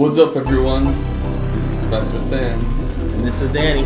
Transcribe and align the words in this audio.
What's 0.00 0.16
up, 0.16 0.34
everyone? 0.34 0.86
This 1.52 1.82
is 1.82 1.84
Pastor 1.90 2.20
Sam, 2.20 2.58
And 3.12 3.20
this 3.20 3.42
is 3.42 3.52
Danny. 3.52 3.82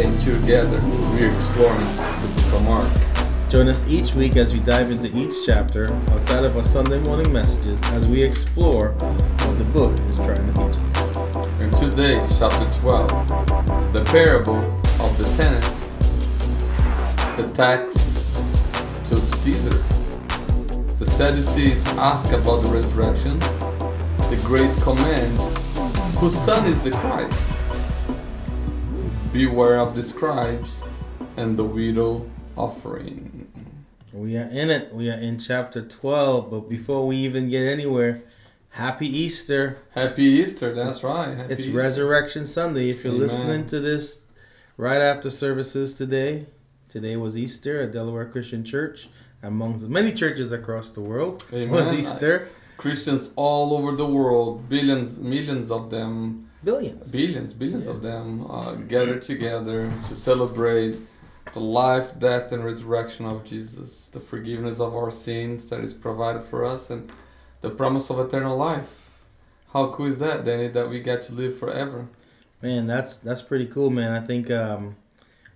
and 0.00 0.18
together 0.18 0.80
we're 1.12 1.30
exploring 1.30 1.84
the 1.94 2.32
book 2.36 2.54
of 2.54 2.62
Mark. 2.64 3.50
Join 3.50 3.68
us 3.68 3.86
each 3.86 4.14
week 4.14 4.36
as 4.36 4.54
we 4.54 4.60
dive 4.60 4.90
into 4.90 5.14
each 5.14 5.44
chapter 5.44 5.92
outside 6.10 6.44
of 6.44 6.56
our 6.56 6.64
Sunday 6.64 6.98
morning 7.00 7.30
messages 7.30 7.78
as 7.92 8.06
we 8.06 8.22
explore 8.22 8.92
what 8.92 9.58
the 9.58 9.64
book 9.64 9.92
is 10.08 10.16
trying 10.16 10.36
to 10.36 10.52
teach 10.54 10.82
us. 10.84 10.96
And 11.60 11.70
today, 11.76 12.18
chapter 12.38 12.80
12, 12.80 13.92
the 13.92 14.04
parable 14.04 14.56
of 15.00 15.18
the 15.18 15.24
tenants, 15.36 15.92
the 17.36 17.46
tax 17.52 18.24
to 19.10 19.36
Caesar. 19.36 19.84
The 20.98 21.04
Sadducees 21.04 21.84
ask 21.88 22.32
about 22.32 22.62
the 22.62 22.68
resurrection, 22.68 23.38
the 23.38 24.40
great 24.44 24.74
command, 24.80 25.57
whose 26.18 26.36
son 26.36 26.66
is 26.66 26.80
the 26.80 26.90
Christ. 26.90 27.48
Beware 29.32 29.78
of 29.78 29.94
the 29.94 30.02
scribes 30.02 30.82
and 31.36 31.56
the 31.56 31.64
widow 31.64 32.28
offering. 32.56 33.46
We 34.12 34.36
are 34.36 34.48
in 34.48 34.70
it. 34.70 34.92
We 34.92 35.10
are 35.10 35.18
in 35.18 35.38
chapter 35.38 35.80
12. 35.80 36.50
But 36.50 36.68
before 36.68 37.06
we 37.06 37.16
even 37.18 37.48
get 37.48 37.66
anywhere, 37.66 38.22
happy 38.70 39.06
Easter. 39.06 39.78
Happy 39.90 40.24
Easter, 40.24 40.74
that's 40.74 41.04
right. 41.04 41.36
Happy 41.36 41.52
It's 41.52 41.62
Easter. 41.62 41.76
Resurrection 41.76 42.44
Sunday. 42.44 42.88
If 42.90 43.04
you're 43.04 43.12
Amen. 43.12 43.26
listening 43.28 43.66
to 43.68 43.78
this 43.78 44.24
right 44.76 45.00
after 45.00 45.30
services 45.30 45.94
today, 45.94 46.46
today 46.88 47.16
was 47.16 47.38
Easter 47.38 47.82
at 47.82 47.92
Delaware 47.92 48.26
Christian 48.26 48.64
Church. 48.64 49.08
Amongst 49.40 49.86
many 49.86 50.12
churches 50.12 50.50
across 50.50 50.90
the 50.90 51.00
world, 51.00 51.44
Amen. 51.52 51.70
was 51.70 51.94
Easter. 51.94 52.48
Christians 52.78 53.32
all 53.36 53.74
over 53.76 53.94
the 53.94 54.06
world, 54.06 54.68
billions, 54.68 55.18
millions 55.18 55.70
of 55.70 55.90
them, 55.90 56.48
Billions. 56.64 57.08
billions, 57.10 57.52
billions 57.52 57.84
Yeah. 57.86 57.92
of 57.92 58.02
them, 58.02 58.46
uh, 58.50 58.72
gathered 58.94 59.22
together 59.22 59.92
to 60.08 60.14
celebrate 60.14 60.96
the 61.52 61.60
life, 61.60 62.18
death, 62.18 62.52
and 62.52 62.64
resurrection 62.64 63.26
of 63.26 63.44
Jesus, 63.44 64.06
the 64.12 64.20
forgiveness 64.20 64.80
of 64.80 64.94
our 64.94 65.10
sins 65.10 65.68
that 65.70 65.80
is 65.80 65.92
provided 65.92 66.42
for 66.42 66.64
us, 66.64 66.88
and 66.90 67.10
the 67.62 67.70
promise 67.70 68.10
of 68.10 68.18
eternal 68.20 68.56
life. 68.56 69.10
How 69.72 69.88
cool 69.90 70.06
is 70.06 70.18
that, 70.18 70.44
Danny? 70.44 70.68
That 70.68 70.88
we 70.88 71.00
get 71.00 71.22
to 71.22 71.32
live 71.34 71.56
forever. 71.58 72.06
Man, 72.62 72.86
that's 72.86 73.16
that's 73.16 73.42
pretty 73.42 73.66
cool, 73.66 73.90
man. 73.90 74.10
I 74.12 74.20
think 74.24 74.50
um, 74.50 74.96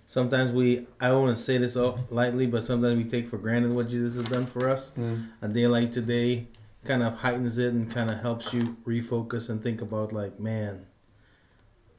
sometimes 0.07 0.51
we 0.53 0.87
I 1.01 1.09
don't 1.09 1.23
want 1.25 1.37
to 1.37 1.43
say 1.43 1.57
this 1.59 1.77
all 1.77 1.99
lightly, 2.11 2.47
but 2.47 2.63
sometimes 2.63 2.97
we 2.97 3.05
take 3.05 3.29
for 3.29 3.39
granted 3.39 3.73
what 3.73 3.89
Jesus 3.89 4.17
has 4.17 4.27
done 4.27 4.47
for 4.47 4.69
us. 4.69 4.93
Mm. 4.99 5.27
A 5.43 5.49
day 5.49 5.67
like 5.67 5.91
today 5.93 6.47
kind 6.85 7.03
of 7.03 7.19
heightens 7.19 7.59
it 7.59 7.73
and 7.73 7.91
kind 7.91 8.11
of 8.11 8.21
helps 8.21 8.53
you 8.53 8.77
refocus 8.85 9.49
and 9.49 9.63
think 9.63 9.81
about 9.81 10.13
like, 10.13 10.41
man, 10.41 10.87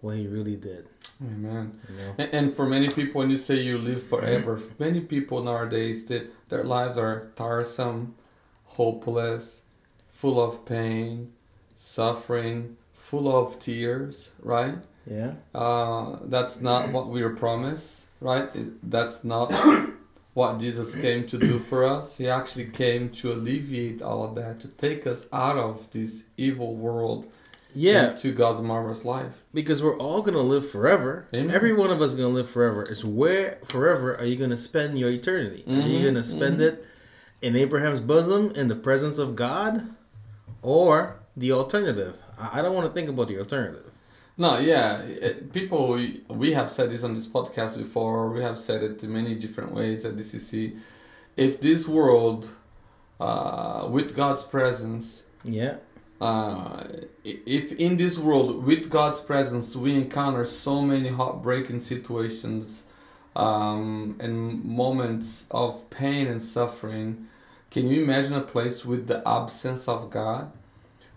what 0.01 0.17
he 0.17 0.27
really 0.27 0.57
did. 0.57 0.89
Amen. 1.21 1.79
You 1.89 1.95
know? 1.95 2.15
And, 2.17 2.33
and 2.33 2.53
for 2.53 2.67
many 2.67 2.89
people, 2.89 3.19
when 3.19 3.29
you 3.29 3.37
say 3.37 3.61
you 3.61 3.77
live 3.77 4.03
forever, 4.03 4.59
many 4.77 4.99
people 4.99 5.41
nowadays, 5.41 6.05
they, 6.05 6.27
their 6.49 6.63
lives 6.63 6.97
are 6.97 7.31
tiresome, 7.35 8.15
hopeless, 8.65 9.61
full 10.09 10.43
of 10.43 10.65
pain, 10.65 11.31
suffering, 11.75 12.75
full 12.93 13.33
of 13.33 13.59
tears, 13.59 14.31
right? 14.41 14.77
Yeah. 15.09 15.33
Uh, 15.55 16.17
that's 16.23 16.59
not 16.61 16.91
what 16.91 17.07
we 17.09 17.23
were 17.23 17.35
promised, 17.35 18.03
right? 18.19 18.49
That's 18.83 19.23
not 19.23 19.51
what 20.33 20.59
Jesus 20.59 20.95
came 20.95 21.25
to 21.27 21.37
do 21.37 21.59
for 21.59 21.83
us. 21.85 22.17
He 22.17 22.27
actually 22.27 22.65
came 22.65 23.09
to 23.11 23.31
alleviate 23.33 24.01
all 24.01 24.23
of 24.23 24.35
that, 24.35 24.59
to 24.61 24.67
take 24.67 25.05
us 25.05 25.25
out 25.31 25.57
of 25.57 25.89
this 25.91 26.23
evil 26.37 26.75
world 26.75 27.27
Yeah, 27.75 28.11
into 28.11 28.31
God's 28.33 28.61
marvelous 28.61 29.05
life. 29.05 29.33
because 29.53 29.83
we're 29.83 29.97
all 29.97 30.21
gonna 30.23 30.41
live 30.41 30.67
forever. 30.67 31.27
Amen. 31.33 31.53
Every 31.55 31.73
one 31.73 31.91
of 31.91 32.01
us 32.01 32.11
is 32.11 32.15
gonna 32.17 32.29
live 32.29 32.49
forever. 32.49 32.81
It's 32.83 33.03
where 33.05 33.59
forever 33.65 34.15
are 34.17 34.25
you 34.25 34.35
gonna 34.35 34.57
spend 34.57 34.97
your 34.97 35.09
eternity? 35.11 35.63
Are 35.67 35.73
you 35.73 35.99
Mhm, 35.99 36.03
gonna 36.05 36.23
spend 36.23 36.57
mhm. 36.59 36.63
it 36.67 36.85
in 37.41 37.55
Abraham's 37.55 37.99
bosom 37.99 38.51
in 38.55 38.67
the 38.69 38.75
presence 38.75 39.17
of 39.19 39.35
God, 39.35 39.87
or 40.61 41.17
the 41.37 41.51
alternative? 41.51 42.17
I 42.39 42.59
I 42.59 42.61
don't 42.63 42.73
want 42.73 42.87
to 42.87 42.93
think 42.93 43.09
about 43.09 43.27
the 43.27 43.37
alternative. 43.39 43.91
No, 44.37 44.57
yeah, 44.57 44.97
it, 45.01 45.53
people. 45.53 45.89
We, 45.89 46.23
we 46.27 46.53
have 46.53 46.69
said 46.71 46.89
this 46.89 47.03
on 47.03 47.13
this 47.13 47.27
podcast 47.27 47.77
before. 47.77 48.29
We 48.29 48.41
have 48.41 48.57
said 48.57 48.81
it 48.83 49.03
in 49.03 49.13
many 49.13 49.35
different 49.35 49.71
ways 49.73 50.05
at 50.05 50.15
DCC. 50.15 50.77
If 51.37 51.61
this 51.61 51.87
world, 51.87 52.49
uh, 53.19 53.87
with 53.91 54.15
God's 54.15 54.43
presence, 54.43 55.21
Yeah. 55.43 55.75
uh, 56.19 56.85
if 57.23 57.73
in 57.73 57.97
this 57.97 58.17
world 58.17 58.63
with 58.63 58.89
God's 58.89 59.19
presence 59.19 59.75
we 59.75 59.93
encounter 59.95 60.45
so 60.45 60.81
many 60.81 61.09
heartbreaking 61.09 61.79
situations 61.79 62.85
um, 63.35 64.15
and 64.19 64.63
moments 64.63 65.45
of 65.51 65.87
pain 65.89 66.27
and 66.27 66.41
suffering, 66.41 67.27
can 67.69 67.87
you 67.87 68.03
imagine 68.03 68.33
a 68.33 68.41
place 68.41 68.83
with 68.85 69.07
the 69.07 69.27
absence 69.27 69.87
of 69.87 70.09
God? 70.09 70.51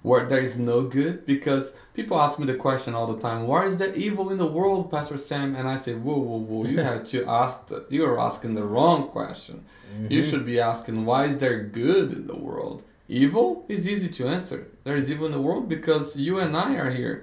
Where 0.03 0.25
there 0.27 0.41
is 0.41 0.56
no 0.59 0.83
good, 0.83 1.27
because 1.27 1.72
people 1.97 2.21
ask 2.21 2.39
me 2.39 2.47
the 2.47 2.55
question 2.67 2.95
all 2.95 3.07
the 3.15 3.21
time: 3.29 3.47
Why 3.47 3.65
is 3.67 3.79
there 3.79 3.95
evil 3.95 4.31
in 4.31 4.39
the 4.39 4.47
world, 4.59 4.91
Pastor 4.91 5.17
Sam? 5.17 5.57
And 5.57 5.67
I 5.67 5.77
say, 5.77 5.95
Whoa, 5.95 6.19
whoa, 6.19 6.39
whoa! 6.49 6.65
You 6.67 6.79
have 6.91 7.07
to 7.15 7.19
ask. 7.27 7.67
The, 7.69 7.84
you 7.91 8.05
are 8.05 8.19
asking 8.29 8.55
the 8.55 8.65
wrong 8.65 9.09
question. 9.09 9.65
You 10.11 10.21
Mhm. 10.23 10.29
should 10.31 10.45
be 10.45 10.61
asking, 10.61 11.07
why 11.07 11.25
is 11.31 11.39
there 11.39 11.59
good 11.62 12.12
in 12.12 12.27
the 12.27 12.37
world? 12.37 12.83
Evil 13.09 13.65
is 13.75 13.89
easy 13.89 14.09
to 14.19 14.23
answer. 14.29 14.67
There 14.84 14.97
is 15.01 15.11
evil 15.11 15.27
in 15.27 15.33
the 15.33 15.41
world 15.49 15.65
because 15.77 16.15
you 16.27 16.39
and 16.39 16.55
I 16.55 16.75
are 16.83 16.91
here. 16.91 17.17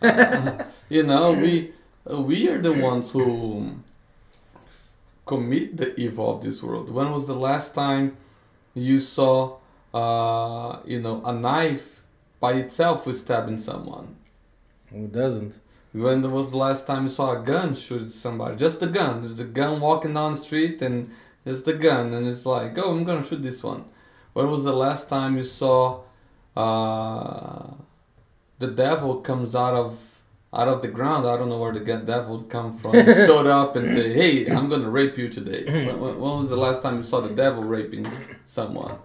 Uh, 0.00 0.64
you 0.88 1.02
know, 1.02 1.32
we 1.32 1.52
uh, 2.10 2.20
we 2.30 2.38
are 2.50 2.60
the 2.68 2.72
ones 2.72 3.10
who 3.10 3.24
commit 5.26 5.76
the 5.76 5.88
evil 6.00 6.26
of 6.36 6.42
this 6.42 6.62
world. 6.62 6.90
When 6.90 7.10
was 7.10 7.26
the 7.26 7.34
last 7.48 7.74
time 7.74 8.16
you 8.74 9.00
saw, 9.00 9.56
uh, 9.92 10.80
you 10.84 11.00
know, 11.00 11.22
a 11.24 11.32
knife 11.32 12.00
by 12.44 12.52
itself 12.64 13.06
was 13.06 13.20
stabbing 13.20 13.56
someone? 13.56 14.16
Who 14.92 15.06
doesn't? 15.06 15.52
When 15.92 16.30
was 16.30 16.50
the 16.50 16.58
last 16.66 16.86
time 16.86 17.04
you 17.04 17.12
saw 17.18 17.28
a 17.32 17.42
gun 17.42 17.74
shoot 17.74 18.10
somebody? 18.10 18.54
Just 18.56 18.80
the 18.80 18.90
gun. 18.98 19.22
There's 19.22 19.38
the 19.38 19.44
gun 19.60 19.80
walking 19.80 20.12
down 20.12 20.32
the 20.32 20.42
street 20.48 20.82
and 20.82 21.10
it's 21.46 21.62
the 21.62 21.72
gun 21.72 22.12
and 22.12 22.26
it's 22.26 22.44
like, 22.44 22.76
oh, 22.76 22.90
I'm 22.90 23.04
gonna 23.04 23.24
shoot 23.24 23.42
this 23.42 23.62
one. 23.62 23.82
When 24.34 24.50
was 24.50 24.62
the 24.64 24.74
last 24.74 25.08
time 25.08 25.38
you 25.38 25.46
saw 25.60 26.02
uh, 26.54 27.66
the 28.58 28.70
devil 28.84 29.12
comes 29.28 29.56
out 29.64 29.74
of 29.84 29.88
out 30.52 30.68
of 30.68 30.82
the 30.82 30.92
ground? 30.98 31.26
I 31.26 31.38
don't 31.38 31.48
know 31.48 31.60
where 31.64 31.72
the 31.72 31.96
devil 32.14 32.42
come 32.42 32.76
from. 32.76 32.92
Showed 33.28 33.46
up 33.46 33.74
and 33.76 33.88
say, 33.88 34.12
hey, 34.20 34.54
I'm 34.54 34.68
gonna 34.68 34.90
rape 34.90 35.16
you 35.16 35.30
today. 35.38 35.62
when, 35.86 36.20
when 36.22 36.32
was 36.40 36.50
the 36.50 36.62
last 36.66 36.82
time 36.82 36.96
you 36.98 37.04
saw 37.04 37.20
the 37.22 37.34
devil 37.44 37.62
raping 37.62 38.06
someone? 38.44 38.98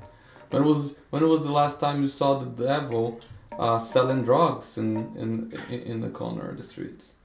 When 0.49 0.63
was 0.65 0.93
when 1.09 1.27
was 1.27 1.43
the 1.43 1.51
last 1.51 1.79
time 1.79 2.01
you 2.01 2.07
saw 2.07 2.39
the 2.39 2.63
devil 2.65 3.19
uh, 3.57 3.77
selling 3.79 4.23
drugs 4.23 4.77
in, 4.77 4.97
in 5.17 5.53
in 5.69 6.01
the 6.01 6.09
corner 6.09 6.49
of 6.49 6.57
the 6.57 6.63
streets? 6.63 7.15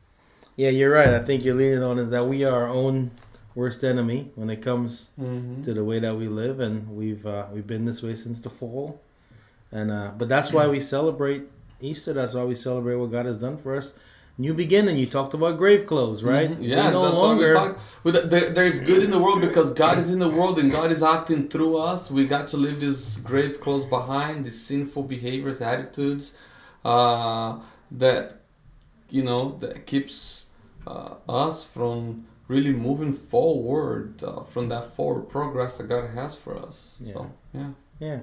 Yeah, 0.56 0.70
you're 0.70 0.92
right. 0.92 1.08
I 1.12 1.20
think 1.20 1.44
you're 1.44 1.54
leaning 1.54 1.82
on 1.82 1.98
is 1.98 2.10
that 2.10 2.26
we 2.26 2.44
are 2.44 2.52
our 2.64 2.68
own 2.68 3.10
worst 3.54 3.82
enemy 3.84 4.30
when 4.36 4.50
it 4.50 4.60
comes 4.62 5.10
Mm-hmm. 5.20 5.62
to 5.62 5.74
the 5.74 5.84
way 5.84 5.98
that 6.00 6.14
we 6.16 6.28
live, 6.28 6.60
and 6.60 6.88
we've 6.96 7.26
uh, 7.26 7.46
we've 7.52 7.66
been 7.66 7.84
this 7.86 8.02
way 8.02 8.14
since 8.14 8.40
the 8.40 8.50
fall. 8.50 9.00
And 9.72 9.90
uh, 9.90 10.10
but 10.16 10.28
that's 10.28 10.52
why 10.52 10.68
we 10.68 10.78
celebrate 10.80 11.42
Easter. 11.80 12.12
That's 12.12 12.34
why 12.34 12.44
we 12.44 12.54
celebrate 12.54 12.96
what 12.96 13.10
God 13.10 13.26
has 13.26 13.38
done 13.38 13.56
for 13.56 13.74
us. 13.76 13.98
New 14.36 14.52
beginning. 14.52 14.96
You 14.96 15.06
talked 15.06 15.32
about 15.34 15.56
grave 15.58 15.86
clothes, 15.86 16.24
right? 16.24 16.50
Mhm. 16.50 16.58
We 16.58 16.66
Yes, 16.68 16.92
no 16.92 17.02
that's 17.02 17.14
longer. 17.14 17.54
why 17.54 17.74
we 18.04 18.12
talk. 18.12 18.30
There, 18.30 18.50
there's 18.50 18.78
good 18.80 19.02
in 19.04 19.10
the 19.12 19.18
world 19.20 19.40
because 19.40 19.70
God 19.72 19.98
is 19.98 20.10
in 20.10 20.18
the 20.18 20.28
world 20.28 20.58
and 20.58 20.72
God 20.72 20.90
is 20.90 21.02
acting 21.04 21.48
through 21.48 21.76
us. 21.78 22.10
We 22.10 22.26
got 22.26 22.48
to 22.48 22.56
leave 22.56 22.80
these 22.80 23.16
grave 23.18 23.60
clothes 23.60 23.84
behind, 23.84 24.44
these 24.44 24.60
sinful 24.60 25.04
behaviors, 25.04 25.60
attitudes, 25.60 26.32
uh, 26.84 27.60
that 27.92 28.40
you 29.08 29.22
know 29.22 29.56
that 29.60 29.86
keeps 29.86 30.46
uh, 30.86 31.14
us 31.28 31.64
from 31.64 32.26
really 32.48 32.72
moving 32.72 33.12
forward 33.12 34.20
uh, 34.22 34.42
from 34.42 34.68
that 34.68 34.92
forward 34.96 35.28
progress 35.28 35.76
that 35.78 35.88
God 35.88 36.10
has 36.14 36.34
for 36.34 36.58
us. 36.58 36.96
So 37.12 37.30
yeah, 37.52 37.70
Yeah. 38.00 38.18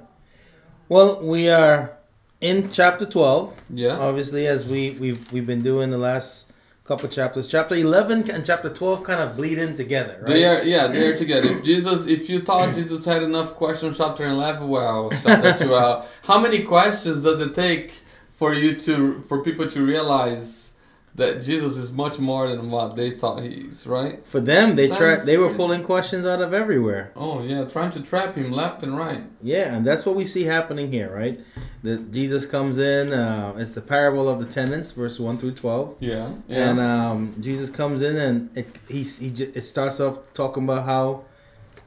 Well, 0.89 1.21
we 1.25 1.47
are 1.49 1.93
in 2.41 2.69
chapter 2.69 3.05
twelve. 3.05 3.55
yeah. 3.69 3.97
Obviously, 3.97 4.47
as 4.47 4.65
we 4.65 4.91
we've 4.91 5.31
we've 5.31 5.45
been 5.47 5.61
doing 5.61 5.91
the 5.91 5.97
last 5.97 6.47
couple 6.83 7.07
chapters. 7.07 7.47
Chapter 7.47 7.75
eleven 7.75 8.29
and 8.29 8.45
chapter 8.45 8.69
twelve 8.69 9.03
kind 9.03 9.21
of 9.21 9.37
bleed 9.37 9.57
in 9.57 9.73
together, 9.75 10.17
right? 10.21 10.27
They 10.27 10.45
are, 10.45 10.61
yeah, 10.63 10.87
they 10.87 11.05
are 11.07 11.15
together. 11.15 11.47
If 11.47 11.63
Jesus, 11.63 12.05
if 12.07 12.29
you 12.29 12.41
thought 12.41 12.73
Jesus 12.75 13.05
had 13.05 13.23
enough 13.23 13.53
questions, 13.55 13.97
chapter 13.97 14.25
eleven, 14.25 14.67
well, 14.67 15.09
chapter 15.23 15.65
twelve. 15.65 16.03
Uh, 16.03 16.07
how 16.23 16.39
many 16.39 16.63
questions 16.63 17.23
does 17.23 17.39
it 17.39 17.55
take 17.55 17.93
for 18.33 18.53
you 18.53 18.75
to, 18.75 19.21
for 19.29 19.43
people 19.43 19.67
to 19.69 19.85
realize 19.85 20.71
that 21.13 21.43
Jesus 21.43 21.77
is 21.77 21.91
much 21.91 22.17
more 22.19 22.47
than 22.49 22.71
what 22.71 22.95
they 22.95 23.11
thought 23.11 23.43
he 23.43 23.49
is, 23.49 23.85
right? 23.85 24.25
For 24.25 24.39
them, 24.39 24.75
they 24.75 24.87
That's 24.87 25.25
they 25.25 25.37
were 25.37 25.47
crazy. 25.47 25.57
pulling 25.57 25.83
questions 25.83 26.25
out 26.25 26.41
of 26.41 26.53
everywhere. 26.53 27.11
Oh 27.15 27.43
yeah, 27.43 27.65
trying 27.65 27.91
to 27.91 28.01
trap 28.01 28.35
him 28.35 28.51
left 28.51 28.81
and 28.81 28.97
right. 28.97 29.23
Yeah, 29.41 29.75
and 29.75 29.85
that's 29.85 30.05
what 30.05 30.15
we 30.15 30.25
see 30.25 30.43
happening 30.43 30.91
here, 30.91 31.13
right? 31.13 31.39
The, 31.83 31.97
Jesus 31.97 32.45
comes 32.45 32.77
in. 32.77 33.11
Uh, 33.11 33.55
it's 33.57 33.73
the 33.73 33.81
parable 33.81 34.29
of 34.29 34.39
the 34.39 34.45
tenants, 34.45 34.91
verse 34.91 35.19
one 35.19 35.37
through 35.37 35.53
twelve. 35.53 35.95
Yeah. 35.99 36.33
Yeah. 36.47 36.69
And 36.69 36.79
um, 36.79 37.35
Jesus 37.41 37.69
comes 37.69 38.01
in, 38.01 38.17
and 38.17 38.55
it 38.55 38.77
he, 38.87 39.03
he 39.03 39.31
j- 39.31 39.51
it 39.55 39.61
starts 39.61 39.99
off 39.99 40.19
talking 40.33 40.63
about 40.63 40.85
how 40.85 41.23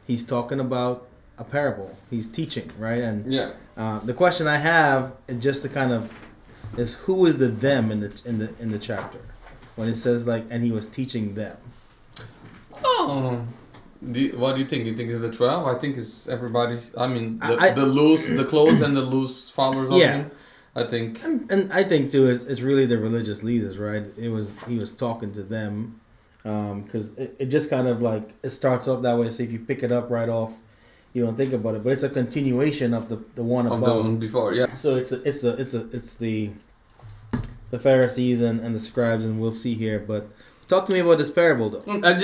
he's 0.07 0.27
talking 0.27 0.59
about 0.59 1.07
a 1.39 1.45
parable. 1.45 1.97
He's 2.11 2.29
teaching, 2.29 2.71
right? 2.79 3.03
And 3.03 3.33
yeah. 3.33 3.53
uh, 3.77 4.01
the 4.01 4.15
question 4.15 4.47
I 4.49 4.57
have, 4.57 5.13
just 5.39 5.63
to 5.63 5.69
kind 5.69 5.93
of, 5.93 6.11
is 6.77 6.95
who 6.95 7.25
is 7.27 7.39
the 7.39 7.49
them 7.49 7.93
in 7.93 8.01
the 8.01 8.21
in 8.25 8.39
the 8.39 8.51
in 8.59 8.73
the 8.73 8.79
chapter 8.79 9.21
when 9.77 9.89
it 9.89 9.95
says 9.95 10.27
like, 10.27 10.45
and 10.51 10.65
he 10.65 10.73
was 10.73 10.87
teaching 10.87 11.35
them. 11.35 11.57
Oh. 12.85 13.47
Do 14.13 14.21
you- 14.21 14.37
what 14.39 14.55
do 14.55 14.61
you 14.63 14.67
think? 14.67 14.87
You 14.87 14.95
think 14.97 15.11
it's 15.11 15.21
the 15.21 15.31
twelve? 15.31 15.67
I 15.67 15.79
think 15.79 15.97
it's 15.97 16.29
everybody. 16.29 16.79
I 16.97 17.07
mean, 17.07 17.39
the, 17.39 17.57
I- 17.59 17.71
the 17.71 17.87
loose, 17.87 18.29
the 18.29 18.45
close, 18.45 18.81
and 18.81 18.97
the 18.97 19.03
loose 19.03 19.49
followers 19.51 19.91
of 19.91 19.97
Yeah. 19.99 20.17
him. 20.19 20.31
I 20.77 20.83
think. 20.85 21.23
And, 21.23 21.51
and 21.53 21.73
I 21.73 21.85
think 21.85 22.11
too, 22.11 22.27
it's, 22.29 22.47
it's 22.47 22.61
really 22.61 22.85
the 22.85 22.99
religious 22.99 23.45
leaders, 23.45 23.79
right? 23.79 24.03
It 24.19 24.29
was 24.31 24.59
he 24.67 24.77
was 24.77 24.91
talking 24.93 25.31
to 25.33 25.43
them, 25.45 26.01
um, 26.45 26.83
because 26.83 27.17
it, 27.17 27.37
it 27.39 27.47
just 27.47 27.71
kind 27.71 27.87
of 27.87 28.03
like 28.03 28.35
it 28.43 28.51
starts 28.51 28.89
off 28.89 29.01
that 29.03 29.17
way. 29.17 29.31
So 29.31 29.45
if 29.45 29.53
you 29.53 29.61
pick 29.61 29.85
it 29.85 29.93
up 29.93 30.11
right 30.11 30.29
off, 30.29 30.53
you 31.13 31.25
don't 31.25 31.37
think 31.37 31.53
about 31.53 31.77
it, 31.77 31.85
but 31.85 31.93
it's 31.93 32.03
a 32.03 32.09
continuation 32.11 32.93
of 32.93 33.09
the 33.09 33.19
the 33.37 33.45
one 33.45 33.67
Of 33.67 33.81
the 33.81 33.87
above. 33.87 34.05
one 34.05 34.17
before, 34.17 34.53
yeah. 34.53 34.75
So 34.75 34.97
it's 34.97 35.13
a, 35.13 35.23
it's 35.23 35.43
the 35.43 35.53
it's 35.61 35.75
a 35.75 35.89
it's 35.93 36.15
the 36.17 36.51
the 37.71 37.79
Pharisees 37.79 38.41
and, 38.41 38.59
and 38.61 38.75
the 38.75 38.81
scribes, 38.81 39.25
and 39.25 39.41
we'll 39.41 39.53
see 39.53 39.75
here. 39.75 40.01
But 40.01 40.27
talk 40.69 40.87
to 40.87 40.93
me 40.93 41.01
about 41.01 41.19
this 41.19 41.31
parable, 41.31 41.71
though. 41.71 41.83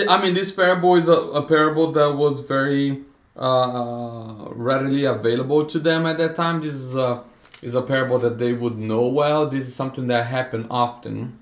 I, 0.09 0.21
mean, 0.23 0.35
this 0.35 0.53
parable 0.53 0.95
is 0.97 1.09
a, 1.09 1.13
a 1.13 1.43
parable 1.47 1.93
that 1.93 2.15
was 2.17 2.41
very 2.41 3.03
uh, 3.37 4.47
readily 4.51 5.05
available 5.05 5.65
to 5.67 5.79
them 5.79 6.07
at 6.07 6.19
that 6.19 6.37
time. 6.37 6.61
This 6.63 6.75
is 6.75 6.95
a, 6.95 7.25
is 7.63 7.75
a 7.75 7.83
parable 7.83 8.19
that 8.21 8.39
they 8.39 8.53
would 8.53 8.79
know 8.79 9.07
well. 9.09 9.47
This 9.49 9.69
is 9.69 9.75
something 9.75 10.07
that 10.09 10.27
happened 10.27 10.67
often. 10.71 11.39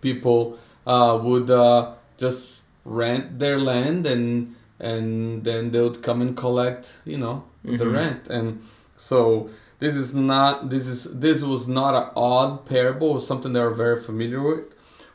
People 0.00 0.58
uh, 0.86 1.18
would 1.22 1.50
uh, 1.50 1.92
just 2.18 2.62
rent 2.84 3.38
their 3.38 3.58
land 3.58 4.06
and 4.06 4.54
and 4.78 5.42
then 5.44 5.70
they 5.70 5.80
would 5.80 6.02
come 6.02 6.20
and 6.20 6.36
collect, 6.36 6.92
you 7.06 7.16
know, 7.16 7.44
the 7.64 7.84
Mhm. 7.84 7.92
rent. 7.94 8.28
And 8.28 8.60
so 8.98 9.48
this 9.78 9.96
is 9.96 10.14
not 10.14 10.68
this 10.68 10.86
is 10.86 11.04
this 11.04 11.42
was 11.42 11.66
not 11.66 11.94
an 11.94 12.10
odd 12.14 12.66
parable. 12.66 13.10
It 13.12 13.14
was 13.14 13.26
something 13.26 13.54
they 13.54 13.60
were 13.60 13.70
very 13.86 13.98
familiar 14.00 14.42
with. 14.42 14.64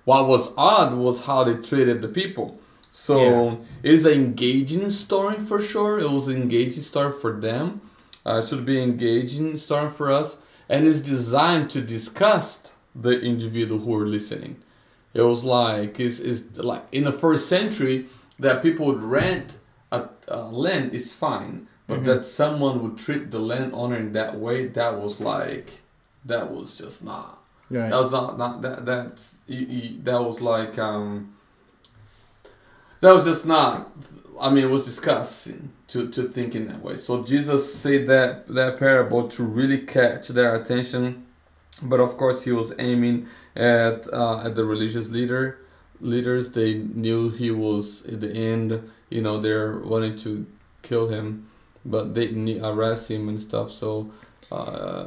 What 0.05 0.27
was 0.27 0.51
odd 0.57 0.93
was 0.95 1.25
how 1.25 1.43
they 1.43 1.55
treated 1.55 2.01
the 2.01 2.07
people. 2.07 2.59
So 2.91 3.17
Yeah. 3.19 3.55
it 3.83 3.93
is 3.93 4.05
an 4.05 4.13
engaging 4.13 4.89
story 4.89 5.37
for 5.37 5.61
sure. 5.61 5.99
It 5.99 6.09
was 6.11 6.27
an 6.27 6.35
engaging 6.35 6.83
story 6.83 7.13
for 7.21 7.39
them. 7.39 7.81
Uh, 8.25 8.41
it 8.43 8.47
should 8.47 8.65
be 8.65 8.81
engaging 8.81 9.57
story 9.57 9.89
for 9.89 10.11
us, 10.11 10.37
and 10.69 10.87
it's 10.87 11.01
designed 11.01 11.69
to 11.71 11.81
disgust 11.81 12.73
the 12.95 13.19
individual 13.21 13.79
who 13.79 13.95
are 13.95 14.05
listening. 14.07 14.57
It 15.13 15.21
was 15.23 15.43
like 15.43 15.99
it's, 15.99 16.19
it's 16.19 16.43
like 16.57 16.83
in 16.91 17.03
the 17.05 17.11
first 17.13 17.47
century 17.47 18.07
that 18.39 18.61
people 18.61 18.85
would 18.87 19.01
rent 19.01 19.55
a, 19.91 20.09
a 20.27 20.41
land 20.43 20.93
is 20.93 21.13
fine, 21.13 21.67
but 21.87 22.01
Mhm. 22.01 22.05
that 22.05 22.25
someone 22.25 22.81
would 22.81 22.97
treat 22.97 23.31
the 23.31 23.39
landowner 23.39 23.97
in 23.97 24.11
that 24.13 24.39
way, 24.39 24.67
that 24.67 24.99
was 25.01 25.19
like 25.19 25.79
that 26.25 26.51
was 26.51 26.77
just 26.77 27.03
not. 27.03 27.40
Right. 27.71 27.89
That 27.89 27.99
was 27.99 28.11
not 28.11 28.37
not 28.37 28.61
that 28.63 28.85
that's 28.85 29.35
you, 29.47 29.65
you, 29.65 30.01
that 30.03 30.21
was 30.21 30.41
like 30.41 30.77
um 30.77 31.33
that 32.99 33.13
was 33.13 33.23
just 33.23 33.45
not 33.45 33.89
I 34.39 34.49
mean 34.49 34.65
it 34.65 34.69
was 34.69 34.83
disgusting 34.83 35.71
to, 35.87 36.09
to 36.09 36.27
think 36.27 36.53
in 36.53 36.67
that 36.67 36.81
way. 36.81 36.97
So 36.97 37.23
Jesus 37.23 37.73
said 37.73 38.07
that 38.07 38.47
that 38.49 38.77
parable 38.77 39.29
to 39.29 39.43
really 39.43 39.77
catch 39.79 40.27
their 40.27 40.53
attention, 40.53 41.25
but 41.81 42.01
of 42.01 42.17
course 42.17 42.43
he 42.43 42.51
was 42.51 42.73
aiming 42.77 43.27
at 43.55 44.05
uh, 44.13 44.39
at 44.43 44.55
the 44.55 44.65
religious 44.65 45.07
leader 45.07 45.59
leaders. 46.01 46.51
They 46.51 46.73
knew 46.73 47.29
he 47.29 47.51
was 47.51 48.05
at 48.05 48.19
the 48.19 48.33
end. 48.33 48.91
You 49.09 49.21
know 49.21 49.39
they're 49.39 49.77
wanting 49.77 50.17
to 50.17 50.45
kill 50.81 51.07
him, 51.07 51.47
but 51.85 52.15
they 52.15 52.27
arrest 52.59 53.09
him 53.09 53.29
and 53.29 53.39
stuff. 53.39 53.71
So. 53.71 54.11
Uh, 54.51 55.05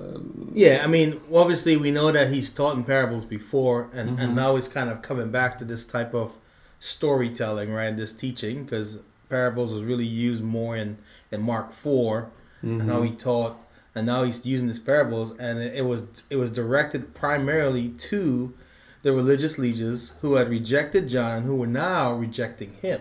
Yeah, 0.54 0.82
I 0.84 0.86
mean, 0.86 1.20
obviously 1.32 1.76
we 1.76 1.90
know 1.90 2.12
that 2.12 2.30
he's 2.32 2.52
taught 2.52 2.76
in 2.76 2.84
parables 2.84 3.24
before, 3.24 3.88
and, 3.92 4.10
Mhm. 4.16 4.20
and 4.22 4.36
now 4.36 4.54
he's 4.54 4.68
kind 4.68 4.88
of 4.88 5.02
coming 5.02 5.30
back 5.32 5.58
to 5.58 5.64
this 5.64 5.84
type 5.84 6.14
of 6.14 6.38
storytelling, 6.78 7.72
right? 7.72 7.96
This 7.96 8.12
teaching, 8.12 8.62
because 8.64 9.00
parables 9.28 9.72
was 9.72 9.82
really 9.82 10.04
used 10.06 10.42
more 10.44 10.76
in, 10.76 10.98
in 11.32 11.42
Mark 11.42 11.72
4 11.72 12.28
and 12.62 12.82
how 12.90 13.02
he 13.02 13.10
taught, 13.10 13.56
and 13.94 14.06
now 14.06 14.22
he's 14.24 14.46
using 14.46 14.66
these 14.68 14.78
parables, 14.78 15.36
and 15.38 15.58
it, 15.58 15.74
it 15.76 15.84
was 15.84 16.02
it 16.30 16.36
was 16.36 16.50
directed 16.50 17.12
primarily 17.14 17.88
to 18.10 18.54
the 19.02 19.12
religious 19.12 19.58
leaders 19.58 20.14
who 20.22 20.36
had 20.36 20.48
rejected 20.48 21.08
John, 21.08 21.42
who 21.42 21.56
were 21.56 21.66
now 21.66 22.12
rejecting 22.14 22.72
him. 22.80 23.00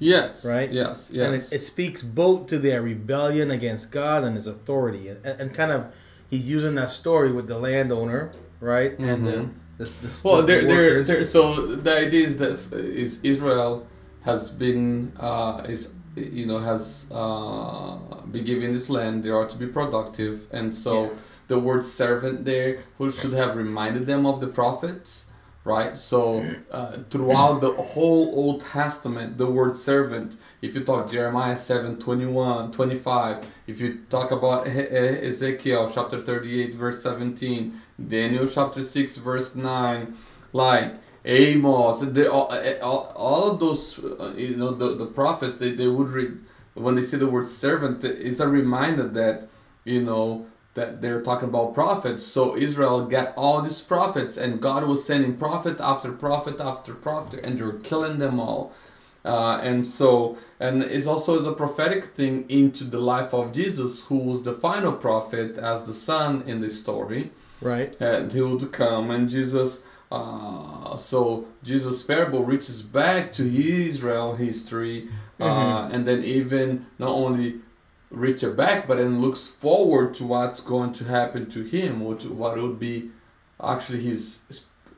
Yes. 0.00 0.44
Right? 0.44 0.70
Yes. 0.72 1.10
Yes. 1.12 1.26
And 1.26 1.34
it, 1.36 1.52
it 1.52 1.62
speaks 1.62 2.02
both 2.02 2.46
to 2.48 2.58
their 2.58 2.80
rebellion 2.82 3.50
against 3.52 3.92
God 3.92 4.24
and 4.24 4.34
his 4.34 4.46
authority. 4.48 5.08
And, 5.08 5.24
and 5.24 5.54
kind 5.54 5.70
of, 5.70 5.86
he's 6.28 6.50
using 6.50 6.74
that 6.76 6.88
story 6.88 7.30
with 7.30 7.46
the 7.46 7.58
landowner, 7.58 8.32
right? 8.60 8.98
And 8.98 9.26
the, 9.26 9.32
Mhm. 9.32 9.50
the, 9.78 9.84
the, 9.84 10.20
well, 10.24 10.42
the 10.42 10.66
workers. 10.66 11.06
there. 11.08 11.24
So 11.24 11.76
the 11.76 11.94
idea 12.06 12.26
is 12.26 12.38
that 12.38 12.54
is 12.72 13.18
Israel 13.22 13.86
has 14.22 14.50
been 14.50 15.12
uh, 15.18 15.64
is 15.68 15.92
you 16.16 16.44
know 16.50 16.58
has 16.58 17.06
uh, 17.10 17.96
been 18.32 18.44
given 18.44 18.72
this 18.74 18.88
land. 18.90 19.22
They 19.24 19.30
are 19.30 19.46
to 19.46 19.56
be 19.56 19.66
productive, 19.66 20.46
and 20.58 20.74
so 20.74 20.92
Yeah. 21.04 21.10
the 21.48 21.58
word 21.58 21.82
servant 21.84 22.44
there, 22.44 22.70
who 22.98 23.10
should 23.10 23.32
have 23.42 23.56
reminded 23.56 24.06
them 24.06 24.26
of 24.26 24.40
the 24.40 24.46
prophets, 24.60 25.24
right? 25.64 25.98
So 25.98 26.44
uh, 26.70 26.98
throughout 27.10 27.60
the 27.60 27.72
whole 27.72 28.32
Old 28.34 28.64
Testament, 28.64 29.38
the 29.38 29.46
word 29.46 29.74
servant. 29.74 30.36
If 30.62 30.74
you 30.74 30.84
talk 30.84 31.10
Jeremiah 31.10 31.56
7, 31.56 31.98
21, 31.98 32.72
25, 32.72 33.46
if 33.66 33.80
you 33.80 34.00
talk 34.10 34.30
about 34.30 34.66
Ezekiel 34.66 35.90
chapter 35.92 36.22
38, 36.22 36.74
verse 36.74 37.02
17, 37.02 37.80
Daniel 38.08 38.46
chapter 38.46 38.82
6, 38.82 39.16
verse 39.16 39.54
9, 39.54 40.14
like 40.52 40.94
Amos, 41.24 42.00
they, 42.00 42.26
all, 42.26 42.52
all, 42.82 43.12
all 43.16 43.52
of 43.52 43.60
those, 43.60 43.98
uh, 43.98 44.32
you 44.36 44.56
know, 44.56 44.72
the, 44.72 44.94
the 44.96 45.06
prophets, 45.06 45.58
they, 45.58 45.72
they 45.72 45.86
would 45.86 46.08
read, 46.08 46.38
when 46.74 46.94
they 46.94 47.02
say 47.02 47.18
the 47.18 47.26
word 47.26 47.46
servant, 47.46 48.02
it's 48.04 48.40
a 48.40 48.48
reminder 48.48 49.06
that, 49.08 49.48
you 49.84 50.02
know, 50.02 50.46
that 50.74 51.00
they're 51.02 51.20
talking 51.20 51.48
about 51.48 51.74
prophets. 51.74 52.24
So 52.24 52.56
Israel 52.56 53.06
got 53.06 53.34
all 53.36 53.60
these 53.62 53.80
prophets, 53.80 54.36
and 54.36 54.60
God 54.60 54.84
was 54.84 55.04
sending 55.04 55.36
prophet 55.36 55.80
after 55.80 56.12
prophet 56.12 56.60
after 56.60 56.94
prophet, 56.94 57.40
and 57.44 57.58
they're 57.58 57.72
killing 57.72 58.18
them 58.18 58.38
all. 58.40 58.72
Uh, 59.24 59.58
and 59.62 59.86
so, 59.86 60.38
and 60.58 60.82
it's 60.82 61.06
also 61.06 61.40
the 61.40 61.52
prophetic 61.52 62.04
thing 62.14 62.46
into 62.48 62.84
the 62.84 62.98
life 63.00 63.34
of 63.34 63.52
Jesus, 63.52 64.02
who 64.06 64.16
was 64.18 64.42
the 64.42 64.54
final 64.54 64.92
prophet 64.92 65.58
as 65.58 65.84
the 65.84 65.92
son 65.94 66.42
in 66.46 66.60
the 66.62 66.70
story 66.70 67.30
right? 67.60 67.94
and 68.00 68.32
he 68.32 68.40
would 68.40 68.72
come 68.72 69.10
and 69.10 69.28
jesus 69.28 69.80
uh, 70.10 70.96
so 70.96 71.46
jesus 71.62 72.02
parable 72.02 72.42
reaches 72.44 72.80
back 72.82 73.32
to 73.32 73.42
israel 73.88 74.34
history 74.34 75.08
uh, 75.38 75.44
Mhm. 75.44 75.92
and 75.94 76.06
then 76.08 76.24
even 76.24 76.86
not 76.98 77.10
only 77.10 77.56
reach 78.10 78.42
it 78.42 78.56
back 78.56 78.88
but 78.88 78.98
then 78.98 79.20
looks 79.20 79.46
forward 79.46 80.12
to 80.14 80.24
what's 80.24 80.60
going 80.60 80.92
to 80.92 81.04
happen 81.04 81.48
to 81.48 81.62
him 81.62 82.00
what 82.00 82.24
what 82.26 82.56
would 82.60 82.78
be 82.78 83.10
actually 83.62 84.00
his 84.02 84.38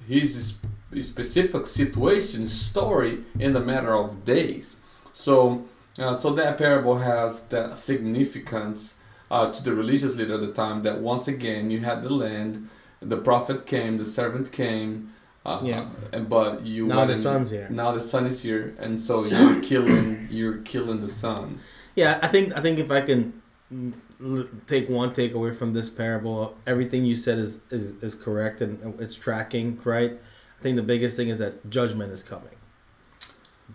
his 0.06 0.54
specific 1.02 1.66
situation 1.66 2.46
story 2.48 3.20
in 3.38 3.52
the 3.52 3.60
matter 3.60 3.94
of 3.94 4.24
days 4.24 4.76
so 5.14 5.64
uh, 5.98 6.14
so 6.14 6.32
that 6.32 6.56
parable 6.58 6.98
has 6.98 7.42
that 7.48 7.76
significance 7.76 8.94
uh, 9.30 9.50
to 9.52 9.62
the 9.62 9.74
religious 9.74 10.14
leader 10.14 10.34
at 10.34 10.40
the 10.40 10.52
time 10.52 10.82
that 10.82 10.98
once 11.00 11.28
again 11.28 11.70
you 11.70 11.80
had 11.80 12.02
the 12.02 12.08
land 12.10 12.68
the 13.00 13.16
prophet 13.16 13.66
came 13.66 13.98
the 13.98 14.04
servant 14.04 14.50
came 14.52 15.12
uh, 15.44 15.60
Yeah. 15.62 15.88
but 16.28 16.64
you 16.64 16.86
Now 16.86 17.04
the 17.04 17.16
son's 17.16 17.50
here. 17.50 17.68
now 17.70 17.90
the 17.92 18.00
son 18.00 18.26
is 18.26 18.42
here 18.42 18.74
and 18.78 18.98
so 18.98 19.24
you're 19.24 19.60
killing 19.60 20.28
you're 20.30 20.58
killing 20.58 21.00
the 21.00 21.08
son 21.08 21.58
Yeah, 21.94 22.18
I 22.22 22.28
think 22.28 22.56
I 22.56 22.60
think 22.60 22.78
if 22.78 22.90
I 22.90 23.00
can 23.00 23.42
take 24.66 24.88
one 24.88 25.12
takeaway 25.12 25.56
from 25.56 25.72
this 25.72 25.88
parable, 25.88 26.56
everything 26.66 27.04
you 27.04 27.16
said 27.16 27.38
is 27.38 27.60
is, 27.70 27.92
is 28.02 28.14
correct 28.14 28.60
and 28.60 29.00
it's 29.00 29.14
tracking 29.14 29.78
right. 29.84 30.12
I 30.12 30.62
think 30.62 30.76
the 30.76 30.82
biggest 30.82 31.16
thing 31.16 31.28
is 31.28 31.38
that 31.38 31.68
judgment 31.70 32.12
is 32.12 32.22
coming. 32.22 32.56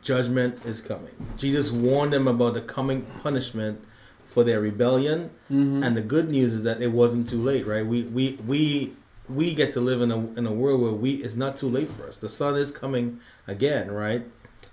Judgment 0.01 0.65
is 0.65 0.81
coming. 0.81 1.13
Jesus 1.37 1.71
warned 1.71 2.13
them 2.13 2.27
about 2.27 2.53
the 2.53 2.61
coming 2.61 3.05
punishment 3.23 3.81
for 4.25 4.43
their 4.43 4.61
rebellion, 4.61 5.31
mm-hmm. 5.51 5.81
and 5.83 5.97
the 5.97 6.01
good 6.01 6.29
news 6.29 6.53
is 6.53 6.63
that 6.63 6.81
it 6.81 6.91
wasn't 6.91 7.27
too 7.27 7.41
late, 7.41 7.65
right? 7.65 7.85
We 7.85 8.03
we 8.03 8.39
we 8.45 8.93
we 9.27 9.53
get 9.53 9.73
to 9.73 9.81
live 9.81 10.01
in 10.01 10.11
a 10.11 10.17
in 10.37 10.45
a 10.45 10.51
world 10.51 10.81
where 10.81 10.91
we 10.91 11.15
it's 11.15 11.35
not 11.35 11.57
too 11.57 11.67
late 11.67 11.89
for 11.89 12.07
us. 12.07 12.19
The 12.19 12.29
son 12.29 12.55
is 12.55 12.71
coming 12.71 13.19
again, 13.47 13.91
right? 13.91 14.25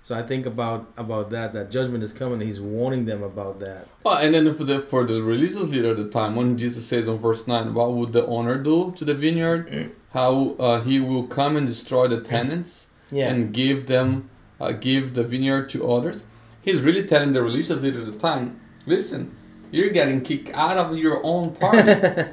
So 0.05 0.15
I 0.15 0.23
think 0.23 0.45
about 0.45 0.81
about 0.99 1.31
that. 1.31 1.55
That 1.55 1.71
judgment 1.71 2.05
is 2.05 2.13
coming. 2.13 2.39
He's 2.43 2.61
warning 2.61 3.07
them 3.07 3.23
about 3.23 3.59
that. 3.61 3.89
Well, 4.05 4.19
and 4.19 4.35
then 4.35 4.53
for 4.53 4.65
the 4.65 4.79
for 4.81 5.07
the 5.07 5.23
religious 5.23 5.57
leader 5.75 5.93
at 5.93 5.97
the 5.97 6.11
time, 6.11 6.37
when 6.37 6.59
Jesus 6.59 6.87
says 6.87 7.09
in 7.09 7.17
verse 7.17 7.47
nine, 7.53 7.73
what 7.73 7.91
would 7.95 8.13
the 8.13 8.27
owner 8.27 8.57
do 8.59 8.93
to 8.99 9.03
the 9.11 9.15
vineyard? 9.15 9.93
How 10.13 10.57
uh, 10.67 10.83
he 10.83 11.01
will 11.01 11.27
come 11.39 11.57
and 11.57 11.67
destroy 11.67 12.07
the 12.09 12.21
tenants 12.21 12.87
Yeah. 13.11 13.31
and 13.31 13.55
give 13.55 13.87
them 13.87 14.29
uh, 14.61 14.73
give 14.73 15.15
the 15.15 15.25
vineyard 15.25 15.71
to 15.71 15.91
others. 15.91 16.21
He's 16.61 16.81
really 16.83 17.07
telling 17.07 17.33
the 17.33 17.43
religious 17.43 17.81
leader 17.81 18.01
at 18.01 18.07
the 18.13 18.19
time, 18.29 18.61
listen, 18.87 19.35
you're 19.75 19.91
getting 19.91 20.21
kicked 20.21 20.51
out 20.51 20.77
of 20.77 20.97
your 20.97 21.21
own 21.25 21.53
party. 21.57 21.93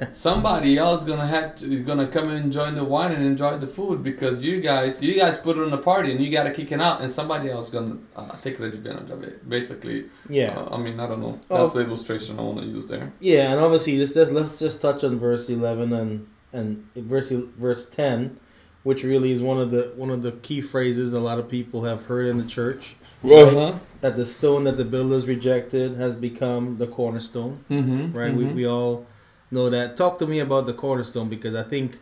Somebody 0.14 0.78
else 0.78 1.04
gonna 1.04 1.26
have 1.26 1.56
to 1.56 1.74
is 1.74 1.82
gonna 1.82 2.08
come 2.08 2.30
and 2.30 2.52
join 2.52 2.76
the 2.76 2.84
wine 2.84 3.12
and 3.12 3.26
enjoy 3.26 3.58
the 3.58 3.66
food 3.66 4.04
because 4.04 4.46
you 4.46 4.62
guys 4.62 5.02
you 5.02 5.16
guys 5.16 5.40
put 5.40 5.58
it 5.58 5.64
on 5.64 5.72
the 5.72 5.78
party 5.80 6.12
and 6.12 6.24
you 6.24 6.32
gotta 6.32 6.52
kick 6.52 6.72
it 6.72 6.80
out 6.80 7.02
and 7.02 7.10
somebody 7.12 7.50
else 7.50 7.72
gonna 7.72 7.98
uh, 8.16 8.30
take 8.44 8.60
advantage 8.60 9.10
of 9.10 9.24
it. 9.24 9.50
Basically, 9.50 10.06
yeah. 10.30 10.56
uh, 10.56 10.76
I 10.76 10.78
mean 10.78 11.00
I 11.00 11.08
don't 11.08 11.20
know. 11.20 11.40
Oh. 11.50 11.64
That's 11.64 11.74
the 11.74 11.82
illustration 11.82 12.38
I 12.38 12.44
want 12.44 12.60
to 12.60 12.66
use 12.66 12.86
there. 12.86 13.12
Yeah, 13.20 13.52
and 13.52 13.60
obviously, 13.60 13.98
just 13.98 14.16
let's, 14.16 14.30
let's 14.30 14.60
just 14.60 14.80
touch 14.80 15.04
on 15.04 15.18
verse 15.18 15.50
eleven 15.50 15.94
and 15.94 16.28
and 16.54 16.86
verse 16.94 17.30
verse 17.32 17.90
ten, 17.90 18.40
which 18.84 19.04
really 19.04 19.32
is 19.32 19.42
one 19.42 19.60
of 19.60 19.72
the 19.72 19.92
one 19.96 20.10
of 20.10 20.22
the 20.22 20.32
key 20.32 20.62
phrases 20.62 21.14
a 21.14 21.20
lot 21.20 21.40
of 21.40 21.50
people 21.50 21.84
have 21.84 22.04
heard 22.04 22.28
in 22.28 22.38
the 22.38 22.46
church. 22.46 22.96
Uh-huh. 23.24 23.76
That 24.02 24.16
the 24.16 24.26
stone 24.26 24.64
that 24.64 24.78
the 24.78 24.86
builders 24.86 25.28
rejected 25.28 25.96
has 25.96 26.16
become 26.16 26.78
the 26.78 26.88
cornerstone. 26.88 27.64
Mm-hmm. 27.70 28.18
Right? 28.18 28.34
We 28.34 28.46
we 28.46 28.68
all 28.68 29.06
know 29.52 29.70
that. 29.70 29.96
Talk 29.96 30.18
to 30.20 30.28
me 30.28 30.40
about 30.40 30.66
the 30.66 30.74
cornerstone 30.74 31.30
because 31.30 31.54
I 31.54 31.64
think 31.64 32.00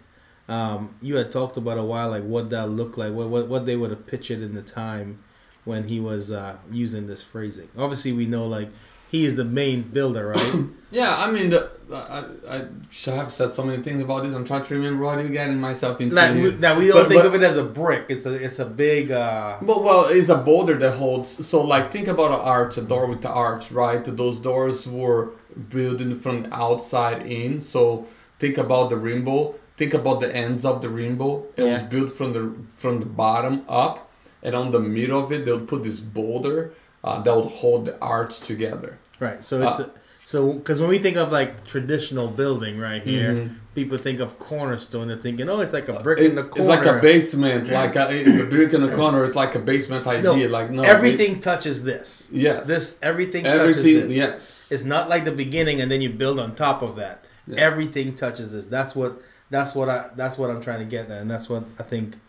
um, 0.48 0.96
you 1.02 1.16
had 1.18 1.32
talked 1.32 1.58
about 1.58 1.78
a 1.78 1.84
while 1.84 2.10
like 2.10 2.24
what 2.24 2.50
that 2.52 2.70
looked 2.70 2.98
like, 2.98 3.14
what 3.14 3.30
what, 3.30 3.48
what 3.48 3.66
they 3.66 3.76
would 3.76 3.90
have 3.90 4.08
pictured 4.08 4.42
in 4.42 4.56
the 4.56 4.62
time 4.62 5.20
when 5.66 5.88
he 5.88 6.00
was 6.00 6.32
uh, 6.32 6.56
using 6.72 7.08
this 7.08 7.22
phrasing. 7.22 7.70
Obviously, 7.78 8.14
we 8.14 8.26
know 8.26 8.48
like 8.48 8.70
he 9.10 9.26
is 9.26 9.36
the 9.36 9.46
main 9.46 9.82
builder, 9.84 10.28
right? 10.28 10.56
Yeah, 10.92 11.16
I 11.16 11.30
mean, 11.30 11.52
the, 11.52 11.70
I, 11.94 12.24
I 12.56 12.66
should 12.90 13.14
have 13.14 13.32
said 13.32 13.52
so 13.54 13.62
many 13.62 13.84
things 13.84 14.02
about 14.02 14.24
this. 14.24 14.34
I'm 14.34 14.44
trying 14.44 14.66
to 14.66 14.74
remember 14.74 15.04
what 15.06 15.20
I'm 15.20 15.32
getting 15.32 15.60
myself 15.62 16.02
into. 16.02 16.16
Like, 16.16 16.34
we, 16.34 16.42
here. 16.50 16.52
now 16.54 16.80
we 16.80 16.88
don't 16.88 16.96
But- 17.04 17.10
think 17.10 17.22
but- 17.22 17.28
of 17.28 17.36
it 17.36 17.44
as 17.44 17.58
a 17.60 17.64
brick. 17.64 18.06
It's 18.10 18.26
a 18.26 18.34
it's 18.34 18.58
a 18.58 18.66
big. 18.66 19.12
uh 19.12 19.58
But 19.62 19.84
well, 19.84 20.06
it's 20.06 20.30
a 20.30 20.38
boulder 20.50 20.76
that 20.80 20.94
holds. 20.94 21.46
So 21.46 21.62
like, 21.62 21.92
think 21.92 22.08
about 22.08 22.32
an 22.32 22.40
arch, 22.40 22.76
a 22.78 22.82
door 22.82 23.06
with 23.06 23.22
the 23.22 23.30
arch, 23.30 23.72
right? 23.72 24.04
Those 24.04 24.40
doors 24.40 24.88
were 24.88 25.22
built 25.70 26.02
in 26.02 26.20
from 26.20 26.36
the 26.44 26.52
outside 26.56 27.20
in. 27.28 27.62
So 27.62 28.08
think 28.40 28.58
about 28.58 28.90
the 28.90 28.98
rainbow. 28.98 29.54
Think 29.78 29.94
about 29.94 30.22
the 30.22 30.36
ends 30.36 30.66
of 30.66 30.82
the 30.82 30.90
rainbow. 30.90 31.46
It 31.56 31.66
was 31.72 31.84
built 31.84 32.12
from 32.18 32.34
the 32.34 32.44
from 32.82 33.00
the 33.00 33.06
bottom 33.24 33.56
up, 33.70 34.10
and 34.42 34.56
on 34.56 34.72
the 34.72 34.80
middle 34.80 35.24
of 35.24 35.32
it, 35.32 35.46
they'll 35.46 35.68
put 35.74 35.84
this 35.84 36.00
boulder 36.00 36.74
uh, 37.04 37.22
that 37.22 37.36
would 37.36 37.46
hold 37.46 37.86
the 37.86 38.00
arch 38.00 38.40
together. 38.40 38.98
Right. 39.20 39.44
So 39.44 39.68
it's 39.68 39.80
a, 39.80 39.92
so 40.26 40.54
because 40.54 40.80
when 40.82 40.90
we 40.90 41.00
think 41.00 41.18
of 41.18 41.32
like 41.32 41.66
traditional 41.66 42.28
building 42.28 42.78
right 42.80 43.02
here, 43.02 43.34
Mhm. 43.34 43.56
people 43.76 43.98
think 43.98 44.20
of 44.20 44.38
cornerstone. 44.40 45.08
They're 45.08 45.18
thinking, 45.18 45.50
oh, 45.50 45.60
it's 45.62 45.74
like 45.74 45.90
a 45.90 46.00
brick 46.00 46.20
It- 46.20 46.28
in 46.28 46.36
the 46.36 46.44
corner. 46.44 46.74
it's 46.74 46.86
like 46.86 46.86
a 46.86 47.00
basement, 47.02 47.70
like 47.70 47.96
a, 47.96 48.10
it's 48.12 48.40
a 48.40 48.46
brick 48.46 48.74
in 48.74 48.82
the 48.82 48.96
corner. 49.02 49.24
It's 49.26 49.36
like 49.36 49.56
a 49.56 49.60
basement 49.60 50.06
idea. 50.08 50.48
like 50.50 50.70
no, 50.72 50.84
everything 50.84 51.40
touches 51.40 51.84
this. 51.84 52.30
Yes. 52.32 52.68
This 52.68 53.00
everything, 53.02 53.46
everything. 53.46 53.84
touches 53.84 54.08
this. 54.08 54.16
Yes. 54.16 54.70
It's 54.72 54.84
not 54.84 55.10
like 55.10 55.26
the 55.26 55.32
beginning 55.32 55.82
and 55.82 55.90
then 55.92 56.02
you 56.02 56.10
build 56.10 56.40
on 56.40 56.54
top 56.56 56.82
of 56.82 56.96
that. 56.98 57.26
Yeah. 57.48 57.60
Everything 57.62 58.16
touches 58.16 58.54
this. 58.54 58.68
That's 58.68 58.96
what 58.96 59.22
that's 59.50 59.74
what 59.74 59.90
I 59.90 60.06
that's 60.16 60.38
what 60.38 60.52
I'm 60.52 60.62
trying 60.62 60.80
to 60.80 60.86
get 60.86 61.10
at, 61.10 61.22
and 61.22 61.32
that's 61.32 61.50
what 61.50 61.64
I 61.80 61.84
think 61.84 62.20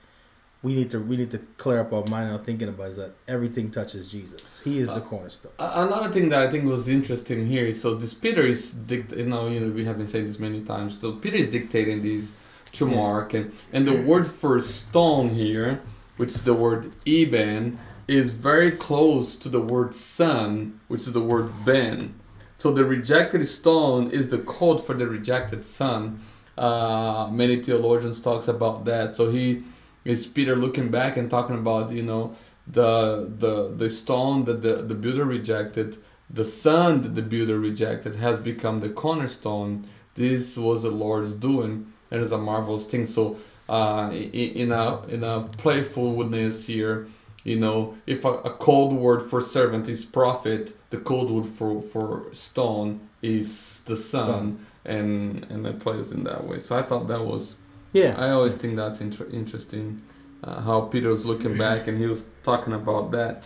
we 0.62 0.74
need 0.74 0.90
to 0.90 0.98
we 1.00 1.16
need 1.16 1.30
to 1.30 1.38
clear 1.56 1.80
up 1.80 1.92
our 1.92 2.04
mind 2.10 2.30
on 2.32 2.44
thinking 2.44 2.68
about 2.68 2.88
is 2.88 2.96
that 2.96 3.12
everything 3.26 3.70
touches 3.70 4.10
Jesus. 4.10 4.60
He 4.60 4.78
is 4.78 4.88
the 4.88 4.94
Uh, 4.96 5.00
cornerstone. 5.00 5.52
Another 5.58 6.10
thing 6.12 6.28
that 6.30 6.42
I 6.42 6.50
think 6.50 6.64
was 6.66 6.88
interesting 6.88 7.46
here 7.46 7.66
is 7.66 7.80
so 7.80 7.94
this 7.94 8.12
Peter 8.14 8.42
is 8.46 8.70
dict- 8.70 9.12
you 9.16 9.26
know 9.26 9.48
you 9.48 9.60
know 9.60 9.70
we 9.72 9.84
have 9.86 9.96
been 9.96 10.06
saying 10.06 10.26
this 10.26 10.38
many 10.38 10.60
times. 10.60 10.98
So 11.00 11.12
Peter 11.12 11.36
is 11.36 11.48
dictating 11.48 12.02
these 12.02 12.30
to 12.72 12.86
Yeah. 12.86 12.96
Mark 12.96 13.32
and 13.34 13.52
and 13.72 13.86
the 13.86 13.96
word 14.10 14.26
for 14.26 14.60
stone 14.60 15.30
here, 15.30 15.80
which 16.18 16.30
is 16.36 16.42
the 16.42 16.54
word 16.54 16.92
eben, 17.06 17.78
is 18.06 18.32
very 18.32 18.70
close 18.72 19.36
to 19.36 19.48
the 19.48 19.60
word 19.60 19.94
son, 19.94 20.78
which 20.88 21.02
is 21.06 21.12
the 21.12 21.20
word 21.32 21.48
ben. 21.64 22.14
So 22.58 22.70
the 22.72 22.84
rejected 22.84 23.46
stone 23.48 24.10
is 24.10 24.28
the 24.28 24.38
code 24.38 24.84
for 24.86 24.94
the 24.94 25.06
rejected 25.06 25.64
son. 25.64 26.20
Uh, 26.58 27.28
many 27.32 27.56
theologians 27.62 28.20
talks 28.20 28.46
about 28.48 28.84
that. 28.84 29.14
So 29.14 29.30
he 29.30 29.62
is 30.04 30.26
Peter 30.26 30.56
looking 30.56 30.88
back 30.88 31.16
and 31.16 31.30
talking 31.30 31.56
about 31.56 31.90
you 31.90 32.02
know 32.02 32.34
the 32.66 33.30
the 33.38 33.72
the 33.76 33.90
stone 33.90 34.44
that 34.44 34.62
the, 34.62 34.76
the 34.76 34.94
builder 34.94 35.24
rejected, 35.24 35.98
the 36.28 36.44
son 36.44 37.02
that 37.02 37.14
the 37.14 37.22
builder 37.22 37.58
rejected 37.58 38.16
has 38.16 38.38
become 38.38 38.80
the 38.80 38.88
cornerstone. 38.88 39.86
This 40.14 40.56
was 40.56 40.82
the 40.82 40.90
Lord's 40.90 41.32
doing, 41.32 41.92
and 42.10 42.22
it's 42.22 42.32
a 42.32 42.38
marvelous 42.38 42.84
thing. 42.84 43.06
So 43.06 43.38
uh, 43.68 44.10
in 44.12 44.72
a 44.72 45.02
in 45.06 45.24
a 45.24 45.42
playfulness 45.42 46.66
here, 46.66 47.08
you 47.44 47.58
know, 47.58 47.96
if 48.06 48.24
a, 48.24 48.32
a 48.32 48.50
code 48.50 48.92
word 48.92 49.22
for 49.22 49.40
servant 49.40 49.88
is 49.88 50.04
prophet, 50.04 50.76
the 50.90 50.98
cold 50.98 51.30
word 51.30 51.46
for 51.46 51.80
for 51.82 52.26
stone 52.32 53.00
is 53.22 53.80
the 53.86 53.96
son, 53.96 54.26
Son. 54.26 54.66
and 54.84 55.46
and 55.50 55.66
it 55.66 55.80
plays 55.80 56.12
in 56.12 56.24
that 56.24 56.46
way. 56.46 56.58
So 56.58 56.76
I 56.76 56.82
thought 56.82 57.06
that 57.08 57.22
was 57.24 57.54
Yeah. 57.92 58.14
I 58.16 58.30
always 58.30 58.54
think 58.54 58.76
that's 58.76 59.00
inter- 59.00 59.28
interesting 59.32 60.02
uh, 60.44 60.60
how 60.60 60.82
Peter's 60.82 61.24
looking 61.24 61.56
back 61.56 61.86
and 61.86 61.98
he 61.98 62.06
was 62.06 62.26
talking 62.42 62.72
about 62.72 63.10
that. 63.12 63.44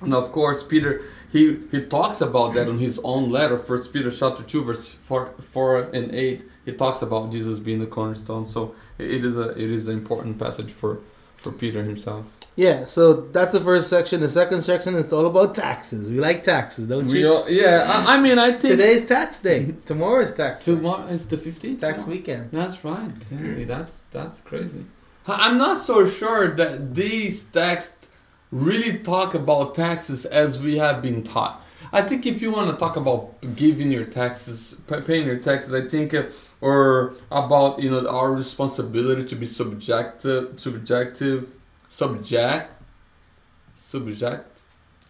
And 0.00 0.14
of 0.14 0.32
course, 0.32 0.62
Peter 0.62 1.02
he 1.30 1.58
he 1.70 1.82
talks 1.82 2.20
about 2.20 2.54
that 2.54 2.68
in 2.68 2.78
his 2.78 2.98
own 3.04 3.30
letter, 3.30 3.58
First 3.58 3.92
Peter 3.92 4.10
chapter 4.10 4.42
two, 4.42 4.64
verse 4.64 4.88
four, 4.88 5.34
four 5.40 5.80
and 5.92 6.14
eight. 6.14 6.44
He 6.64 6.72
talks 6.72 7.02
about 7.02 7.30
Jesus 7.30 7.58
being 7.58 7.80
the 7.80 7.86
cornerstone. 7.86 8.46
So 8.46 8.74
it 8.98 9.24
is 9.24 9.36
a 9.36 9.50
it 9.50 9.70
is 9.70 9.88
an 9.88 9.98
important 9.98 10.38
passage 10.38 10.70
for 10.70 11.00
for 11.36 11.52
Peter 11.52 11.82
himself. 11.84 12.26
Yeah, 12.56 12.84
so 12.84 13.12
that's 13.32 13.52
the 13.52 13.60
first 13.60 13.88
section. 13.88 14.20
The 14.20 14.28
second 14.28 14.62
section 14.62 14.94
is 14.94 15.12
all 15.12 15.26
about 15.26 15.54
taxes. 15.54 16.10
We 16.10 16.18
like 16.20 16.42
taxes, 16.42 16.88
don't 16.88 17.06
We 17.06 17.20
you? 17.20 17.32
all, 17.32 17.48
yeah, 17.48 18.04
I, 18.06 18.16
I 18.16 18.20
mean, 18.20 18.38
I 18.38 18.50
think 18.50 18.62
Today's 18.62 19.06
tax 19.06 19.38
day. 19.40 19.74
Tomorrow 19.86 20.20
is 20.22 20.34
tax 20.34 20.64
day. 20.64 20.74
tomorrow 20.74 21.06
is 21.06 21.26
the 21.26 21.38
fifteenth. 21.38 21.80
tax 21.80 22.04
weekend. 22.04 22.50
That's 22.50 22.84
right. 22.84 23.12
Yeah, 23.30 23.64
that's 23.64 24.04
that's 24.10 24.40
crazy. 24.40 24.84
I'm 25.26 25.58
not 25.58 25.78
so 25.78 26.06
sure 26.06 26.54
that 26.56 26.94
these 26.94 27.44
texts 27.44 28.08
really 28.50 28.98
talk 28.98 29.34
about 29.34 29.74
taxes 29.76 30.26
as 30.26 30.58
we 30.60 30.76
have 30.78 31.00
been 31.02 31.22
taught. 31.22 31.64
I 31.92 32.02
think 32.02 32.26
if 32.26 32.42
you 32.42 32.50
want 32.52 32.70
to 32.70 32.76
talk 32.76 32.96
about 32.96 33.40
giving 33.56 33.90
your 33.92 34.04
taxes, 34.04 34.76
paying 35.06 35.24
your 35.26 35.38
taxes, 35.38 35.72
I 35.72 35.86
think, 35.88 36.12
uh, 36.14 36.22
or 36.60 37.14
about 37.30 37.80
you 37.80 37.90
know 37.90 38.06
our 38.08 38.32
responsibility 38.32 39.24
to 39.24 39.36
be 39.36 39.46
subjective, 39.46 40.58
subjective, 40.60 41.48
subject, 41.90 42.70
subject 43.74 44.46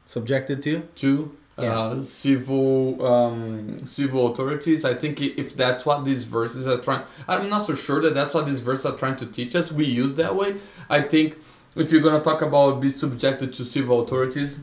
Subjected 0.07 0.61
to? 0.65 0.89
to 0.97 1.37
uh, 1.57 2.03
civil 2.03 3.05
um, 3.07 3.79
civil 3.79 4.33
authorities. 4.33 4.85
I 4.85 4.95
think 4.95 5.21
if 5.21 5.55
that's 5.57 5.87
what 5.87 6.05
these 6.05 6.25
verses 6.25 6.67
are 6.67 6.79
trying, 6.79 7.05
I'm 7.29 7.49
not 7.49 7.67
so 7.67 7.75
sure 7.75 8.01
that 8.03 8.15
that's 8.15 8.35
what 8.35 8.47
these 8.47 8.61
verses 8.61 8.87
are 8.87 8.97
trying 8.97 9.17
to 9.17 9.27
teach 9.27 9.55
us. 9.55 9.71
We 9.71 9.85
use 9.87 10.15
that 10.15 10.35
way. 10.35 10.57
I 10.89 11.03
think 11.03 11.37
if 11.77 11.93
you're 11.93 12.01
gonna 12.01 12.23
talk 12.25 12.43
about 12.43 12.81
be 12.81 12.91
subjected 12.91 13.53
to 13.55 13.65
civil 13.65 14.01
authorities, 14.01 14.59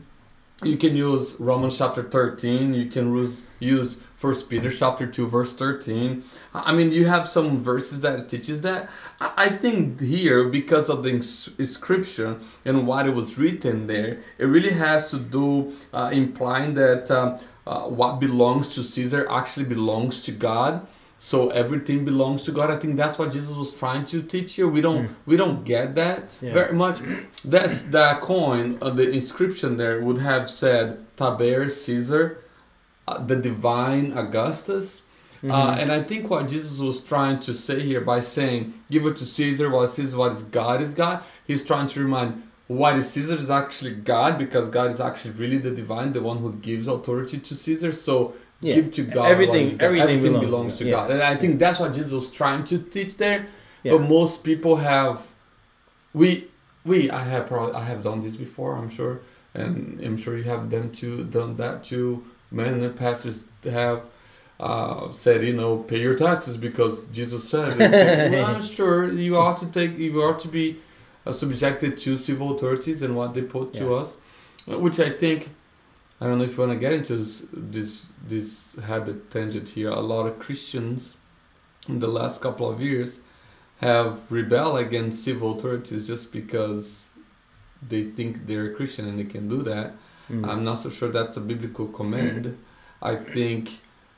you 0.62 0.76
can 0.76 0.96
use 0.96 1.34
Romans 1.38 1.78
chapter 1.78 2.02
13. 2.02 2.74
You 2.74 2.86
can 2.86 3.36
use 3.60 3.98
First 4.16 4.50
Peter 4.50 4.70
chapter 4.70 5.06
2 5.06 5.28
verse 5.28 5.54
13. 5.54 6.24
I 6.52 6.72
mean, 6.72 6.90
you 6.90 7.04
have 7.04 7.28
some 7.28 7.62
verses 7.62 8.00
that 8.00 8.28
teaches 8.28 8.62
that. 8.62 8.90
I 9.20 9.48
think 9.50 10.00
here 10.00 10.48
because 10.48 10.88
of 10.88 11.04
the 11.04 11.10
ins- 11.10 11.50
inscription 11.58 12.40
and 12.64 12.86
what 12.86 13.06
it 13.06 13.14
was 13.14 13.38
written 13.38 13.86
there, 13.86 14.18
it 14.36 14.46
really 14.46 14.72
has 14.72 15.10
to 15.12 15.18
do 15.18 15.76
uh, 15.92 16.10
implying 16.12 16.74
that 16.74 17.08
um, 17.12 17.38
uh, 17.64 17.82
what 17.82 18.18
belongs 18.18 18.74
to 18.74 18.82
Caesar 18.82 19.30
actually 19.30 19.66
belongs 19.66 20.22
to 20.22 20.32
God. 20.32 20.86
So 21.18 21.50
everything 21.50 22.04
belongs 22.04 22.44
to 22.44 22.52
God. 22.52 22.70
I 22.70 22.76
think 22.76 22.96
that's 22.96 23.18
what 23.18 23.32
Jesus 23.32 23.56
was 23.56 23.74
trying 23.74 24.04
to 24.06 24.22
teach 24.22 24.54
here. 24.54 24.68
We 24.68 24.80
don't 24.80 25.16
we 25.26 25.36
don't 25.36 25.64
get 25.64 25.94
that 25.96 26.24
Yeah. 26.40 26.54
very 26.54 26.74
much. 26.74 26.98
That's 27.44 27.82
that 27.96 28.20
coin, 28.20 28.78
uh, 28.80 28.90
the 28.90 29.10
inscription 29.10 29.76
there 29.78 30.00
would 30.00 30.18
have 30.18 30.48
said 30.48 30.98
Taber 31.16 31.68
Caesar, 31.68 32.38
uh, 33.08 33.18
the 33.24 33.36
divine 33.36 34.12
Augustus. 34.16 35.02
Uh, 35.44 35.76
and 35.80 35.92
I 35.92 36.02
think 36.02 36.28
what 36.30 36.48
Jesus 36.48 36.78
was 36.78 37.00
trying 37.00 37.38
to 37.40 37.54
say 37.54 37.80
here 37.80 38.00
by 38.00 38.18
saying, 38.18 38.74
give 38.90 39.06
it 39.06 39.14
to 39.16 39.24
Caesar 39.24 39.70
what 39.70 39.88
Caesar, 39.90 40.16
what 40.18 40.32
is 40.32 40.42
God 40.42 40.80
is 40.82 40.94
God, 40.94 41.22
he's 41.46 41.64
trying 41.64 41.86
to 41.88 42.00
remind 42.00 42.42
what 42.66 42.96
is 42.96 43.08
Caesar 43.12 43.36
is 43.36 43.48
actually 43.48 43.94
God 43.94 44.36
because 44.36 44.68
God 44.68 44.90
is 44.90 45.00
actually 45.00 45.30
really 45.32 45.58
the 45.58 45.70
divine, 45.70 46.12
the 46.12 46.20
one 46.22 46.38
who 46.38 46.52
gives 46.54 46.88
authority 46.88 47.38
to 47.38 47.54
Caesar. 47.54 47.92
So 47.92 48.34
Yeah. 48.60 48.74
give 48.76 48.92
to 48.92 49.02
God 49.04 49.30
Everything- 49.30 49.76
God. 49.76 49.82
everything 49.82 50.20
belongs 50.20 50.44
belongs, 50.46 50.78
to 50.78 50.84
to 50.84 50.90
God. 50.90 51.10
And 51.12 51.22
I 51.22 51.36
think 51.36 51.58
that's 51.60 51.78
what 51.78 51.92
Jesus 51.94 52.12
was 52.12 52.30
trying 52.30 52.64
to 52.64 52.78
teach 52.78 53.16
there. 53.16 53.46
Yeah. 53.84 53.92
But 53.92 54.08
most 54.08 54.42
people 54.42 54.76
have 54.76 55.26
we 56.12 56.48
we 56.84 57.10
I 57.10 57.22
have 57.24 57.46
probably 57.46 57.74
I 57.74 57.84
have 57.84 58.02
done 58.02 58.20
this 58.20 58.36
before, 58.36 58.76
I'm 58.76 58.90
sure. 58.90 59.20
and 59.54 60.00
I'm 60.04 60.16
sure 60.16 60.36
you 60.36 60.44
have 60.44 60.70
them 60.70 60.90
too 60.90 61.24
done 61.24 61.56
that 61.56 61.84
too. 61.84 62.24
Many 62.50 62.88
pastors 62.88 63.40
have 63.64 64.02
uh, 64.60 65.12
said, 65.12 65.44
you 65.44 65.52
know, 65.52 65.76
pay 65.78 66.00
your 66.00 66.14
taxes 66.14 66.56
because 66.56 67.00
Jesus 67.12 67.48
said. 67.48 67.80
it. 67.80 68.32
well, 68.32 68.46
I'm 68.46 68.62
sure 68.62 69.12
you 69.12 69.36
ought 69.36 69.58
to 69.58 69.66
take, 69.66 69.96
you 69.98 70.20
ought 70.22 70.40
to 70.40 70.48
be 70.48 70.78
uh, 71.26 71.32
subjected 71.32 71.96
to 71.98 72.18
civil 72.18 72.54
authorities 72.56 73.02
and 73.02 73.14
what 73.14 73.34
they 73.34 73.42
put 73.42 73.72
to 73.74 73.94
us, 73.94 74.16
which 74.66 74.98
I 74.98 75.10
think. 75.10 75.50
I 76.20 76.26
don't 76.26 76.38
know 76.38 76.44
if 76.44 76.56
you 76.56 76.66
want 76.66 76.72
to 76.72 76.78
get 76.78 76.92
into 76.92 77.16
this, 77.16 77.44
this 77.52 78.02
this 78.26 78.74
habit 78.84 79.30
tangent 79.30 79.68
here. 79.70 79.90
A 79.90 80.00
lot 80.00 80.26
of 80.26 80.38
Christians 80.38 81.16
in 81.88 82.00
the 82.00 82.08
last 82.08 82.40
couple 82.40 82.68
of 82.68 82.80
years 82.80 83.20
have 83.80 84.30
rebelled 84.30 84.78
against 84.78 85.22
civil 85.22 85.56
authorities 85.56 86.08
just 86.08 86.32
because 86.32 87.04
they 87.86 88.04
think 88.04 88.46
they're 88.46 88.72
a 88.72 88.74
Christian 88.74 89.08
and 89.08 89.18
they 89.18 89.24
can 89.24 89.48
do 89.48 89.62
that. 89.62 89.92
Mm. 90.28 90.48
I'm 90.48 90.64
not 90.64 90.82
so 90.82 90.90
sure 90.90 91.08
that's 91.08 91.36
a 91.36 91.40
biblical 91.40 91.86
command. 91.86 92.58
I 93.00 93.14
think 93.14 93.70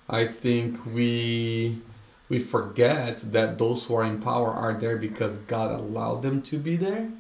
I 0.08 0.26
think 0.26 0.84
we 0.86 1.82
we 2.30 2.38
forget 2.38 3.32
that 3.32 3.58
those 3.58 3.84
who 3.84 3.96
are 3.96 4.04
in 4.04 4.20
power 4.20 4.50
are 4.50 4.72
there 4.74 4.96
because 4.96 5.36
God 5.38 5.70
allowed 5.72 6.22
them 6.22 6.40
to 6.42 6.58
be 6.58 6.76
there. 6.76 7.10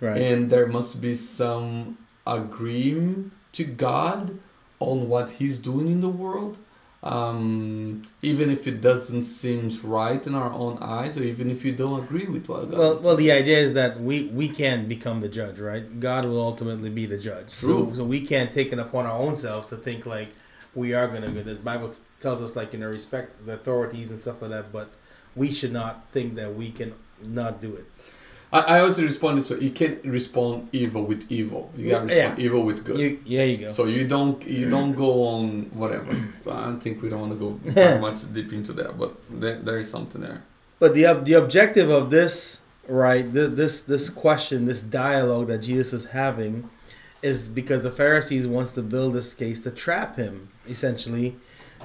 right. 0.00 0.20
And 0.20 0.50
there 0.50 0.66
must 0.66 1.00
be 1.00 1.14
some 1.14 1.98
agreement 2.26 3.32
to 3.56 3.64
God 3.64 4.38
on 4.78 5.08
what 5.08 5.30
He's 5.32 5.58
doing 5.58 5.88
in 5.88 6.00
the 6.00 6.08
world. 6.08 6.58
Um, 7.02 8.02
even 8.20 8.50
if 8.50 8.66
it 8.66 8.80
doesn't 8.80 9.22
seem 9.22 9.70
right 9.84 10.26
in 10.26 10.34
our 10.34 10.52
own 10.52 10.78
eyes, 10.80 11.16
or 11.16 11.22
even 11.22 11.50
if 11.50 11.64
you 11.64 11.70
don't 11.70 12.02
agree 12.02 12.26
with 12.26 12.48
what 12.48 12.68
God 12.70 12.78
well, 12.78 13.00
well, 13.00 13.16
the 13.16 13.30
idea 13.30 13.58
is 13.58 13.74
that 13.74 14.00
we 14.00 14.24
we 14.24 14.48
can 14.48 14.88
become 14.88 15.20
the 15.20 15.28
judge, 15.28 15.58
right? 15.60 16.00
God 16.00 16.24
will 16.24 16.40
ultimately 16.40 16.90
be 16.90 17.06
the 17.06 17.18
judge. 17.18 17.54
True. 17.54 17.90
So, 17.90 17.98
so 17.98 18.04
we 18.04 18.26
can't 18.26 18.52
take 18.52 18.72
it 18.72 18.78
upon 18.78 19.06
our 19.06 19.18
own 19.18 19.36
selves 19.36 19.68
to 19.68 19.76
think 19.76 20.04
like 20.04 20.30
we 20.74 20.94
are 20.94 21.06
going 21.06 21.22
to 21.22 21.30
be. 21.30 21.42
The 21.42 21.54
Bible 21.54 21.92
tells 22.18 22.42
us 22.42 22.56
like 22.56 22.72
you 22.72 22.80
know 22.80 22.88
respect 22.88 23.46
the 23.46 23.52
authorities 23.52 24.10
and 24.10 24.18
stuff 24.18 24.42
like 24.42 24.50
that, 24.50 24.72
but 24.72 24.90
we 25.36 25.52
should 25.52 25.72
not 25.72 26.06
think 26.12 26.34
that 26.34 26.56
we 26.56 26.70
can 26.70 26.94
not 27.22 27.60
do 27.60 27.76
it. 27.76 27.86
I, 28.56 28.60
I 28.74 28.80
always 28.80 28.98
respond 29.10 29.32
this 29.38 29.48
way: 29.50 29.58
you 29.68 29.70
can't 29.80 29.98
respond 30.04 30.68
evil 30.72 31.02
with 31.10 31.22
evil. 31.38 31.62
You 31.76 31.84
gotta 31.90 32.06
Yeah. 32.06 32.14
respond 32.20 32.38
evil 32.46 32.62
with 32.68 32.84
good. 32.88 32.98
You, 33.02 33.10
yeah, 33.34 33.44
you 33.50 33.56
go. 33.64 33.72
So 33.78 33.82
you 33.96 34.04
don't 34.14 34.38
you 34.46 34.66
don't 34.76 34.92
go 35.04 35.10
on 35.34 35.44
whatever. 35.82 36.10
I 36.58 36.64
don't 36.68 36.80
think 36.84 36.94
we 37.02 37.08
don't 37.10 37.20
want 37.26 37.32
to 37.36 37.38
go 37.46 37.50
very 37.80 38.00
much 38.06 38.18
deep 38.36 38.50
into 38.58 38.72
that, 38.80 38.90
but 39.02 39.10
there, 39.42 39.58
there 39.66 39.78
is 39.78 39.88
something 39.90 40.20
there. 40.20 40.40
But 40.82 40.90
the 40.94 41.04
the 41.28 41.34
objective 41.44 41.88
of 41.90 42.10
this, 42.10 42.34
right? 42.88 43.24
This 43.36 43.50
this 43.60 43.74
this 43.92 44.04
question, 44.24 44.56
this 44.72 44.82
dialogue 45.04 45.46
that 45.48 45.58
Jesus 45.70 45.92
is 45.92 46.04
having, 46.22 46.54
is 47.22 47.48
because 47.60 47.80
the 47.82 47.92
Pharisees 48.02 48.46
wants 48.46 48.72
to 48.78 48.82
build 48.82 49.10
this 49.14 49.30
case 49.42 49.58
to 49.66 49.70
trap 49.70 50.16
him, 50.16 50.34
essentially, 50.68 51.28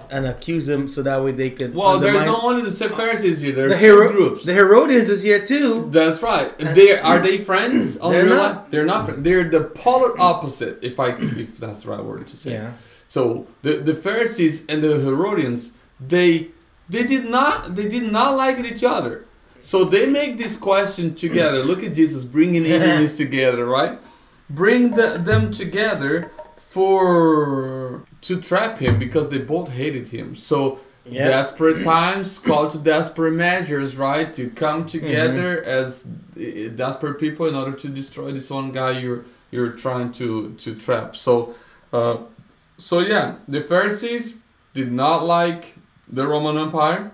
and 0.09 0.25
accuse 0.25 0.67
him 0.67 0.87
so 0.87 1.03
that 1.03 1.23
way 1.23 1.31
they 1.31 1.49
could. 1.49 1.75
Well, 1.75 1.99
there's 1.99 2.25
not 2.25 2.43
only 2.43 2.69
the 2.69 2.89
Pharisees 2.89 3.41
here. 3.41 3.51
There's 3.51 3.73
the 3.73 3.79
two 3.79 4.09
groups. 4.09 4.45
The 4.45 4.53
Herodians 4.53 5.09
is 5.09 5.23
here 5.23 5.45
too. 5.45 5.89
That's 5.91 6.21
right. 6.21 6.57
They 6.57 6.99
are 6.99 7.19
they 7.19 7.37
friends? 7.37 7.97
on 8.01 8.11
They're 8.11 8.25
real 8.25 8.35
not. 8.35 8.55
life? 8.55 8.71
They're 8.71 8.85
not. 8.85 9.05
Friends. 9.05 9.23
They're 9.23 9.49
the 9.49 9.63
polar 9.65 10.19
opposite. 10.19 10.79
If 10.81 10.99
I 10.99 11.09
if 11.17 11.57
that's 11.57 11.83
the 11.83 11.89
right 11.89 12.03
word 12.03 12.27
to 12.27 12.37
say. 12.37 12.53
Yeah. 12.53 12.73
So 13.07 13.47
the 13.61 13.77
the 13.77 13.93
Pharisees 13.93 14.65
and 14.67 14.83
the 14.83 14.99
Herodians, 14.99 15.71
they 15.99 16.49
they 16.89 17.05
did 17.05 17.25
not 17.25 17.75
they 17.75 17.87
did 17.87 18.11
not 18.11 18.35
like 18.35 18.59
each 18.59 18.83
other. 18.83 19.25
So 19.61 19.85
they 19.85 20.07
make 20.07 20.37
this 20.37 20.57
question 20.57 21.13
together. 21.13 21.63
Look 21.63 21.83
at 21.83 21.93
Jesus 21.93 22.23
bringing 22.23 22.65
enemies 22.65 23.15
together, 23.15 23.65
right? 23.65 23.99
Bring 24.49 24.95
the, 24.95 25.19
them 25.19 25.51
together 25.51 26.31
for 26.57 28.03
to 28.21 28.39
trap 28.39 28.77
him 28.79 28.99
because 28.99 29.29
they 29.29 29.39
both 29.39 29.69
hated 29.69 30.07
him. 30.09 30.35
So 30.35 30.79
Yeah. 31.05 31.27
desperate 31.27 31.83
times 31.95 32.39
call 32.39 32.69
to 32.69 32.77
desperate 32.77 33.33
measures, 33.33 33.95
right? 33.97 34.31
To 34.39 34.43
come 34.63 34.85
together 34.85 35.49
as 35.79 36.03
uh, 36.05 36.69
desperate 36.75 37.17
people 37.19 37.45
in 37.47 37.55
order 37.55 37.73
to 37.83 37.87
destroy 37.89 38.31
this 38.31 38.49
one 38.49 38.71
guy 38.71 38.91
you're 39.01 39.23
you're 39.51 39.71
trying 39.85 40.11
to 40.21 40.27
to 40.63 40.75
trap. 40.75 41.15
So. 41.15 41.55
Uh, 41.93 42.17
so 42.77 42.99
yeah, 42.99 43.35
the 43.47 43.61
Pharisees 43.61 44.35
did 44.73 44.91
not 44.91 45.23
like 45.23 45.75
the 46.11 46.25
Roman 46.25 46.57
Empire. 46.57 47.11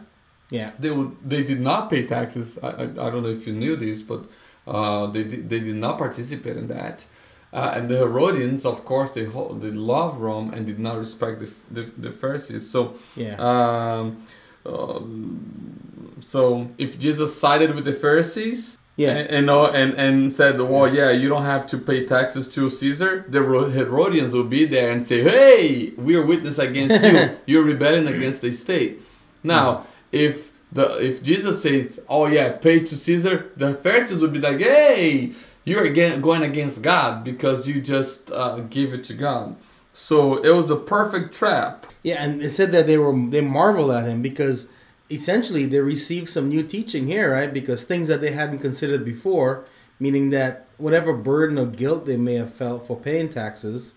Yeah. 0.49 0.69
They 0.79 0.91
would 0.91 1.11
they 1.31 1.43
did 1.43 1.59
not 1.59 1.89
pay 1.89 2.03
taxes. 2.05 2.57
I, 2.63 2.67
I, 2.67 2.83
I 3.05 3.09
don't 3.11 3.23
know 3.23 3.33
if 3.39 3.45
you 3.47 3.53
knew 3.53 3.75
this, 3.75 4.01
but 4.01 4.21
uh, 4.67 5.07
they 5.07 5.23
did, 5.23 5.49
they 5.49 5.59
did 5.59 5.75
not 5.75 5.97
participate 5.97 6.55
in 6.57 6.67
that. 6.67 7.05
Uh, 7.53 7.71
and 7.75 7.87
the 7.89 7.97
Herodians, 7.97 8.65
of 8.65 8.83
course, 8.83 9.11
they 9.11 9.23
they 9.25 9.71
love 9.71 10.17
Rome 10.19 10.51
and 10.53 10.65
did 10.65 10.79
not 10.79 10.97
respect 10.97 11.39
the 11.39 11.49
the, 11.71 11.83
the 11.97 12.11
Pharisees. 12.11 12.69
So 12.69 12.95
Yeah. 13.15 13.35
um, 13.39 14.23
um, 14.65 16.17
so 16.19 16.69
if 16.77 16.99
Jesus 16.99 17.39
sided 17.39 17.73
with 17.75 17.85
the 17.85 17.93
Pharisees, 17.93 18.77
Yeah. 18.97 19.11
and, 19.15 19.49
and 19.49 19.49
and 19.79 19.93
and 20.05 20.33
said, 20.33 20.59
"Well, 20.59 20.87
yeah, 20.93 21.11
you 21.11 21.29
don't 21.29 21.43
have 21.55 21.65
to 21.67 21.77
pay 21.77 22.05
taxes 22.05 22.47
to 22.55 22.69
Caesar." 22.69 23.25
The 23.29 23.41
Herodians 23.77 24.33
will 24.33 24.49
be 24.59 24.65
there 24.65 24.89
and 24.91 25.01
say, 25.03 25.19
"Hey, 25.23 25.93
we 25.97 26.15
are 26.15 26.25
witness 26.25 26.57
against 26.59 27.03
you. 27.03 27.15
You're 27.49 27.63
rebelling 27.73 28.07
against 28.07 28.41
the 28.41 28.51
state." 28.51 28.99
Now, 29.43 29.85
if 30.11 30.51
the 30.71 30.85
if 31.09 31.21
Jesus 31.23 31.61
says, 31.61 31.99
"Oh 32.09 32.25
yeah, 32.27 32.47
pay 32.65 32.79
to 32.89 32.95
Caesar," 33.05 33.35
the 33.55 33.75
Pharisees 33.75 34.19
will 34.21 34.33
be 34.37 34.41
like, 34.49 34.59
"Hey, 34.59 35.31
you're 35.67 35.85
again 35.85 36.21
going 36.21 36.43
against 36.43 36.81
God 36.81 37.23
because 37.23 37.67
you 37.67 37.81
just 37.81 38.31
uh, 38.31 38.59
give 38.69 38.93
it 38.93 39.03
to 39.05 39.13
God." 39.13 39.55
So 39.93 40.37
it 40.37 40.51
was 40.51 40.69
a 40.69 40.75
perfect 40.75 41.33
trap. 41.33 41.85
Yeah, 42.03 42.23
and 42.23 42.41
it 42.41 42.51
said 42.51 42.71
that 42.71 42.87
they 42.87 42.97
were 42.97 43.13
they 43.29 43.41
marveled 43.41 43.91
at 43.91 44.05
him 44.05 44.21
because 44.21 44.71
essentially 45.09 45.65
they 45.65 45.79
received 45.79 46.29
some 46.29 46.49
new 46.49 46.63
teaching 46.63 47.07
here, 47.07 47.33
right? 47.33 47.53
Because 47.53 47.83
things 47.83 48.07
that 48.07 48.21
they 48.21 48.31
hadn't 48.31 48.59
considered 48.59 49.03
before, 49.03 49.65
meaning 49.99 50.29
that 50.29 50.67
whatever 50.77 51.13
burden 51.13 51.57
of 51.57 51.75
guilt 51.75 52.05
they 52.05 52.17
may 52.17 52.35
have 52.35 52.53
felt 52.53 52.85
for 52.87 52.95
paying 52.99 53.29
taxes, 53.29 53.95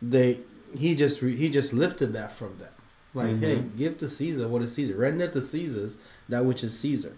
they 0.00 0.40
he 0.76 0.94
just 0.94 1.22
re, 1.22 1.36
he 1.36 1.50
just 1.50 1.72
lifted 1.72 2.12
that 2.14 2.32
from 2.32 2.58
them. 2.58 2.72
Like, 3.14 3.38
hey, 3.40 3.62
give 3.76 3.98
to 3.98 4.08
Caesar 4.08 4.48
what 4.48 4.62
is 4.62 4.74
Caesar. 4.74 4.96
Render 4.96 5.28
to 5.28 5.40
Caesar's 5.40 5.98
that 6.28 6.44
which 6.44 6.62
is 6.64 6.78
Caesar. 6.78 7.16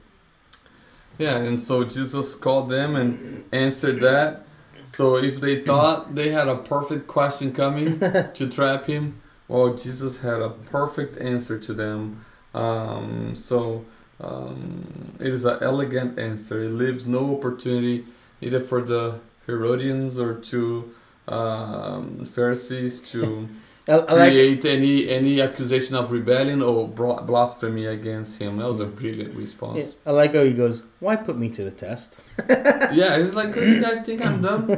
Yeah, 1.18 1.36
and 1.36 1.60
so 1.60 1.84
Jesus 1.84 2.34
called 2.34 2.68
them 2.68 2.94
and 2.96 3.44
answered 3.52 4.00
that. 4.00 4.46
So 4.84 5.16
if 5.16 5.40
they 5.40 5.62
thought 5.62 6.14
they 6.14 6.30
had 6.30 6.48
a 6.48 6.56
perfect 6.56 7.08
question 7.08 7.52
coming 7.52 7.98
to 8.34 8.48
trap 8.48 8.86
him, 8.86 9.20
well, 9.48 9.74
Jesus 9.74 10.20
had 10.20 10.40
a 10.40 10.50
perfect 10.50 11.18
answer 11.18 11.58
to 11.58 11.74
them. 11.74 12.24
Um, 12.54 13.34
so 13.34 13.84
um, 14.20 15.16
it 15.20 15.28
is 15.28 15.44
an 15.44 15.58
elegant 15.60 16.18
answer. 16.18 16.62
It 16.62 16.72
leaves 16.72 17.06
no 17.06 17.36
opportunity 17.36 18.06
either 18.40 18.60
for 18.60 18.80
the 18.80 19.20
Herodians 19.46 20.18
or 20.18 20.34
to 20.34 20.94
um, 21.26 22.24
Pharisees 22.24 23.00
to 23.12 23.48
I, 23.88 23.92
I 23.92 24.12
like 24.14 24.30
create 24.32 24.64
any 24.66 25.08
any 25.08 25.40
accusation 25.40 25.96
of 25.96 26.10
rebellion 26.12 26.60
or 26.62 26.86
blasphemy 26.88 27.86
against 27.86 28.38
him. 28.40 28.58
That 28.58 28.68
was 28.70 28.80
a 28.80 28.86
brilliant 28.86 29.34
response. 29.34 29.78
yeah, 29.78 29.92
I 30.06 30.10
like 30.10 30.34
how 30.34 30.44
he 30.44 30.52
goes. 30.52 30.84
Why 31.00 31.16
put 31.16 31.38
me 31.38 31.48
to 31.50 31.64
the 31.64 31.70
test? 31.70 32.20
Yeah, 32.48 33.16
it's 33.16 33.34
like, 33.34 33.56
"Oh, 33.56 33.60
you 33.60 33.80
guys 33.82 34.00
think 34.02 34.24
I'm 34.24 34.40
dumb? 34.40 34.70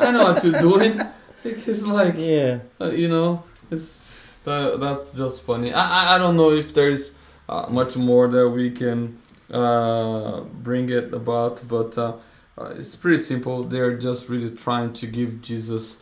I 0.00 0.10
know 0.10 0.24
what 0.32 0.42
you're 0.44 0.60
doing. 0.60 1.00
It's 1.44 1.82
like, 1.86 2.14
Yeah, 2.18 2.58
uh, 2.80 2.90
you 2.90 3.08
know, 3.08 3.44
it's 3.70 4.46
uh, 4.46 4.76
that's 4.76 5.12
just 5.14 5.42
funny. 5.44 5.72
I, 5.72 5.84
I 5.98 6.14
I 6.14 6.18
don't 6.18 6.36
know 6.36 6.50
if 6.50 6.74
there's 6.74 7.12
uh, 7.48 7.66
much 7.70 7.96
more 7.96 8.26
that 8.28 8.48
we 8.50 8.70
can 8.70 9.16
uh, 9.52 10.40
bring 10.40 10.88
it 10.90 11.14
about, 11.14 11.66
but 11.68 11.96
uh, 11.96 12.16
uh, 12.58 12.74
it's 12.76 12.96
pretty 12.96 13.18
simple. 13.22 13.62
They're 13.64 13.96
just 13.96 14.28
really 14.28 14.50
trying 14.50 14.92
to 14.94 15.06
give 15.06 15.40
Jesus. 15.42 15.96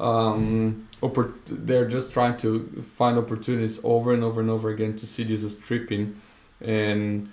Um, 0.00 0.87
oppor- 1.02 1.34
they're 1.46 1.88
just 1.88 2.12
trying 2.12 2.36
to 2.38 2.82
find 2.86 3.18
opportunities 3.18 3.80
over 3.84 4.12
and 4.12 4.22
over 4.24 4.40
and 4.40 4.50
over 4.50 4.70
again 4.70 4.96
to 4.96 5.06
see 5.06 5.24
Jesus 5.24 5.56
tripping, 5.56 6.20
and 6.60 7.28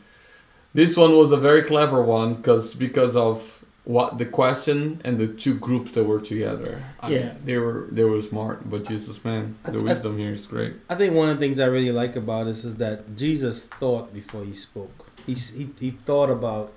this 0.73 0.97
one 0.97 1.15
was 1.15 1.31
a 1.31 1.37
very 1.37 1.63
clever 1.63 2.03
one 2.03 2.33
because 2.35 2.73
because 2.75 3.15
of 3.15 3.61
what 3.85 4.17
the 4.17 4.25
question 4.25 4.99
and 5.05 5.19
the 5.19 5.27
two 5.27 5.53
groups 5.53 5.91
that 5.91 6.03
were 6.05 6.19
together. 6.19 6.83
I 6.99 7.09
Yeah. 7.11 7.19
mean, 7.19 7.31
they 7.45 7.57
were 7.57 7.87
they 7.91 8.03
were 8.03 8.21
smart, 8.21 8.67
but 8.69 8.83
Jesus, 8.87 9.23
man, 9.23 9.55
the 9.63 9.79
wisdom 9.79 10.17
here 10.17 10.31
is 10.33 10.47
great. 10.47 10.73
I 10.89 10.95
think 10.95 11.13
one 11.13 11.29
of 11.29 11.37
the 11.37 11.45
things 11.45 11.59
I 11.59 11.67
really 11.67 11.91
like 11.91 12.15
about 12.15 12.45
this 12.45 12.65
is 12.65 12.75
that 12.77 13.15
Jesus 13.15 13.65
thought 13.65 14.11
before 14.13 14.43
he 14.43 14.53
spoke. 14.53 15.07
He 15.25 15.33
he, 15.33 15.69
he 15.79 15.91
thought 15.91 16.29
about 16.31 16.73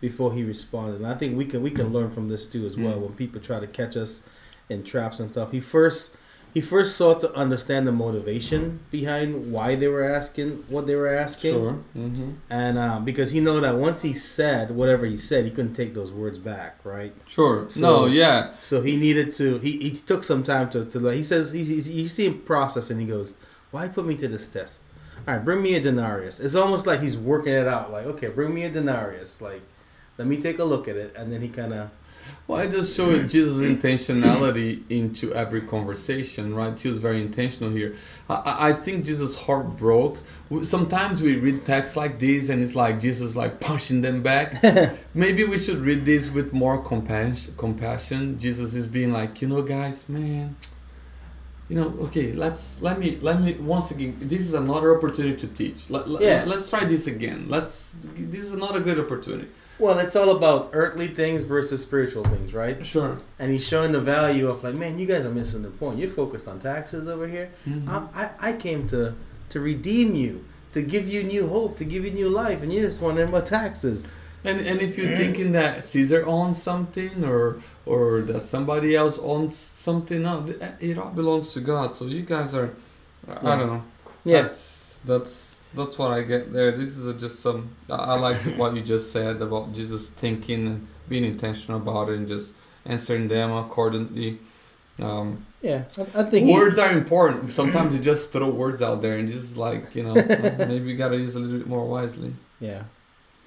before 0.00 0.32
he 0.34 0.42
responded, 0.44 0.96
and 0.96 1.06
I 1.06 1.14
think 1.14 1.36
we 1.36 1.44
can 1.44 1.62
we 1.62 1.70
can 1.70 1.92
learn 1.92 2.10
from 2.10 2.28
this 2.28 2.46
too 2.46 2.64
as 2.66 2.76
well. 2.76 2.96
Mm. 2.98 3.02
When 3.02 3.12
people 3.14 3.40
try 3.40 3.58
to 3.60 3.66
catch 3.66 3.96
us 3.96 4.22
in 4.68 4.82
traps 4.84 5.18
and 5.20 5.28
stuff, 5.30 5.50
he 5.52 5.60
first 5.60 6.16
he 6.54 6.60
first 6.60 6.96
sought 6.96 7.20
to 7.22 7.32
understand 7.34 7.86
the 7.86 7.92
motivation 7.92 8.80
behind 8.90 9.50
why 9.52 9.74
they 9.74 9.88
were 9.88 10.04
asking 10.04 10.64
what 10.68 10.86
they 10.86 10.94
were 10.94 11.08
asking, 11.12 11.52
Sure. 11.54 11.78
Mm-hmm. 11.96 12.30
and 12.50 12.78
uh, 12.78 12.98
because 13.00 13.30
he 13.32 13.40
know 13.40 13.58
that 13.60 13.76
once 13.76 14.02
he 14.02 14.12
said 14.12 14.70
whatever 14.70 15.06
he 15.06 15.16
said, 15.16 15.44
he 15.46 15.50
couldn't 15.50 15.74
take 15.74 15.94
those 15.94 16.12
words 16.12 16.38
back, 16.38 16.78
right? 16.84 17.14
Sure. 17.26 17.68
So- 17.70 17.80
no, 17.80 18.06
yeah. 18.06 18.52
So 18.60 18.82
he 18.82 18.96
needed 18.96 19.32
to. 19.34 19.58
He, 19.58 19.78
he 19.78 19.90
took 19.92 20.22
some 20.24 20.42
time 20.42 20.68
to, 20.70 20.84
to. 20.84 21.06
He 21.08 21.22
says 21.22 21.52
he's, 21.52 21.68
he's 21.68 21.88
you 21.88 22.08
see 22.08 22.26
him 22.26 22.40
process, 22.40 22.90
and 22.90 23.00
he 23.00 23.06
goes, 23.06 23.36
"Why 23.70 23.88
put 23.88 24.04
me 24.06 24.16
to 24.18 24.28
this 24.28 24.48
test? 24.48 24.80
All 25.26 25.34
right, 25.34 25.44
bring 25.44 25.62
me 25.62 25.74
a 25.74 25.80
denarius." 25.80 26.38
It's 26.40 26.54
almost 26.56 26.86
like 26.86 27.00
he's 27.00 27.16
working 27.16 27.54
it 27.54 27.66
out. 27.66 27.90
Like, 27.92 28.04
okay, 28.06 28.28
bring 28.28 28.52
me 28.54 28.64
a 28.64 28.70
denarius. 28.70 29.40
Like, 29.40 29.62
let 30.18 30.26
me 30.28 30.36
take 30.40 30.58
a 30.58 30.64
look 30.64 30.86
at 30.88 30.96
it, 30.96 31.14
and 31.16 31.32
then 31.32 31.40
he 31.40 31.48
kind 31.48 31.72
of. 31.72 31.90
Well, 32.46 32.60
I 32.60 32.66
just 32.66 32.96
showed 32.96 33.30
Jesus' 33.30 33.62
intentionality 33.62 34.82
into 34.90 35.32
every 35.34 35.62
conversation, 35.62 36.54
right? 36.54 36.78
He 36.78 36.88
was 36.88 36.98
very 36.98 37.22
intentional 37.22 37.70
here. 37.70 37.94
I- 38.28 38.70
I, 38.70 38.72
think 38.72 39.04
Jesus' 39.04 39.34
heart 39.34 39.76
broke. 39.76 40.18
Sometimes 40.62 41.22
we 41.22 41.36
read 41.36 41.64
texts 41.64 41.96
like 41.96 42.18
this 42.18 42.48
and 42.48 42.62
it's 42.62 42.74
like 42.74 43.00
Jesus 43.00 43.36
like 43.36 43.60
punching 43.60 44.00
them 44.02 44.22
back. 44.22 44.62
Maybe 45.14 45.44
we 45.44 45.58
should 45.58 45.78
read 45.78 46.04
this 46.04 46.30
with 46.30 46.52
more 46.52 46.82
compassion. 46.82 47.54
Compassion. 47.56 48.38
Jesus 48.38 48.74
is 48.74 48.86
being 48.86 49.12
like, 49.12 49.40
you 49.40 49.48
know, 49.48 49.62
guys, 49.62 50.08
man. 50.08 50.56
You 51.68 51.76
know, 51.76 51.94
okay. 52.02 52.32
Let's 52.32 52.82
let 52.82 52.98
me 52.98 53.18
let 53.22 53.40
me 53.42 53.54
once 53.54 53.90
again. 53.92 54.14
This 54.18 54.42
is 54.42 54.52
another 54.52 54.94
opportunity 54.96 55.36
to 55.38 55.46
teach. 55.46 55.88
Let, 55.88 56.06
let, 56.06 56.22
Yeah. 56.22 56.44
Let's 56.46 56.68
try 56.68 56.84
this 56.84 57.06
again. 57.06 57.46
Let's. 57.48 57.96
This 58.02 58.44
is 58.44 58.52
another 58.52 58.80
good 58.80 58.98
opportunity. 58.98 59.48
Well, 59.78 59.98
it's 59.98 60.14
all 60.14 60.30
about 60.36 60.70
earthly 60.74 61.08
things 61.08 61.42
versus 61.42 61.82
spiritual 61.82 62.24
things, 62.24 62.54
right? 62.54 62.84
Sure. 62.84 63.18
And 63.38 63.50
he's 63.52 63.66
showing 63.66 63.92
the 63.92 64.00
value 64.00 64.48
of 64.48 64.62
like, 64.62 64.74
man, 64.76 64.98
you 64.98 65.06
guys 65.06 65.26
are 65.26 65.30
missing 65.32 65.62
the 65.62 65.70
point. 65.70 65.98
You're 65.98 66.08
focused 66.08 66.46
on 66.46 66.60
taxes 66.60 67.08
over 67.08 67.26
here. 67.26 67.50
Mhm. 67.66 67.88
I, 67.88 68.22
I, 68.24 68.50
I 68.50 68.52
came 68.52 68.88
to 68.90 69.14
to 69.48 69.60
redeem 69.60 70.14
you, 70.14 70.44
to 70.72 70.82
give 70.82 71.08
you 71.08 71.22
new 71.22 71.48
hope, 71.48 71.76
to 71.78 71.84
give 71.84 72.04
you 72.04 72.10
new 72.10 72.28
life, 72.30 72.62
and 72.62 72.72
you're 72.72 72.84
just 72.86 73.00
wondering 73.02 73.28
about 73.28 73.46
taxes. 73.46 74.06
And 74.44 74.60
and 74.60 74.80
if 74.80 74.96
you're 74.98 75.16
thinking 75.16 75.52
that 75.52 75.84
Caesar 75.84 76.26
owns 76.26 76.62
something 76.62 77.24
or 77.24 77.58
or 77.86 78.20
that 78.22 78.42
somebody 78.42 78.94
else 78.96 79.18
owns 79.20 79.56
something, 79.56 80.22
no, 80.22 80.46
it 80.80 80.96
all 80.98 81.10
belongs 81.10 81.52
to 81.54 81.60
God. 81.60 81.96
So 81.96 82.06
you 82.06 82.22
guys 82.22 82.54
are, 82.54 82.70
I 83.28 83.32
Yeah. 83.32 83.56
don't 83.58 83.66
know. 83.68 83.82
Yeah. 84.24 84.42
That's 84.42 85.00
that's 85.04 85.51
that's 85.74 85.98
what 85.98 86.10
I 86.12 86.22
get 86.22 86.52
there. 86.52 86.72
This 86.72 86.96
is 86.96 87.20
just 87.20 87.40
some. 87.40 87.70
I, 87.90 88.18
like 88.18 88.40
what 88.56 88.74
you 88.74 88.82
just 88.82 89.12
said 89.12 89.40
about 89.42 89.72
Jesus 89.72 90.08
thinking 90.08 90.66
and 90.66 90.88
being 91.08 91.24
intentional 91.24 91.80
about 91.80 92.08
it 92.10 92.16
and 92.18 92.28
just 92.28 92.52
answering 92.84 93.28
them 93.28 93.52
accordingly. 93.52 94.38
Um, 95.00 95.46
Yeah, 95.62 95.84
I, 95.98 96.20
I 96.20 96.22
think 96.24 96.46
he- 96.46 96.52
words 96.52 96.78
are 96.78 96.92
important. 96.92 97.50
Sometimes 97.50 97.94
you 97.94 98.00
just 98.00 98.30
throw 98.32 98.50
words 98.50 98.82
out 98.82 99.00
there 99.02 99.16
and 99.18 99.26
just 99.28 99.56
like 99.56 99.94
you 99.94 100.02
know 100.04 100.14
maybe 100.68 100.90
you 100.90 100.96
gotta 100.96 101.16
use 101.16 101.34
a 101.36 101.40
little 101.40 101.58
bit 101.58 101.66
more 101.68 101.86
wisely. 101.86 102.34
yeah. 102.60 102.82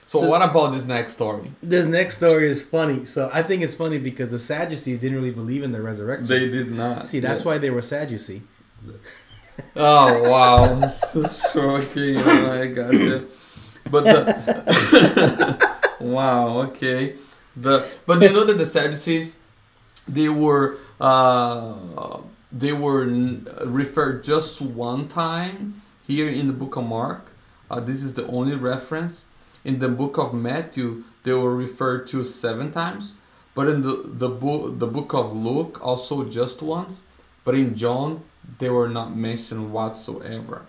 So, 0.07 0.19
So- 0.19 0.29
what 0.29 0.41
about 0.41 0.71
this 0.73 0.85
next 0.85 1.13
story? 1.13 1.51
This 1.63 1.85
next 1.87 2.17
story 2.17 2.47
is 2.49 2.61
funny. 2.63 3.05
So 3.05 3.29
I 3.33 3.41
think 3.43 3.63
it's 3.63 3.73
funny 3.75 3.97
because 3.99 4.29
the 4.31 4.37
Sadducees 4.39 4.99
didn't 4.99 5.17
really 5.17 5.31
believe 5.31 5.63
in 5.63 5.71
the 5.71 5.81
resurrection. 5.81 6.27
They 6.27 6.47
did 6.47 6.71
not. 6.71 7.09
See, 7.09 7.19
that's 7.19 7.41
Yeah. 7.41 7.47
why 7.47 7.57
they 7.57 7.69
were 7.71 7.81
Sadducee. 7.81 8.41
Oh 9.75 10.29
wow, 10.29 10.91
sure, 10.91 11.81
okay, 11.83 12.11
yeah, 12.13 12.61
I 12.61 12.67
got 12.67 12.93
you. 12.93 13.27
But 13.89 14.03
the 14.03 15.77
wow, 15.99 16.59
okay, 16.69 17.15
the 17.55 17.85
but 18.05 18.21
you 18.21 18.29
know 18.31 18.43
that 18.45 18.57
the 18.57 18.65
Sadducees, 18.65 19.35
they 20.07 20.29
were 20.29 20.77
uh, 20.99 22.19
they 22.51 22.73
were 22.73 23.05
referred 23.65 24.23
just 24.23 24.61
one 24.61 25.07
time 25.07 25.81
here 26.05 26.29
in 26.29 26.47
the 26.47 26.53
book 26.53 26.75
of 26.75 26.85
Mark. 26.85 27.31
Uh, 27.69 27.79
this 27.79 28.03
is 28.03 28.13
the 28.13 28.25
only 28.27 28.55
reference. 28.55 29.23
In 29.63 29.79
the 29.79 29.89
book 29.89 30.17
of 30.17 30.33
Matthew, 30.33 31.03
they 31.23 31.33
were 31.33 31.55
referred 31.55 32.07
to 32.07 32.23
seven 32.23 32.71
times, 32.71 33.13
but 33.53 33.67
in 33.67 33.81
the 33.81 34.03
the 34.05 34.29
book 34.29 34.79
the 34.79 34.87
book 34.87 35.13
of 35.13 35.35
Luke 35.35 35.79
also 35.81 36.23
just 36.25 36.61
once. 36.61 37.01
But 37.43 37.55
in 37.55 37.75
John, 37.75 38.23
they 38.59 38.69
were 38.69 38.89
not 38.89 39.15
mentioned 39.15 39.71
whatsoever. 39.73 40.61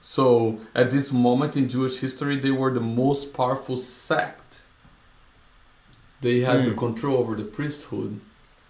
So 0.00 0.58
at 0.74 0.90
this 0.90 1.12
moment 1.12 1.56
in 1.56 1.68
Jewish 1.68 1.98
history, 1.98 2.36
they 2.36 2.50
were 2.52 2.72
the 2.72 2.80
most 2.80 3.32
powerful 3.34 3.76
sect. 3.76 4.62
They 6.20 6.40
had 6.40 6.64
the 6.64 6.70
Hmm. 6.72 6.78
control 6.78 7.16
over 7.18 7.34
the 7.36 7.44
priesthood. 7.44 8.20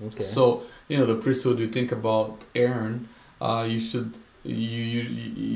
Okay. 0.06 0.22
So 0.22 0.62
you 0.88 0.98
know 0.98 1.06
the 1.06 1.16
priesthood. 1.16 1.58
You 1.58 1.68
think 1.68 1.90
about 1.92 2.42
Aaron. 2.54 3.08
Uh, 3.40 3.66
you 3.68 3.80
should 3.80 4.14
you 4.44 4.82
you 4.94 5.02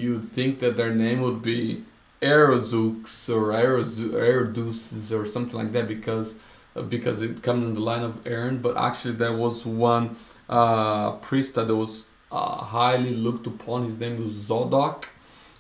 you 0.03 0.21
think 0.37 0.59
that 0.61 0.77
their 0.77 0.95
name 0.95 1.21
would 1.21 1.43
be 1.43 1.85
Aerozux 2.21 3.29
or 3.29 3.53
Aerodus 3.53 4.79
or 5.13 5.27
something 5.27 5.57
like 5.59 5.73
that 5.73 5.87
because 5.89 6.35
uh, 6.77 6.83
because 6.83 7.21
it 7.23 7.43
comes 7.43 7.65
in 7.67 7.75
the 7.75 7.81
line 7.81 8.03
of 8.03 8.27
Aaron. 8.27 8.59
But 8.59 8.77
actually, 8.77 9.15
there 9.15 9.37
was 9.45 9.65
one 9.67 10.17
uh, 10.49 11.13
priest 11.29 11.55
that 11.57 11.69
was 11.69 12.07
uh, 12.33 12.57
highly 12.77 13.15
looked 13.15 13.47
upon. 13.47 13.85
His 13.85 13.99
name 13.99 14.25
was 14.25 14.35
Zadok, 14.35 15.09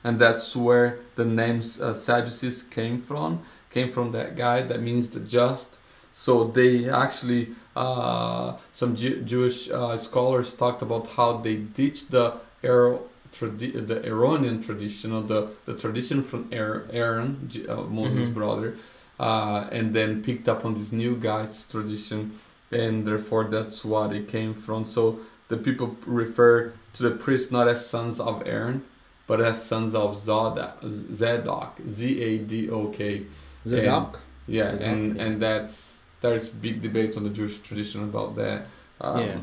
and 0.03 0.19
that's 0.19 0.57
where 0.57 0.99
the 1.17 1.25
names 1.25 1.81
uh, 1.81 1.93
Sadducees 1.95 2.63
came 2.65 3.01
from. 3.01 3.41
Came 3.71 3.89
from 3.89 4.13
that 4.13 4.37
guy 4.37 4.63
that 4.63 4.81
means 4.83 5.11
the 5.11 5.21
just. 5.21 5.79
So 6.13 6.33
they 6.45 6.89
actually 6.91 7.43
uh, 7.77 8.57
some 8.75 8.95
Jew- 8.97 9.23
Jewish 9.23 9.71
uh, 9.71 9.97
scholars 9.97 10.53
talked 10.53 10.83
about 10.83 11.09
how 11.17 11.39
they 11.39 11.57
ditched 11.57 12.11
the 12.11 12.35
Aaron, 12.63 12.99
tradi- 13.33 13.87
the 13.87 14.05
Aaronian 14.07 14.63
tradition 14.63 15.13
or 15.13 15.23
the, 15.23 15.49
the 15.65 15.75
tradition 15.75 16.23
from 16.23 16.49
Aaron, 16.53 17.49
uh, 17.69 17.77
Moses' 17.99 18.29
Mhm. 18.29 18.35
brother, 18.35 18.77
uh, 19.19 19.69
and 19.73 19.95
then 19.95 20.23
picked 20.23 20.49
up 20.49 20.65
on 20.67 20.75
this 20.75 20.93
new 20.93 21.17
guy's 21.17 21.67
tradition, 21.67 22.39
and 22.71 23.07
therefore 23.07 23.45
that's 23.45 23.83
what 23.85 24.13
it 24.13 24.29
came 24.29 24.53
from. 24.55 24.85
So 24.85 25.21
the 25.53 25.59
people 25.59 25.97
refer 26.07 26.73
to 26.95 27.03
the 27.03 27.11
priests 27.11 27.53
not 27.53 27.69
as 27.69 27.87
sons 27.87 28.19
of 28.19 28.43
Aaron, 28.47 28.85
but 29.27 29.38
as 29.41 29.62
sons 29.62 29.95
of 29.95 30.19
Zadok, 30.19 30.79
Zadok, 30.83 31.79
Z 31.87 32.23
A 32.23 32.38
D 32.38 32.71
O 32.71 32.88
K. 32.88 33.27
Zadok. 33.67 34.21
Yeah, 34.47 34.65
Zadok, 34.71 34.81
and 34.81 35.17
yeah. 35.17 35.23
and 35.23 35.43
that's 35.43 36.01
there's 36.23 36.49
big 36.49 36.81
debates 36.81 37.19
on 37.19 37.25
the 37.25 37.31
Jewish 37.31 37.59
tradition 37.59 38.03
about 38.03 38.35
that. 38.37 38.67
Um, 39.01 39.21
Yeah. 39.21 39.38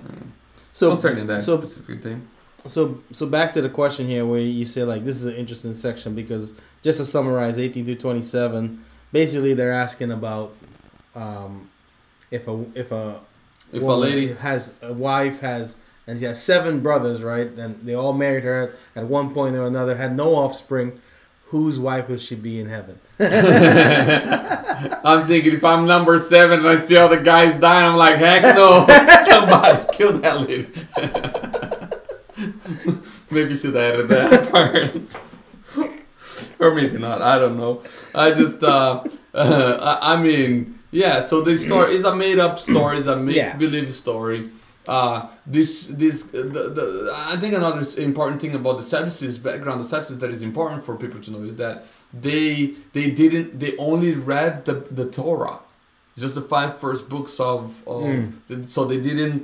So 0.72 0.90
concerning 0.90 1.28
that 1.28 1.42
so 1.44 1.58
specific 1.60 2.02
thing. 2.02 2.28
so 2.66 3.02
so 3.12 3.28
back 3.28 3.54
to 3.54 3.62
the 3.62 3.70
question 3.70 4.08
here 4.08 4.26
where 4.26 4.42
you 4.42 4.66
say 4.66 4.84
like 4.84 5.06
this 5.06 5.18
is 5.22 5.28
an 5.28 5.36
interesting 5.36 5.74
section 5.74 6.16
because 6.16 6.54
just 6.82 6.98
to 6.98 7.06
summarize 7.06 7.60
18 7.60 7.86
through 7.86 7.96
27 7.96 8.84
basically 9.12 9.54
they're 9.54 9.74
asking 9.74 10.12
about 10.12 10.56
um 11.16 11.70
if 12.32 12.48
a 12.48 12.66
if 12.76 12.92
a 12.92 13.20
If 13.74 13.82
a 13.82 13.86
lady, 13.86 14.34
has 14.34 14.74
a 14.82 14.94
wife 14.94 15.40
has 15.42 15.76
and 16.10 16.20
she 16.20 16.26
has 16.26 16.42
seven 16.42 16.80
brothers 16.82 17.22
right 17.22 17.48
and 17.52 17.86
they 17.86 17.94
all 17.94 18.14
married 18.14 18.44
her 18.44 18.76
at 18.96 19.06
one 19.06 19.34
point 19.34 19.56
or 19.56 19.66
another 19.66 19.96
had 19.96 20.16
no 20.16 20.36
offspring 20.36 21.00
whose 21.48 21.80
wife 21.80 22.10
will 22.10 22.18
she 22.18 22.36
be 22.36 22.60
in 22.60 22.68
heaven 22.68 23.00
I'm 24.80 25.28
thinking 25.28 25.54
if 25.54 25.64
I'm 25.64 25.86
number 25.86 26.18
seven 26.18 26.60
and 26.60 26.68
I 26.68 26.80
see 26.80 26.96
all 26.98 27.10
the 27.10 27.18
guys 27.18 27.60
dying, 27.60 27.92
I'm 27.92 27.98
like, 27.98 28.16
heck 28.16 28.44
no, 28.56 28.86
somebody 29.26 29.86
kill 29.94 30.14
that 30.20 30.42
lady. 30.42 30.68
maybe 33.32 33.58
should 33.58 33.76
have 33.76 33.84
added 33.84 34.08
that 34.08 34.52
part, 34.52 35.18
or 36.60 36.74
maybe 36.74 36.98
not. 36.98 37.22
I 37.22 37.38
don't 37.38 37.58
know. 37.58 37.84
I 38.16 38.32
just, 38.32 38.64
uh, 38.64 39.04
uh, 39.34 39.98
I, 40.02 40.14
I 40.14 40.22
mean, 40.22 40.80
yeah. 40.92 41.20
So 41.22 41.42
this 41.42 41.66
story 41.66 41.96
is 41.96 42.06
a 42.06 42.16
made-up 42.16 42.60
story, 42.60 43.00
it's 43.00 43.08
a 43.08 43.18
make-believe 43.18 43.94
story. 43.94 44.50
Uh, 44.96 45.28
this, 45.56 45.70
this, 46.02 46.18
the, 46.24 46.64
the, 46.78 46.86
I 47.34 47.36
think 47.42 47.54
another 47.62 47.84
important 48.10 48.38
thing 48.42 48.54
about 48.62 48.76
the 48.82 48.88
Sadducees 48.94 49.38
background, 49.48 49.78
the 49.84 49.90
Sadducees 49.94 50.18
that 50.24 50.32
is 50.38 50.42
important 50.42 50.80
for 50.88 50.94
people 51.04 51.20
to 51.26 51.30
know 51.34 51.44
is 51.52 51.56
that 51.64 51.76
they 52.26 52.74
they 52.96 53.08
didn't 53.22 53.48
they 53.62 53.72
only 53.90 54.12
read 54.34 54.54
the, 54.68 54.76
the 55.00 55.06
Torah, 55.18 55.58
just 56.24 56.36
the 56.40 56.46
five 56.56 56.72
first 56.84 57.02
books 57.14 57.36
of, 57.40 57.62
of 57.94 58.02
Mm. 58.02 58.68
so 58.76 58.80
they 58.92 59.00
didn't 59.10 59.38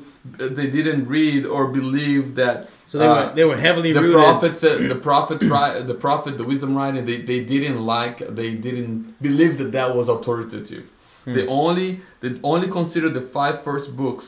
they 0.59 0.67
didn't 0.77 1.03
read 1.17 1.41
or 1.55 1.61
believe 1.79 2.25
that 2.41 2.57
so 2.89 2.93
they 3.01 3.07
Uh, 3.07 3.15
were 3.15 3.27
they 3.37 3.45
were 3.51 3.59
heavily 3.67 3.91
the 3.93 4.01
rooted 4.01 4.17
prophets 4.23 4.59
uh, 4.63 4.71
the 4.93 4.99
prophets 5.09 5.45
right 5.57 5.75
the 5.93 5.99
prophet 6.07 6.31
the 6.41 6.47
wisdom 6.53 6.71
writing 6.77 7.03
they, 7.11 7.19
they 7.31 7.41
didn't 7.53 7.79
like 7.95 8.17
they 8.39 8.51
didn't 8.67 8.93
believe 9.27 9.53
that 9.61 9.71
that 9.77 9.89
was 9.97 10.07
authoritative 10.15 10.85
Hmm. 11.25 11.33
they 11.35 11.45
only 11.61 11.89
they 12.21 12.29
only 12.51 12.67
consider 12.79 13.07
the 13.17 13.23
five 13.37 13.55
first 13.67 13.87
books 14.01 14.25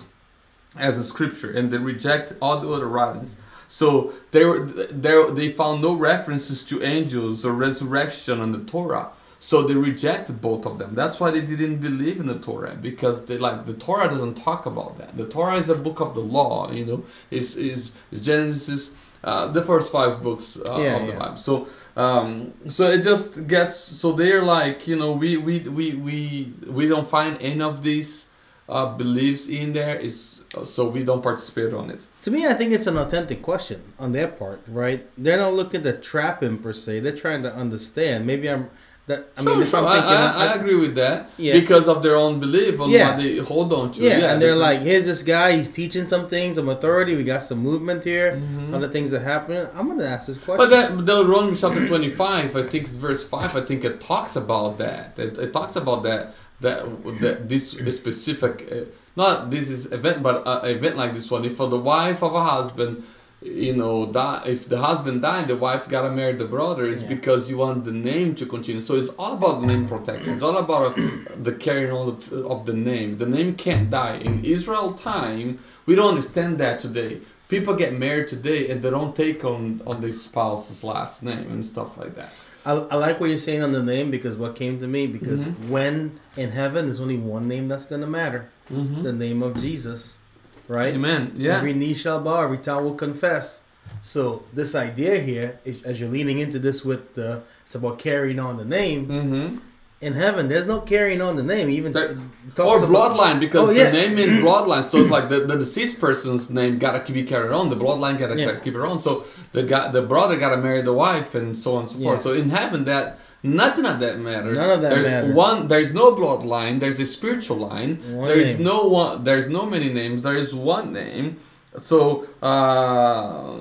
as 0.75 0.97
a 0.97 1.03
scripture 1.03 1.51
and 1.51 1.71
they 1.71 1.77
reject 1.77 2.33
all 2.41 2.59
the 2.59 2.69
other 2.69 2.87
writings 2.87 3.37
so 3.67 4.13
they 4.31 4.45
were 4.45 4.65
they 4.65 5.29
they 5.31 5.49
found 5.49 5.81
no 5.81 5.93
references 5.93 6.63
to 6.63 6.81
angels 6.83 7.45
or 7.45 7.53
resurrection 7.53 8.39
on 8.39 8.51
the 8.51 8.59
torah 8.59 9.09
So 9.39 9.61
they 9.67 9.75
rejected 9.75 10.41
both 10.41 10.65
of 10.65 10.79
them. 10.79 10.95
That's 10.95 11.19
why 11.19 11.29
they 11.31 11.41
didn't 11.41 11.77
believe 11.89 12.19
in 12.19 12.25
the 12.33 12.39
Torah 12.39 12.75
because 12.89 13.25
they 13.27 13.37
like 13.37 13.65
the 13.67 13.73
Torah 13.75 14.07
doesn't 14.09 14.35
talk 14.35 14.65
about 14.65 14.97
that. 14.97 15.15
The 15.15 15.27
Torah 15.27 15.57
is 15.57 15.69
a 15.69 15.75
book 15.75 15.99
of 16.05 16.15
the 16.15 16.21
law. 16.37 16.71
You 16.71 16.85
know, 16.89 16.99
is 17.29 17.55
is 17.55 17.91
is 18.11 18.19
Genesis. 18.25 18.91
Uh, 19.23 19.47
the 19.51 19.61
first 19.61 19.91
five 19.91 20.21
books 20.23 20.57
uh, 20.57 20.77
Yeah, 20.77 20.95
of 20.97 21.07
the 21.07 21.13
yeah. 21.13 21.19
Bible. 21.21 21.37
So, 21.37 21.67
um, 21.95 22.53
so 22.67 22.87
it 22.87 23.01
just 23.03 23.47
gets. 23.47 23.77
So 23.77 24.11
they're 24.11 24.43
like, 24.43 24.87
you 24.87 24.95
know, 24.95 25.11
we 25.11 25.37
we 25.37 25.59
we 25.59 25.93
we 25.95 26.53
we 26.67 26.87
don't 26.87 27.07
find 27.07 27.37
any 27.41 27.61
of 27.61 27.83
these 27.83 28.27
uh, 28.69 28.95
beliefs 28.95 29.47
in 29.47 29.73
there. 29.73 29.95
Is 29.99 30.36
so 30.63 30.87
we 30.87 31.03
don't 31.03 31.21
participate 31.21 31.73
on 31.73 31.89
it. 31.89 32.05
To 32.23 32.31
me, 32.31 32.45
I 32.47 32.53
think 32.53 32.71
it's 32.73 32.87
an 32.87 32.97
authentic 32.97 33.41
question 33.41 33.81
on 33.99 34.11
their 34.13 34.27
part, 34.27 34.61
right? 34.67 35.05
They're 35.17 35.37
not 35.37 35.53
looking 35.53 35.83
to 35.83 35.93
trap 35.93 36.41
him 36.43 36.57
per 36.59 36.73
se. 36.73 37.01
They're 37.01 37.15
trying 37.15 37.43
to 37.43 37.53
understand. 37.53 38.25
Maybe 38.25 38.49
I'm 38.49 38.69
that. 39.07 39.27
I 39.37 39.43
sure, 39.43 39.53
mean, 39.53 39.61
if 39.63 39.69
sure. 39.69 39.79
I'm 39.79 39.85
I, 39.87 39.93
thinking, 39.95 40.13
I, 40.13 40.47
I 40.47 40.55
agree 40.55 40.75
with 40.75 40.95
that 40.95 41.29
Yeah. 41.37 41.53
because 41.59 41.87
of 41.87 42.03
their 42.03 42.15
own 42.17 42.39
belief 42.39 42.79
on 42.79 42.89
Yeah. 42.89 43.09
what 43.15 43.23
they 43.23 43.37
hold 43.37 43.71
on 43.73 43.91
to. 43.93 44.03
yeah, 44.03 44.31
and 44.33 44.41
they're 44.41 44.55
like, 44.55 44.81
here's 44.81 45.05
this 45.05 45.23
guy. 45.23 45.55
He's 45.57 45.69
teaching 45.69 46.07
some 46.07 46.27
things, 46.27 46.55
some 46.55 46.67
authority. 46.69 47.15
We 47.15 47.23
got 47.23 47.41
some 47.43 47.59
movement 47.59 48.03
here. 48.03 48.33
Mhm. 48.41 48.73
Other 48.73 48.89
things 48.89 49.13
are 49.13 49.19
happening. 49.33 49.65
I'm 49.75 49.87
gonna 49.87 50.03
ask 50.05 50.27
this 50.27 50.37
question. 50.37 50.57
But 50.57 50.69
that 50.71 51.05
the 51.05 51.25
Romans 51.25 51.61
chapter 51.61 51.87
twenty 51.87 52.09
five, 52.09 52.55
I 52.55 52.63
think 52.63 52.85
it's 52.85 52.95
verse 52.95 53.23
five. 53.23 53.55
I 53.55 53.61
think 53.61 53.85
it 53.85 54.01
talks 54.01 54.35
about 54.35 54.77
that. 54.79 55.13
It, 55.17 55.37
it 55.37 55.53
talks 55.53 55.75
about 55.77 56.03
that 56.03 56.35
that 56.61 56.83
that 57.21 57.47
this 57.47 57.71
specific, 57.95 58.67
uh, 58.71 58.75
not 59.17 59.49
this 59.53 59.69
is 59.75 59.91
event, 59.91 60.17
but 60.27 60.35
uh, 60.47 60.61
event 60.77 60.95
like 61.01 61.13
this 61.17 61.29
one. 61.29 61.43
If 61.49 61.55
for 61.57 61.67
the 61.75 61.81
wife 61.93 62.21
of 62.23 62.33
a 62.33 62.43
husband, 62.43 63.03
you 63.41 63.73
know, 63.81 64.11
die, 64.11 64.43
if 64.47 64.67
the 64.73 64.79
husband 64.89 65.21
died, 65.21 65.45
the 65.47 65.55
wife 65.67 65.83
gotta 65.89 66.11
marry 66.19 66.33
the 66.43 66.45
brother. 66.57 66.83
It's 66.91 67.01
Yeah. 67.03 67.09
because 67.15 67.41
you 67.49 67.57
want 67.65 67.85
the 67.85 67.91
name 68.11 68.29
to 68.35 68.45
continue. 68.45 68.81
So 68.81 68.95
it's 68.95 69.09
all 69.21 69.33
about 69.39 69.63
name 69.63 69.87
protection. 69.93 70.33
It's 70.33 70.41
all 70.49 70.57
about 70.57 70.91
the 71.47 71.53
carrying 71.65 71.91
on 71.99 72.07
of- 72.13 72.33
of 72.53 72.59
the 72.69 72.73
name. 72.91 73.09
The 73.23 73.29
name 73.37 73.49
can't 73.65 73.89
die 74.01 74.17
in 74.27 74.33
Israel 74.55 74.93
time. 74.93 75.47
We 75.87 75.93
don't 75.95 76.09
understand 76.15 76.51
that 76.63 76.79
today. 76.85 77.11
People 77.49 77.73
get 77.83 77.93
married 78.05 78.27
today 78.35 78.61
and 78.69 78.81
they 78.83 78.89
don't 78.97 79.15
take 79.15 79.39
on 79.53 79.81
on 79.89 79.95
their 80.03 80.11
spouse's 80.27 80.83
last 80.83 81.15
name 81.23 81.47
and 81.53 81.65
stuff 81.73 81.91
like 82.01 82.13
that. 82.21 82.31
I, 82.67 82.71
I 82.93 82.95
like 83.05 83.19
what 83.19 83.29
you're 83.29 83.37
saying 83.49 83.63
on 83.63 83.71
the 83.71 83.81
name 83.93 84.11
because 84.11 84.35
what 84.35 84.55
came 84.55 84.79
to 84.81 84.87
me 84.87 85.07
because 85.07 85.45
Mhm. 85.45 85.69
when 85.69 86.19
in 86.35 86.49
heaven 86.51 86.85
there's 86.85 86.99
only 86.99 87.17
one 87.17 87.47
name 87.47 87.67
that's 87.71 87.85
gonna 87.85 88.07
matter, 88.21 88.49
Mm-hmm. 88.71 89.03
the 89.03 89.13
name 89.13 89.41
of 89.47 89.51
Jesus, 89.65 90.19
right? 90.67 90.93
Amen. 90.93 91.31
Yeah. 91.37 91.57
Every 91.57 91.73
knee 91.73 91.93
shall 91.93 92.19
bow, 92.19 92.41
every 92.43 92.57
tongue 92.57 92.83
will 92.83 92.95
confess. 93.07 93.61
So 94.01 94.43
this 94.53 94.75
idea 94.75 95.19
here, 95.29 95.59
as 95.85 95.99
you're 96.01 96.09
leaning 96.17 96.39
into 96.39 96.59
this 96.59 96.83
with 96.83 97.15
the, 97.15 97.29
it's 97.65 97.75
about 97.75 97.99
carrying 97.99 98.39
on 98.39 98.57
the 98.57 98.65
name. 98.65 99.07
mm-hmm. 99.07 99.57
In 99.99 100.13
heaven, 100.13 100.47
there's 100.47 100.67
no 100.67 100.79
carrying 100.81 101.21
on 101.21 101.35
the 101.37 101.43
name. 101.43 101.69
Even 101.71 101.91
There- 101.91 102.15
Or 102.59 102.77
about- 102.77 102.89
bloodline 102.89 103.39
because 103.39 103.69
Oh, 103.69 103.73
the 103.73 103.91
name 103.91 104.17
in 104.19 104.29
bloodline. 104.45 104.83
So 104.83 104.99
it's 104.99 105.09
like 105.09 105.27
the, 105.29 105.39
the 105.41 105.55
deceased 105.57 105.99
person's 105.99 106.49
name 106.51 106.77
gotta 106.77 107.11
be 107.11 107.23
carried 107.23 107.51
on. 107.51 107.69
The 107.69 107.75
bloodline 107.75 108.19
gotta 108.19 108.37
Yeah. 108.39 108.55
keep 108.59 108.75
it 108.75 108.81
on. 108.81 109.01
So 109.01 109.25
the 109.53 109.63
guy, 109.63 109.89
the 109.91 110.03
brother 110.03 110.37
gotta 110.37 110.57
marry 110.57 110.81
the 110.83 110.93
wife 110.93 111.33
and 111.33 111.57
so 111.57 111.75
on 111.77 111.83
and 111.83 111.91
so 111.91 111.97
forth. 111.99 112.17
Yeah. 112.19 112.23
So 112.23 112.33
in 112.33 112.49
heaven, 112.51 112.85
that 112.85 113.17
nothing 113.41 113.85
of 113.85 113.99
that 114.01 114.19
matters. 114.19 114.57
None 114.57 114.69
of 114.69 114.81
that 114.83 114.89
there's 114.89 115.05
matters. 115.05 115.35
one. 115.35 115.67
There's 115.67 115.93
no 115.95 116.11
bloodline. 116.15 116.79
There's 116.79 116.99
a 116.99 117.05
spiritual 117.05 117.57
line. 117.57 117.97
One 118.13 118.27
there 118.27 118.37
is 118.37 118.55
name. 118.55 118.63
no 118.65 118.83
one. 118.83 119.23
There's 119.23 119.49
no 119.49 119.65
many 119.65 119.91
names. 119.91 120.21
There 120.21 120.35
is 120.35 120.53
one 120.53 120.93
name. 120.93 121.37
So 121.79 122.27
uh, 122.43 123.57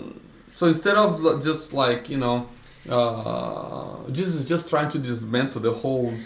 so 0.50 0.66
instead 0.66 0.96
of 0.96 1.42
just 1.42 1.72
like 1.72 2.08
you 2.10 2.18
know, 2.18 2.46
uh, 2.88 3.96
Jesus 4.10 4.34
is 4.34 4.48
just 4.48 4.68
trying 4.68 4.88
to 4.90 4.98
dismantle 4.98 5.60
the 5.62 5.72
whole. 5.72 6.14
uh, 6.14 6.18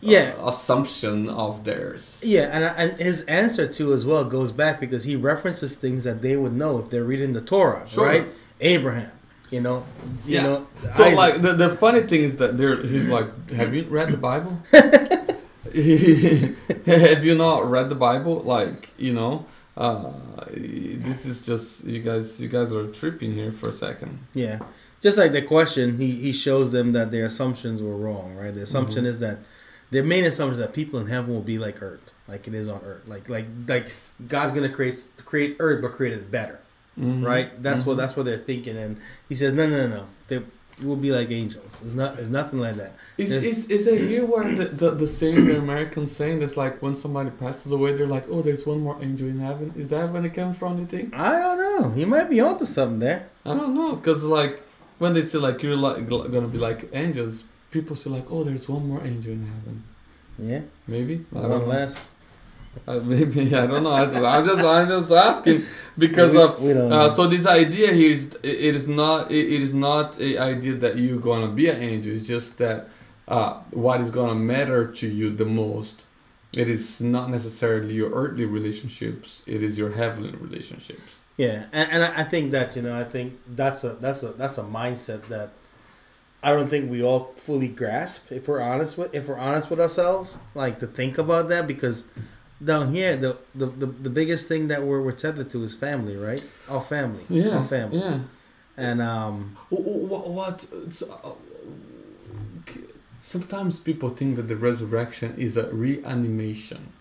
Yeah. 0.00 0.34
assumption 0.46 1.28
of 1.28 1.64
theirs. 1.64 2.22
Yeah, 2.24 2.44
and 2.54 2.62
and 2.80 3.00
his 3.00 3.22
answer 3.22 3.66
too 3.66 3.92
as 3.92 4.06
well 4.06 4.24
goes 4.24 4.52
back 4.52 4.78
because 4.78 5.02
he 5.10 5.16
references 5.16 5.74
things 5.74 6.04
that 6.04 6.22
they 6.22 6.36
would 6.36 6.54
know 6.62 6.78
if 6.78 6.88
they're 6.90 7.02
reading 7.12 7.32
the 7.32 7.40
Torah, 7.40 7.82
Sure. 7.86 8.06
right? 8.06 8.26
Abraham, 8.60 9.10
you 9.50 9.60
know, 9.60 9.78
you 10.24 10.34
Yeah. 10.36 10.42
know. 10.46 10.66
So 10.92 11.02
Isaac. 11.04 11.16
like 11.18 11.34
the, 11.42 11.52
the 11.64 11.70
funny 11.84 12.02
thing 12.10 12.22
is 12.22 12.36
that 12.36 12.56
there 12.58 12.76
he's 12.92 13.08
like, 13.08 13.28
have 13.50 13.74
you 13.74 13.82
read 13.90 14.10
the 14.16 14.16
Bible? 14.30 14.54
have 16.86 17.24
you 17.24 17.34
not 17.34 17.68
read 17.70 17.88
the 17.88 17.94
Bible? 17.94 18.36
Like 18.40 18.90
you 18.98 19.12
know, 19.12 19.46
uh, 19.76 20.12
this 20.54 21.26
is 21.26 21.40
just 21.40 21.84
you 21.84 22.00
guys. 22.00 22.40
You 22.40 22.48
guys 22.48 22.72
are 22.72 22.86
tripping 22.86 23.34
here 23.34 23.52
for 23.52 23.68
a 23.68 23.72
second. 23.72 24.18
Yeah. 24.34 24.58
Just 25.00 25.16
like 25.18 25.32
the 25.32 25.42
question, 25.42 25.98
he, 25.98 26.12
he 26.12 26.32
shows 26.32 26.72
them 26.72 26.92
that 26.92 27.10
their 27.10 27.26
assumptions 27.26 27.80
were 27.80 27.96
wrong, 27.96 28.34
right? 28.36 28.52
The 28.54 28.62
assumption 28.62 29.04
Mhm. 29.04 29.08
is 29.08 29.18
that 29.20 29.38
their 29.90 30.02
main 30.02 30.24
assumption 30.24 30.54
is 30.54 30.58
that 30.66 30.72
people 30.74 30.98
in 31.00 31.06
heaven 31.06 31.32
will 31.32 31.40
be 31.40 31.58
like 31.58 31.80
earth, 31.82 32.12
like 32.26 32.46
it 32.48 32.54
is 32.54 32.68
on 32.68 32.80
earth. 32.84 33.02
Like 33.06 33.28
like 33.28 33.46
like 33.68 33.92
God's 34.26 34.52
gonna 34.52 34.68
create 34.68 35.02
create 35.24 35.56
earth 35.60 35.80
but 35.82 35.92
create 35.92 36.14
it 36.14 36.30
better. 36.30 36.58
Mhm. 36.98 37.24
Right? 37.24 37.62
That's 37.62 37.86
what 37.86 37.94
Mhm. 37.94 37.98
that's 38.00 38.16
what 38.16 38.24
they're 38.26 38.38
thinking 38.38 38.76
and 38.76 38.96
he 39.28 39.34
says, 39.36 39.54
No 39.54 39.68
no 39.68 39.86
no 39.86 39.96
no. 39.96 40.04
They 40.26 40.42
will 40.82 40.96
be 40.96 41.10
like 41.12 41.30
angels. 41.30 41.80
It's 41.84 41.94
not 41.94 42.18
it's 42.18 42.28
nothing 42.28 42.58
like 42.60 42.76
that. 42.76 42.94
Is, 43.16 43.30
There's- 43.30 43.44
is, 43.44 43.64
is 43.66 43.86
it 43.88 44.00
here 44.02 44.24
where 44.24 44.44
the, 44.54 44.66
the, 44.66 44.90
the 44.92 45.06
saying, 45.08 45.46
the 45.46 45.58
American 45.58 46.06
saying, 46.06 46.38
that's 46.38 46.56
like 46.56 46.80
when 46.80 46.94
somebody 46.94 47.30
passes 47.30 47.72
away, 47.72 47.92
they're 47.92 48.06
like, 48.06 48.26
oh, 48.30 48.42
there's 48.42 48.64
one 48.64 48.78
more 48.80 48.96
angel 49.02 49.26
in 49.26 49.40
heaven? 49.40 49.72
Is 49.76 49.88
that 49.88 50.12
when 50.12 50.24
it 50.24 50.34
comes 50.34 50.56
from, 50.56 50.78
you 50.78 50.86
think? 50.86 51.12
I 51.16 51.32
don't 51.40 51.58
know. 51.58 51.90
He 51.90 52.04
might 52.04 52.30
be 52.30 52.40
onto 52.40 52.64
something 52.64 53.00
there. 53.00 53.26
I 53.44 53.54
don't 53.54 53.74
know, 53.74 53.96
because 53.96 54.22
like 54.22 54.62
when 54.98 55.14
they 55.14 55.22
say 55.22 55.38
like 55.38 55.62
you're 55.62 55.76
like 55.76 56.08
gonna 56.08 56.48
be 56.48 56.58
like 56.58 56.88
angels, 56.92 57.44
people 57.70 57.96
say 57.96 58.10
like, 58.10 58.26
oh, 58.30 58.44
there's 58.44 58.68
one 58.68 58.86
more 58.88 59.02
angel 59.04 59.32
in 59.32 59.46
heaven. 59.46 59.84
Yeah. 60.38 60.60
Maybe 60.86 61.24
I 61.34 61.38
One 61.38 61.50
don't 61.50 61.60
know. 61.62 61.66
less. 61.66 62.10
Uh, 62.86 63.00
maybe 63.00 63.54
I 63.62 63.66
don't 63.66 63.82
know. 63.82 63.92
I'm 63.92 64.08
just 64.46 64.64
I'm 64.64 64.88
just 64.88 65.10
asking 65.12 65.64
because 65.96 66.32
we, 66.32 66.38
uh, 66.40 66.52
we 66.58 66.72
uh, 66.72 67.08
so 67.10 67.26
this 67.26 67.46
idea 67.46 67.92
here 67.92 68.12
is 68.12 68.36
it 68.42 68.74
is 68.76 68.86
not 68.86 69.30
it, 69.32 69.52
it 69.52 69.62
is 69.62 69.74
not 69.74 70.20
a 70.20 70.38
idea 70.38 70.74
that 70.74 70.96
you're 70.96 71.18
gonna 71.18 71.48
be 71.48 71.68
an 71.68 71.82
angel. 71.82 72.12
It's 72.12 72.26
just 72.28 72.58
that 72.58 72.88
uh, 73.26 73.54
what 73.70 74.00
is 74.00 74.10
gonna 74.10 74.34
matter 74.36 74.86
to 74.86 75.08
you 75.08 75.30
the 75.34 75.44
most. 75.46 76.04
It 76.54 76.68
is 76.70 77.00
not 77.00 77.28
necessarily 77.30 77.94
your 77.94 78.10
earthly 78.10 78.46
relationships. 78.46 79.42
It 79.46 79.62
is 79.62 79.76
your 79.78 79.90
heavenly 79.92 80.30
relationships. 80.36 81.18
Yeah, 81.38 81.66
and, 81.72 81.86
and 81.92 82.02
I 82.04 82.24
think 82.24 82.50
that 82.50 82.76
you 82.76 82.82
know 82.82 82.94
I 82.98 83.04
think 83.04 83.38
that's 83.60 83.84
a 83.84 83.90
that's 84.04 84.22
a 84.24 84.30
that's 84.40 84.58
a 84.58 84.64
mindset 84.64 85.28
that 85.28 85.50
I 86.42 86.50
don't 86.52 86.68
think 86.68 86.90
we 86.90 87.00
all 87.02 87.32
fully 87.36 87.68
grasp 87.68 88.30
if 88.32 88.48
we're 88.48 88.60
honest 88.60 88.98
with 88.98 89.14
if 89.14 89.28
we're 89.28 89.38
honest 89.38 89.70
with 89.70 89.80
ourselves 89.80 90.38
like 90.54 90.78
to 90.80 90.86
think 90.88 91.16
about 91.16 91.48
that 91.48 91.66
because 91.66 92.08
down 92.72 92.92
here 92.92 93.16
the 93.16 93.36
the, 93.54 93.66
the, 93.66 93.86
the 93.86 94.10
biggest 94.10 94.48
thing 94.48 94.66
that 94.68 94.82
we're, 94.82 95.00
we're 95.00 95.12
tethered 95.26 95.48
to 95.52 95.62
is 95.62 95.74
family 95.76 96.16
right 96.16 96.42
our 96.68 96.80
family 96.80 97.24
Yeah, 97.28 97.56
our 97.58 97.64
family 97.64 97.98
yeah. 98.00 98.18
and 98.76 99.00
um 99.00 99.56
What? 99.70 100.28
what 100.38 100.66
so, 100.90 101.06
uh, 101.24 101.32
sometimes 103.20 103.78
people 103.80 104.10
think 104.10 104.36
that 104.36 104.48
the 104.48 104.56
resurrection 104.56 105.34
is 105.36 105.56
a 105.56 105.66
reanimation, 105.72 106.92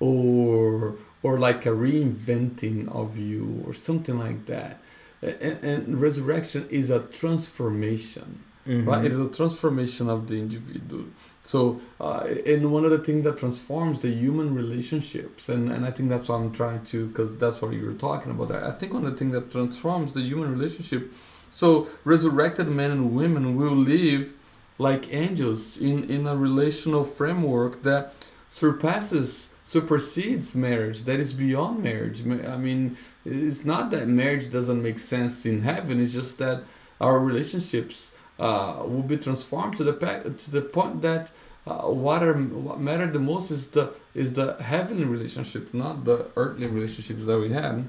or 0.00 0.96
or 1.22 1.38
like 1.38 1.66
a 1.66 1.70
reinventing 1.70 2.88
of 2.94 3.18
you, 3.18 3.64
or 3.66 3.72
something 3.72 4.18
like 4.18 4.46
that. 4.46 4.80
And, 5.22 5.64
and 5.64 6.00
resurrection 6.00 6.68
is 6.70 6.90
a 6.90 7.00
transformation, 7.00 8.44
mhm. 8.66 8.86
right? 8.86 9.04
It 9.04 9.12
is 9.12 9.18
a 9.18 9.28
transformation 9.28 10.08
of 10.08 10.28
the 10.28 10.36
individual. 10.36 11.06
So, 11.42 11.80
uh, 12.00 12.26
and 12.44 12.72
one 12.72 12.84
of 12.84 12.90
the 12.90 12.98
things 12.98 13.24
that 13.24 13.38
transforms 13.38 14.00
the 14.00 14.08
human 14.08 14.54
relationships, 14.54 15.48
and, 15.48 15.70
and 15.70 15.86
I 15.86 15.90
think 15.90 16.10
that's 16.10 16.28
what 16.28 16.36
I'm 16.36 16.52
trying 16.52 16.84
to, 16.86 17.06
because 17.06 17.36
that's 17.36 17.62
what 17.62 17.72
you 17.72 17.86
were 17.86 17.94
talking 17.94 18.32
about. 18.32 18.50
I 18.50 18.72
think 18.72 18.92
one 18.92 19.06
of 19.06 19.12
the 19.12 19.16
things 19.16 19.32
that 19.32 19.50
transforms 19.50 20.12
the 20.12 20.22
human 20.22 20.50
relationship, 20.52 21.12
so 21.50 21.88
resurrected 22.04 22.68
men 22.68 22.90
and 22.90 23.14
women 23.14 23.56
will 23.56 23.76
live 23.76 24.34
like 24.78 25.12
angels 25.14 25.76
in, 25.76 26.10
in 26.10 26.26
a 26.26 26.36
relational 26.36 27.04
framework 27.04 27.82
that 27.82 28.12
surpasses, 28.50 29.48
supersedes 29.68 30.54
marriage, 30.54 31.02
that 31.04 31.18
is 31.18 31.32
beyond 31.32 31.82
marriage. 31.82 32.20
I 32.26 32.56
mean, 32.56 32.96
it's 33.24 33.64
not 33.64 33.90
that 33.90 34.06
marriage 34.06 34.50
doesn't 34.50 34.80
make 34.82 34.98
sense 34.98 35.44
in 35.44 35.62
heaven, 35.62 36.00
it's 36.00 36.12
just 36.12 36.38
that 36.38 36.62
our 37.00 37.18
relationships 37.18 38.10
uh, 38.38 38.82
will 38.84 39.02
be 39.02 39.16
transformed 39.16 39.76
to 39.76 39.84
the 39.84 39.92
to 40.38 40.50
the 40.50 40.60
point 40.60 41.02
that 41.02 41.30
uh, 41.66 41.82
what 41.82 42.22
are 42.22 42.34
what 42.34 42.78
matter 42.80 43.06
the 43.06 43.18
most 43.18 43.50
is 43.50 43.68
the 43.68 43.92
is 44.14 44.34
the 44.34 44.54
heavenly 44.54 45.04
relationship, 45.04 45.74
not 45.74 46.04
the 46.04 46.26
earthly 46.36 46.66
relationships 46.66 47.26
that 47.26 47.38
we 47.38 47.50
had. 47.52 47.84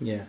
yeah 0.00 0.24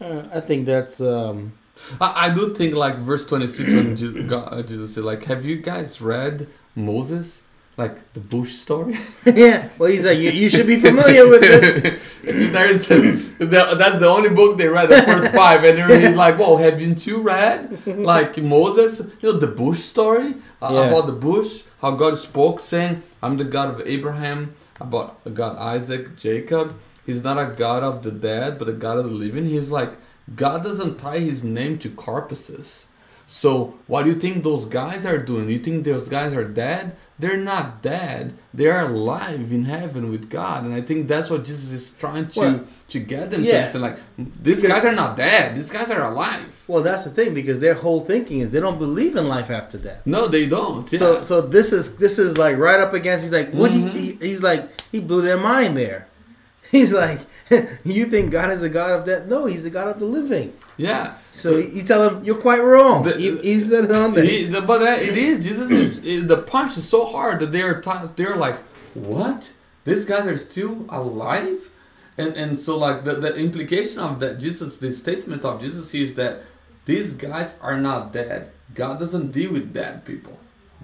uh, 0.00 0.22
I 0.32 0.40
think 0.40 0.66
that's 0.66 1.00
um 1.00 1.52
I, 2.00 2.26
I 2.26 2.30
do 2.34 2.54
think 2.54 2.74
like 2.74 2.96
verse 2.96 3.26
twenty 3.26 3.46
six 3.46 3.70
when 3.70 3.96
Jesus, 3.96 4.28
God, 4.30 4.52
uh, 4.52 4.62
Jesus 4.62 4.94
said 4.94 5.04
like, 5.04 5.24
"Have 5.24 5.44
you 5.44 5.56
guys 5.56 6.00
read 6.00 6.48
Moses? 6.74 7.42
Like 7.76 8.12
the 8.14 8.20
Bush 8.20 8.52
story. 8.54 8.96
yeah. 9.26 9.68
Well, 9.78 9.90
he's 9.90 10.06
like, 10.06 10.18
you, 10.18 10.30
you 10.30 10.48
should 10.48 10.66
be 10.66 10.80
familiar 10.80 11.28
with 11.28 11.42
it. 11.42 12.00
There's 12.52 12.86
that's 12.88 13.98
the 13.98 14.08
only 14.08 14.30
book 14.30 14.56
they 14.56 14.68
read, 14.68 14.88
the 14.88 15.02
first 15.02 15.32
five, 15.34 15.62
and 15.64 15.78
then 15.78 16.00
he's 16.02 16.16
like, 16.16 16.38
"Whoa, 16.38 16.56
haven't 16.56 17.06
you 17.06 17.20
read 17.20 17.86
like 17.86 18.38
Moses? 18.38 19.00
You 19.20 19.32
know 19.32 19.38
the 19.38 19.46
Bush 19.46 19.80
story 19.80 20.34
uh, 20.62 20.70
Yeah. 20.72 20.88
about 20.88 21.06
the 21.06 21.12
bush, 21.12 21.62
how 21.82 21.92
God 21.92 22.16
spoke, 22.16 22.60
saying, 22.60 23.02
"I'm 23.22 23.36
the 23.36 23.44
God 23.44 23.68
of 23.74 23.86
Abraham, 23.86 24.54
about 24.80 25.22
God 25.34 25.56
Isaac, 25.58 26.16
Jacob. 26.16 26.76
He's 27.04 27.22
not 27.22 27.38
a 27.38 27.54
God 27.54 27.82
of 27.82 28.02
the 28.02 28.10
dead, 28.10 28.58
but 28.58 28.68
a 28.68 28.72
God 28.72 28.98
of 28.98 29.04
the 29.04 29.10
living." 29.24 29.46
He's 29.46 29.70
like, 29.70 29.92
God 30.34 30.64
doesn't 30.64 30.98
tie 30.98 31.20
His 31.20 31.44
name 31.44 31.78
to 31.78 31.88
carcasses. 31.90 32.86
So 33.28 33.74
what 33.86 34.04
do 34.04 34.10
you 34.10 34.18
think 34.18 34.42
those 34.42 34.64
guys 34.64 35.04
are 35.04 35.18
doing? 35.18 35.50
You 35.50 35.58
think 35.58 35.84
those 35.84 36.08
guys 36.08 36.32
are 36.32 36.44
dead? 36.44 36.96
They're 37.18 37.38
not 37.38 37.80
dead. 37.80 38.34
They 38.52 38.66
are 38.66 38.84
alive 38.84 39.50
in 39.50 39.64
heaven 39.64 40.10
with 40.10 40.28
God, 40.28 40.66
and 40.66 40.74
I 40.74 40.82
think 40.82 41.08
that's 41.08 41.30
what 41.30 41.44
Jesus 41.46 41.72
is 41.72 41.90
trying 41.92 42.28
to 42.28 42.40
Well, 42.40 42.64
to 42.88 42.98
get 43.00 43.30
them 43.30 43.42
to 43.42 43.56
understand. 43.56 43.82
Like 43.82 43.98
these 44.42 44.62
guys 44.62 44.84
are 44.84 44.92
not 44.92 45.16
dead. 45.16 45.56
These 45.56 45.70
guys 45.70 45.90
are 45.90 46.10
alive. 46.10 46.62
Well, 46.68 46.82
that's 46.82 47.04
the 47.04 47.10
thing 47.10 47.32
because 47.32 47.58
their 47.60 47.72
whole 47.74 48.00
thinking 48.00 48.40
is 48.40 48.50
they 48.50 48.60
don't 48.60 48.78
believe 48.78 49.16
in 49.16 49.28
life 49.28 49.50
after 49.50 49.78
death. 49.78 50.02
No, 50.06 50.28
they 50.28 50.46
don't. 50.46 50.90
Yeah. 50.92 50.98
So, 50.98 51.22
so 51.22 51.40
this 51.40 51.72
is 51.72 51.96
this 51.96 52.18
is 52.18 52.36
like 52.36 52.58
right 52.58 52.80
up 52.80 52.92
against. 52.92 53.24
He's 53.24 53.32
like, 53.32 53.50
what? 53.50 53.72
do 53.72 53.78
you- 53.78 53.90
Mhm. 53.90 53.96
he, 53.96 54.26
he's 54.28 54.42
like, 54.42 54.68
he 54.92 55.00
blew 55.00 55.22
their 55.22 55.38
mind 55.38 55.76
there. 55.76 56.08
He's 56.70 56.92
like, 56.92 57.20
you 57.84 58.06
think 58.06 58.32
God 58.32 58.50
is 58.50 58.62
a 58.62 58.68
God 58.68 58.90
of 58.90 59.04
death? 59.06 59.26
No, 59.26 59.46
he's 59.46 59.64
a 59.64 59.70
God 59.70 59.88
of 59.88 59.98
the 59.98 60.04
living. 60.06 60.52
yeah. 60.76 61.14
So 61.30 61.58
you 61.58 61.82
tell 61.82 62.08
him 62.08 62.24
you're 62.24 62.40
quite 62.40 62.60
wrong. 62.62 63.02
The- 63.04 63.16
he, 63.16 63.38
he 63.38 63.60
said 63.60 63.90
on 63.92 64.14
there. 64.14 64.24
He- 64.24 64.48
but 64.60 64.82
it 64.82 65.16
is 65.16 65.44
Jesus 65.44 65.70
is 65.70 66.26
the 66.32 66.38
punch 66.38 66.76
is 66.76 66.88
so 66.88 67.04
hard 67.04 67.40
that 67.40 67.52
they're 67.52 67.82
they're 68.16 68.36
like 68.36 68.58
what 68.94 69.52
these 69.84 70.04
guys 70.04 70.26
are 70.26 70.38
still 70.38 70.84
alive 70.88 71.70
and 72.18 72.34
and 72.34 72.58
so 72.58 72.76
like 72.78 73.04
the, 73.04 73.14
the 73.14 73.34
implication 73.36 73.98
of 74.00 74.18
that 74.20 74.38
Jesus 74.38 74.78
the 74.78 74.90
statement 74.90 75.44
of 75.44 75.60
Jesus 75.60 75.92
is 75.94 76.14
that 76.14 76.42
these 76.86 77.12
guys 77.12 77.56
are 77.60 77.78
not 77.78 78.12
dead 78.12 78.50
God 78.74 78.98
doesn't 78.98 79.32
deal 79.32 79.52
with 79.52 79.72
dead 79.74 80.04
people 80.04 80.38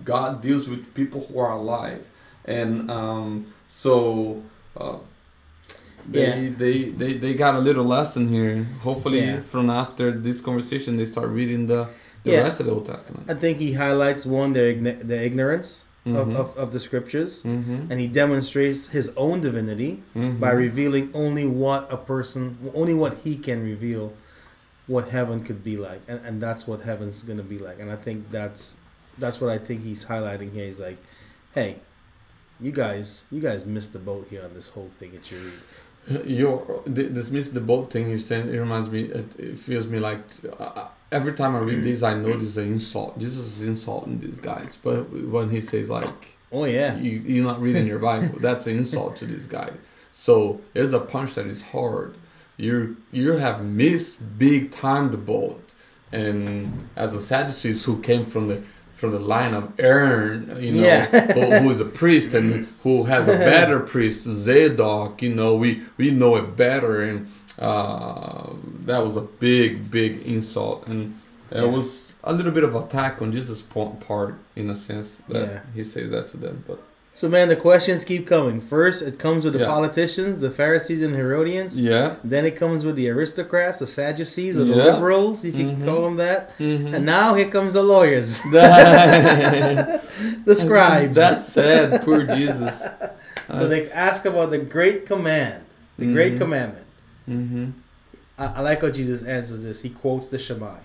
God 0.05 0.43
deals 0.43 0.69
with 0.69 0.93
people 0.95 1.21
who 1.27 1.39
are 1.39 1.53
alive 1.53 2.07
and 2.45 2.91
um, 2.91 3.53
so 3.69 4.43
uh, 4.77 4.99
they, 6.09 6.45
Yeah. 6.45 6.51
they, 6.57 6.85
they, 6.91 7.13
they 7.15 7.35
got 7.35 7.55
a 7.55 7.59
little 7.59 7.85
lesson 7.85 8.29
here. 8.29 8.65
Hopefully, 8.81 9.21
Yeah. 9.21 9.41
from 9.41 9.71
after 9.71 10.11
this 10.11 10.41
conversation, 10.41 10.97
they 10.97 11.05
start 11.05 11.29
reading 11.29 11.67
the, 11.67 11.89
the 12.25 12.33
Yeah. 12.33 12.41
rest 12.43 12.61
of 12.61 12.67
the 12.67 12.73
Old 12.73 12.87
Testament. 12.87 13.31
I 13.31 13.35
think 13.35 13.59
he 13.59 13.73
highlights 13.75 14.25
one 14.27 14.53
their 14.53 14.73
their 14.75 15.23
ignorance 15.23 15.85
Mhm. 16.07 16.17
of, 16.21 16.37
of, 16.37 16.57
of 16.57 16.73
the 16.73 16.81
scriptures, 16.81 17.43
Mm-hmm. 17.45 17.91
and 17.91 18.01
he 18.01 18.09
demonstrates 18.09 18.89
his 18.89 19.13
own 19.17 19.41
divinity 19.41 20.03
Mm-hmm. 20.17 20.41
by 20.41 20.51
revealing 20.51 21.11
only 21.15 21.47
what 21.47 21.93
a 21.93 21.97
person, 21.97 22.59
only 22.75 22.95
what 22.95 23.19
he 23.25 23.37
can 23.37 23.63
reveal, 23.63 24.13
what 24.89 25.09
heaven 25.11 25.45
could 25.45 25.63
be 25.63 25.77
like, 25.77 26.01
and, 26.09 26.21
and 26.27 26.43
that's 26.43 26.67
what 26.67 26.81
heaven's 26.83 27.23
gonna 27.23 27.43
be 27.45 27.59
like. 27.59 27.79
And 27.79 27.89
I 27.91 27.97
think 27.97 28.31
that's 28.33 28.79
that's 29.19 29.41
what 29.41 29.51
I 29.51 29.59
think 29.59 29.85
he's 29.85 30.07
highlighting 30.07 30.51
here. 30.53 30.67
He's 30.67 30.81
like, 30.81 30.99
hey, 31.55 31.77
you 32.61 32.73
guys, 32.73 33.25
you 33.31 33.41
guys 33.41 33.65
missed 33.67 33.93
the 33.93 33.99
boat 33.99 34.27
here 34.31 34.43
on 34.43 34.55
this 34.55 34.69
whole 34.69 34.91
thing 34.99 35.13
that 35.13 35.31
you 35.31 35.39
read. 35.39 35.53
Your 36.25 36.83
th- 36.85 37.15
dismiss 37.15 37.51
the 37.51 37.61
boat 37.61 37.93
thing 37.93 38.09
you're 38.09 38.19
saying. 38.19 38.49
It 38.49 38.59
reminds 38.59 38.91
me. 38.91 39.03
It, 39.05 39.39
it 39.39 39.59
feels 39.59 39.87
me 39.87 39.99
like 39.99 40.23
uh, 40.59 40.89
every 41.13 41.33
time 41.33 41.55
I 41.55 41.61
read 41.61 41.85
this, 41.85 42.03
I 42.03 42.15
know 42.15 42.33
this 42.33 42.51
is 42.51 42.57
an 42.59 42.73
insult. 42.73 43.19
Jesus 43.19 43.61
is 43.61 43.69
insulting 43.69 44.19
these 44.19 44.41
guys, 44.41 44.79
but 44.83 45.11
when 45.11 45.51
he 45.51 45.61
says 45.61 45.91
like, 45.91 46.33
Oh 46.51 46.65
yeah, 46.65 46.97
you, 46.97 47.13
you're 47.25 47.45
not 47.45 47.61
reading 47.61 47.87
your 47.87 47.99
Bible. 47.99 48.39
That's 48.41 48.67
an 48.67 48.77
insult 48.77 49.17
to 49.17 49.27
this 49.27 49.47
guy. 49.47 49.71
So 50.13 50.61
it's 50.75 50.93
a 50.93 51.01
punch 51.01 51.35
that 51.35 51.47
is 51.47 51.63
hard. 51.63 52.15
You 52.59 52.99
you 53.11 53.33
have 53.33 53.65
missed 53.65 54.39
big 54.39 54.71
time 54.71 55.11
the 55.11 55.17
boat, 55.17 55.71
and 56.13 56.89
as 56.95 57.15
a 57.15 57.21
Sadducees 57.21 57.85
who 57.85 58.01
came 58.03 58.27
from 58.27 58.49
the 58.49 58.63
from 59.03 59.11
the 59.11 59.19
line 59.37 59.53
of 59.53 59.65
Aaron, 59.81 60.57
you 60.65 60.71
know, 60.75 60.83
Yeah. 60.87 61.07
who, 61.35 61.41
who 61.63 61.71
is 61.75 61.81
a 61.81 61.85
priest 62.03 62.35
and 62.39 62.69
who 62.85 62.95
has 63.13 63.25
a 63.27 63.37
better 63.37 63.81
priest, 63.93 64.21
Zadok. 64.47 65.21
You 65.27 65.33
know, 65.35 65.51
we 65.57 65.71
we 66.01 66.07
know 66.21 66.37
it 66.37 66.47
better, 66.57 66.95
and 67.11 67.19
uh, 67.59 68.47
that 68.87 69.01
was 69.07 69.17
a 69.17 69.27
big 69.47 69.91
big 69.91 70.13
insult, 70.35 70.87
and 70.87 71.01
it 71.51 71.57
Yeah. 71.59 71.65
was 71.77 71.87
a 72.25 72.33
little 72.33 72.53
bit 72.59 72.63
of 72.69 72.73
attack 72.83 73.21
on 73.23 73.33
Jesus' 73.33 73.61
part 74.09 74.35
in 74.55 74.71
a 74.71 74.77
sense 74.77 75.09
that 75.29 75.47
Yeah. 75.49 75.61
he 75.75 75.83
says 75.93 76.11
that 76.15 76.29
to 76.33 76.37
them, 76.45 76.57
but. 76.69 76.79
So 77.15 77.29
man, 77.29 77.49
the 77.49 77.57
questions 77.57 78.07
keep 78.07 78.27
coming. 78.27 78.59
First, 78.61 79.03
it 79.03 79.19
comes 79.19 79.45
with 79.45 79.53
the 79.53 79.61
Yeah. 79.61 79.67
politicians, 79.67 80.41
the 80.41 80.51
Pharisees 80.51 81.03
and 81.03 81.15
Herodians. 81.15 81.79
Yeah. 81.79 82.15
Then 82.25 82.47
it 82.47 82.57
comes 82.57 82.87
with 82.87 82.97
the 82.97 83.11
aristocrats, 83.11 83.79
the 83.81 83.87
Sadducees, 83.87 84.57
or 84.57 84.65
the 84.65 84.75
Yeah. 84.77 84.85
liberals, 84.95 85.45
if 85.45 85.55
you 85.55 85.67
Mhm. 85.67 85.77
can 85.77 85.85
call 85.85 86.03
them 86.05 86.17
that. 86.17 86.59
Mhm. 86.59 86.95
And 86.95 87.05
now 87.05 87.35
here 87.35 87.49
comes 87.49 87.75
the 87.75 87.83
lawyers, 87.83 88.41
the 88.51 90.01
scribes. 90.55 91.15
That's 91.15 91.47
sad. 91.53 92.03
Poor 92.03 92.25
Jesus. 92.25 92.83
so 93.55 93.69
they 93.69 93.91
ask 93.91 94.25
about 94.25 94.51
the 94.51 94.59
great 94.59 95.07
command, 95.07 95.57
the 95.99 96.07
great 96.13 96.35
Mhm. 96.35 96.39
commandment. 96.39 96.87
hmm 97.27 97.67
I, 98.39 98.47
I 98.57 98.61
like 98.63 98.81
how 98.81 98.89
Jesus 98.89 99.23
answers 99.23 99.63
this. 99.63 99.83
He 99.83 99.91
quotes 99.91 100.29
the 100.29 100.39
Shema, 100.39 100.77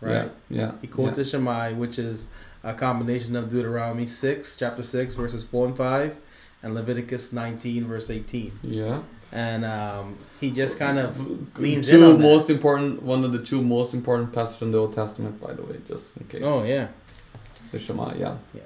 right? 0.00 0.30
Yeah. 0.50 0.50
Yeah. 0.50 0.70
He 0.80 0.88
quotes 0.88 1.16
the 1.16 1.24
Shema, 1.24 1.70
which 1.70 1.98
is 1.98 2.28
a 2.64 2.74
combination 2.74 3.36
of 3.36 3.50
Deuteronomy 3.50 4.06
6, 4.06 4.56
chapter 4.56 4.82
6, 4.82 5.14
verses 5.14 5.44
4 5.44 5.66
and 5.68 5.76
5, 5.76 6.16
and 6.62 6.74
Leviticus 6.74 7.32
19, 7.32 7.86
verse 7.86 8.10
18. 8.10 8.52
Yeah. 8.62 9.02
And 9.32 9.64
um, 9.64 10.18
he 10.40 10.50
just 10.50 10.78
kind 10.78 10.98
of 10.98 11.58
leans 11.58 11.88
two 11.88 11.96
in 11.96 12.02
on 12.02 12.18
that. 12.18 12.22
most 12.22 12.50
important, 12.50 13.02
one 13.02 13.24
of 13.24 13.32
the 13.32 13.42
two 13.42 13.62
most 13.62 13.94
important 13.94 14.32
passages 14.32 14.62
in 14.62 14.72
the 14.72 14.78
Old 14.78 14.92
Testament, 14.92 15.40
by 15.40 15.54
the 15.54 15.62
way, 15.62 15.78
just 15.88 16.16
in 16.18 16.26
case. 16.26 16.42
Oh, 16.44 16.64
yeah. 16.64 16.88
The 17.70 17.78
Shema. 17.78 18.14
Yeah. 18.14 18.36
Yeah. 18.52 18.60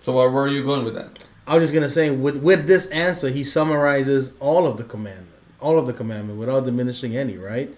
So 0.00 0.12
where, 0.14 0.30
where 0.30 0.44
are 0.44 0.48
you 0.48 0.64
going 0.64 0.84
with 0.84 0.94
that? 0.94 1.24
I 1.46 1.54
was 1.54 1.64
just 1.64 1.74
gonna 1.74 1.88
say 1.88 2.10
with 2.10 2.36
with 2.38 2.66
this 2.66 2.88
answer, 2.88 3.28
he 3.28 3.44
summarizes 3.44 4.34
all 4.40 4.66
of 4.66 4.78
the 4.78 4.84
commandment, 4.84 5.28
all 5.60 5.78
of 5.78 5.86
the 5.86 5.92
commandment 5.92 6.38
without 6.40 6.64
diminishing 6.64 7.16
any, 7.16 7.36
right? 7.36 7.70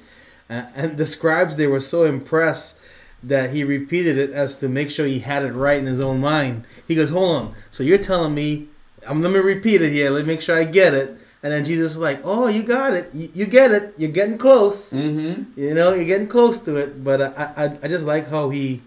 And 0.49 0.97
the 0.97 1.05
scribes 1.05 1.57
they 1.57 1.67
were 1.67 1.81
so 1.81 2.07
impressed 2.07 2.81
that 3.23 3.51
he 3.51 3.65
repeated 3.65 4.17
it 4.17 4.31
as 4.31 4.57
to 4.57 4.69
make 4.69 4.91
sure 4.91 5.07
he 5.07 5.21
had 5.21 5.43
it 5.43 5.53
right 5.53 5.79
in 5.79 5.87
his 5.87 6.01
own 6.01 6.21
mind. 6.21 6.65
He 6.87 6.95
goes, 6.95 7.11
"Hold 7.11 7.37
on, 7.37 7.55
so 7.71 7.83
you're 7.83 7.99
telling 7.99 8.35
me? 8.35 8.69
I'm 9.07 9.23
let 9.23 9.33
me 9.33 9.39
repeat 9.39 9.83
it 9.83 9.93
here. 9.93 10.11
Let 10.11 10.27
me 10.27 10.35
make 10.35 10.41
sure 10.41 10.57
I 10.57 10.65
get 10.65 10.95
it." 10.95 11.17
And 11.43 11.53
then 11.53 11.65
Jesus 11.65 11.93
is 11.93 11.99
like, 11.99 12.21
"Oh, 12.25 12.49
you 12.49 12.63
got 12.63 12.95
it. 12.95 13.11
You, 13.15 13.31
you 13.35 13.47
get 13.47 13.71
it. 13.71 13.95
You're 13.97 14.11
getting 14.11 14.39
close. 14.39 14.93
Mm-hmm. 14.93 15.61
You 15.61 15.75
know, 15.75 15.93
you're 15.93 16.05
getting 16.05 16.29
close 16.29 16.61
to 16.61 16.77
it." 16.77 17.03
But 17.03 17.21
uh, 17.21 17.33
I, 17.37 17.65
I 17.65 17.79
I 17.83 17.89
just 17.89 18.05
like 18.05 18.29
how 18.29 18.51
he 18.51 18.83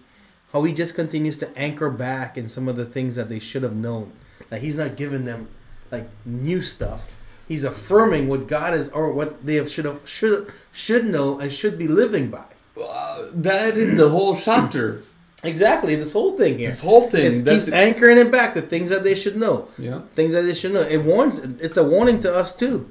how 0.52 0.62
he 0.64 0.72
just 0.72 0.94
continues 0.94 1.38
to 1.38 1.58
anchor 1.58 1.90
back 1.90 2.36
in 2.36 2.48
some 2.48 2.68
of 2.68 2.76
the 2.76 2.84
things 2.84 3.16
that 3.16 3.28
they 3.28 3.38
should 3.38 3.62
have 3.62 3.74
known. 3.74 4.12
Like 4.50 4.60
he's 4.60 4.76
not 4.76 4.96
giving 4.96 5.24
them 5.24 5.48
like 5.90 6.08
new 6.24 6.62
stuff. 6.62 7.16
He's 7.48 7.64
affirming 7.64 8.28
what 8.28 8.46
God 8.46 8.74
is 8.74 8.90
or 8.90 9.12
what 9.12 9.44
they 9.44 9.54
have 9.56 9.70
should 9.70 9.84
have 9.86 10.00
should 10.08 10.52
should 10.70 11.06
know 11.06 11.38
and 11.38 11.52
should 11.52 11.78
be 11.78 11.88
living 11.88 12.30
by. 12.30 12.44
Uh, 12.80 13.28
that 13.34 13.76
is 13.76 13.96
the 13.96 14.08
whole 14.08 14.34
chapter. 14.36 15.02
Exactly, 15.44 15.96
this 15.96 16.12
whole 16.12 16.36
thing 16.36 16.58
here. 16.58 16.70
This 16.70 16.82
whole 16.82 17.10
thing. 17.10 17.26
It 17.26 17.44
That's 17.44 17.64
keeps 17.66 17.74
anchoring 17.74 18.18
it 18.18 18.30
back 18.30 18.54
to 18.54 18.62
things 18.62 18.90
that 18.90 19.02
they 19.02 19.14
should 19.14 19.36
know. 19.36 19.68
yeah. 19.76 20.02
Things 20.14 20.32
that 20.34 20.42
they 20.42 20.54
should 20.54 20.72
know. 20.72 20.82
It 20.82 20.98
warns. 21.04 21.38
It's 21.38 21.76
a 21.76 21.84
warning 21.84 22.20
to 22.20 22.34
us 22.34 22.54
too. 22.54 22.90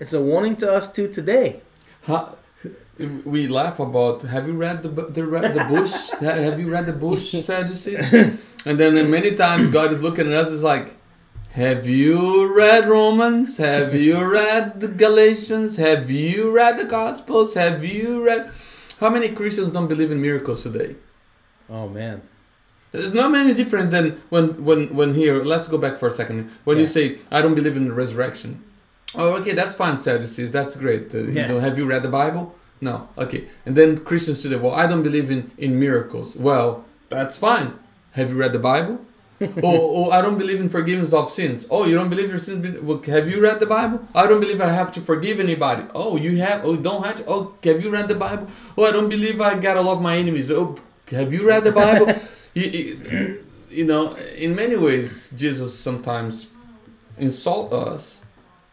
It's 0.00 0.12
a 0.12 0.20
warning 0.20 0.56
to 0.56 0.70
us 0.72 0.92
too 0.92 1.08
today. 1.08 1.62
We 3.24 3.46
laugh 3.48 3.78
about. 3.80 4.22
Have 4.22 4.46
you 4.48 4.56
read 4.56 4.82
the 4.82 4.88
the, 4.88 5.22
the 5.22 5.66
bush? 5.68 6.10
Have 6.20 6.58
you 6.60 6.70
read 6.70 6.86
the 6.86 6.92
bush 6.92 7.30
Sadducees? 7.46 8.12
And 8.66 8.78
then 8.80 9.10
many 9.10 9.34
times 9.34 9.70
God 9.70 9.92
is 9.92 10.02
looking 10.02 10.26
at 10.26 10.32
us. 10.32 10.48
Is 10.48 10.62
like, 10.62 10.96
have 11.52 11.86
you 11.86 12.52
read 12.52 12.88
Romans? 12.88 13.58
Have 13.58 13.94
you 13.94 14.24
read 14.24 14.80
the 14.80 14.88
Galatians? 14.88 15.76
Have 15.76 16.10
you 16.10 16.50
read 16.50 16.78
the 16.78 16.84
Gospels? 16.84 17.54
Have 17.54 17.84
you 17.84 18.24
read? 18.26 18.50
How 19.00 19.10
many 19.10 19.28
Christians 19.30 19.72
don't 19.72 19.88
believe 19.88 20.10
in 20.10 20.20
miracles 20.22 20.62
today? 20.62 20.96
Oh 21.68 21.88
man. 21.88 22.22
It's 22.92 23.12
not 23.14 23.30
many 23.32 23.54
different 23.54 23.90
than 23.90 24.22
when 24.30 24.64
when 24.64 24.94
when 24.94 25.14
here. 25.14 25.42
Let's 25.42 25.66
go 25.68 25.78
back 25.78 25.98
for 25.98 26.06
a 26.08 26.10
second. 26.12 26.50
When 26.64 26.78
you 26.78 26.86
say 26.86 27.18
I 27.30 27.42
don't 27.42 27.54
believe 27.54 27.76
in 27.76 27.88
the 27.88 27.94
resurrection. 27.94 28.62
Oh, 29.16 29.36
okay, 29.40 29.52
that's 29.52 29.74
fine, 29.76 29.96
Sadducees. 29.96 30.50
That's 30.52 30.74
great. 30.76 31.14
Uh, 31.14 31.18
you 31.18 31.32
Yeah. 31.32 31.46
know, 31.48 31.60
have 31.60 31.78
you 31.78 31.86
read 31.86 32.02
the 32.02 32.08
Bible? 32.08 32.54
No. 32.80 33.08
Okay. 33.16 33.48
And 33.64 33.76
then 33.76 33.98
Christians 33.98 34.42
today. 34.42 34.56
Well, 34.56 34.74
I 34.74 34.86
don't 34.86 35.02
believe 35.02 35.30
in 35.30 35.50
in 35.58 35.78
miracles. 35.78 36.34
Well, 36.36 36.84
that's 37.08 37.38
fine. 37.38 37.74
Have 38.12 38.30
you 38.30 38.36
read 38.36 38.52
the 38.52 38.58
Bible? 38.72 38.98
oh, 39.62 40.06
oh, 40.06 40.10
I 40.10 40.20
don't 40.22 40.38
believe 40.38 40.60
in 40.60 40.68
forgiveness 40.68 41.12
of 41.12 41.30
sins. 41.30 41.66
Oh, 41.70 41.84
you 41.86 41.94
don't 41.94 42.08
believe 42.10 42.28
your 42.28 42.38
sins? 42.38 42.64
have 43.06 43.28
you 43.28 43.40
read 43.42 43.60
the 43.60 43.66
Bible? 43.66 44.06
I 44.14 44.26
don't 44.26 44.40
believe 44.40 44.60
I 44.60 44.70
have 44.70 44.92
to 44.92 45.00
forgive 45.00 45.40
anybody. 45.40 45.84
Oh, 45.94 46.16
you 46.16 46.36
have. 46.38 46.64
Oh, 46.64 46.76
don't 46.76 47.02
have 47.04 47.16
to. 47.16 47.24
Oh, 47.26 47.54
have 47.62 47.82
you 47.84 47.90
read 47.90 48.08
the 48.08 48.14
Bible? 48.14 48.48
Oh, 48.78 48.84
I 48.84 48.90
don't 48.92 49.08
believe 49.08 49.40
I 49.40 49.58
gotta 49.58 49.80
love 49.80 50.00
my 50.00 50.16
enemies. 50.16 50.50
Oh, 50.50 50.76
have 51.10 51.32
you 51.32 51.46
read 51.48 51.64
the 51.64 51.72
Bible? 51.72 52.06
You- 52.54 52.70
you- 52.70 53.44
you 53.70 53.84
know, 53.84 54.14
in 54.36 54.54
many 54.54 54.76
ways, 54.76 55.32
Jesus 55.34 55.76
sometimes 55.76 56.46
insult 57.18 57.72
us 57.72 58.20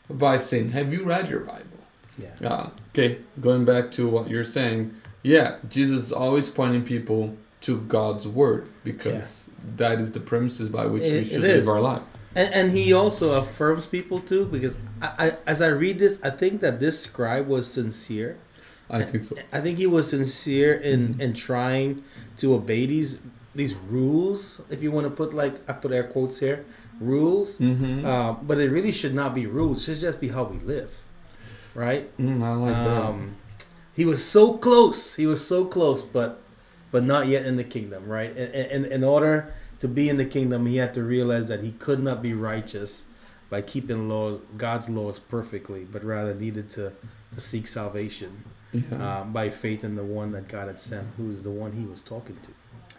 by 0.07 0.37
saying, 0.37 0.69
"Have 0.71 0.93
you 0.93 1.03
read 1.03 1.27
your 1.29 1.39
Bible?" 1.39 1.79
Yeah. 2.19 2.47
Uh, 2.47 2.69
okay, 2.89 3.17
going 3.39 3.65
back 3.65 3.91
to 3.93 4.07
what 4.07 4.29
you're 4.29 4.43
saying, 4.43 4.93
yeah, 5.23 5.55
Jesus 5.67 6.03
is 6.05 6.11
always 6.11 6.49
pointing 6.49 6.83
people 6.83 7.35
to 7.61 7.77
God's 7.81 8.27
word 8.27 8.67
because 8.83 9.40
that 9.77 9.99
is 9.99 10.11
the 10.11 10.19
premises 10.19 10.69
by 10.69 10.85
which 10.85 11.03
we 11.03 11.23
should 11.25 11.41
live 11.41 11.67
our 11.67 11.81
life. 11.81 12.01
And, 12.35 12.53
and 12.53 12.71
he 12.71 12.93
also 12.93 13.37
affirms 13.37 13.85
people 13.85 14.19
too, 14.19 14.45
because 14.45 14.77
I, 15.01 15.09
I, 15.27 15.37
as 15.45 15.61
I 15.61 15.67
read 15.67 15.99
this, 15.99 16.21
I 16.23 16.29
think 16.29 16.61
that 16.61 16.79
this 16.79 17.01
scribe 17.01 17.47
was 17.47 17.71
sincere. 17.71 18.37
I 18.89 19.03
think 19.03 19.23
so. 19.23 19.35
I 19.53 19.61
think 19.61 19.77
he 19.77 19.87
was 19.87 20.09
sincere 20.09 20.73
in 20.73 21.15
Mhm. 21.15 21.21
in 21.21 21.33
trying 21.33 22.03
to 22.37 22.53
obey 22.55 22.85
these 22.85 23.19
these 23.55 23.75
rules, 23.75 24.61
if 24.69 24.81
you 24.83 24.91
want 24.91 25.07
to 25.07 25.11
put 25.11 25.33
like 25.33 25.55
I 25.69 25.73
put 25.73 25.91
air 25.91 26.03
quotes 26.05 26.39
here, 26.39 26.65
rules. 26.99 27.59
Mm-hmm. 27.59 28.05
Uh, 28.05 28.33
but 28.33 28.59
it 28.59 28.69
really 28.69 28.91
should 28.91 29.13
not 29.13 29.33
be 29.35 29.45
rules. 29.45 29.87
It 29.87 29.93
should 29.95 30.01
just 30.01 30.19
be 30.19 30.29
how 30.29 30.43
we 30.43 30.57
live, 30.59 30.91
right? 31.73 32.15
mm, 32.17 32.43
I 32.43 32.53
like 32.55 32.75
um, 32.75 33.35
he 33.93 34.03
was 34.05 34.23
so 34.23 34.57
close. 34.57 35.15
He 35.15 35.25
was 35.25 35.45
so 35.45 35.65
close, 35.65 36.01
but 36.01 36.40
but 36.91 37.03
not 37.03 37.27
yet 37.27 37.45
in 37.45 37.55
the 37.55 37.63
kingdom, 37.63 38.07
right? 38.07 38.35
And 38.35 38.85
in, 38.85 38.85
in 38.85 39.03
order 39.03 39.53
to 39.79 39.87
be 39.87 40.09
in 40.09 40.17
the 40.17 40.25
kingdom, 40.25 40.65
he 40.65 40.77
had 40.77 40.93
to 40.93 41.03
realize 41.03 41.47
that 41.47 41.63
he 41.63 41.71
could 41.71 42.03
not 42.03 42.21
be 42.21 42.33
righteous 42.33 43.05
by 43.49 43.61
keeping 43.61 44.07
laws, 44.07 44.41
God's 44.57 44.89
laws 44.89 45.19
perfectly, 45.19 45.83
but 45.83 46.03
rather 46.03 46.33
needed 46.33 46.69
to, 46.71 46.93
to 47.33 47.41
seek 47.41 47.67
salvation. 47.67 48.43
Yeah. 48.73 49.19
um, 49.19 49.33
by 49.33 49.49
faith 49.49 49.83
in 49.83 49.95
the 49.95 50.03
one 50.03 50.31
that 50.31 50.47
God 50.47 50.67
had 50.67 50.79
sent, 50.79 51.05
who 51.17 51.29
is 51.29 51.43
the 51.43 51.49
one 51.51 51.73
he 51.73 51.83
was 51.83 52.01
talking 52.01 52.37
to, 52.37 52.51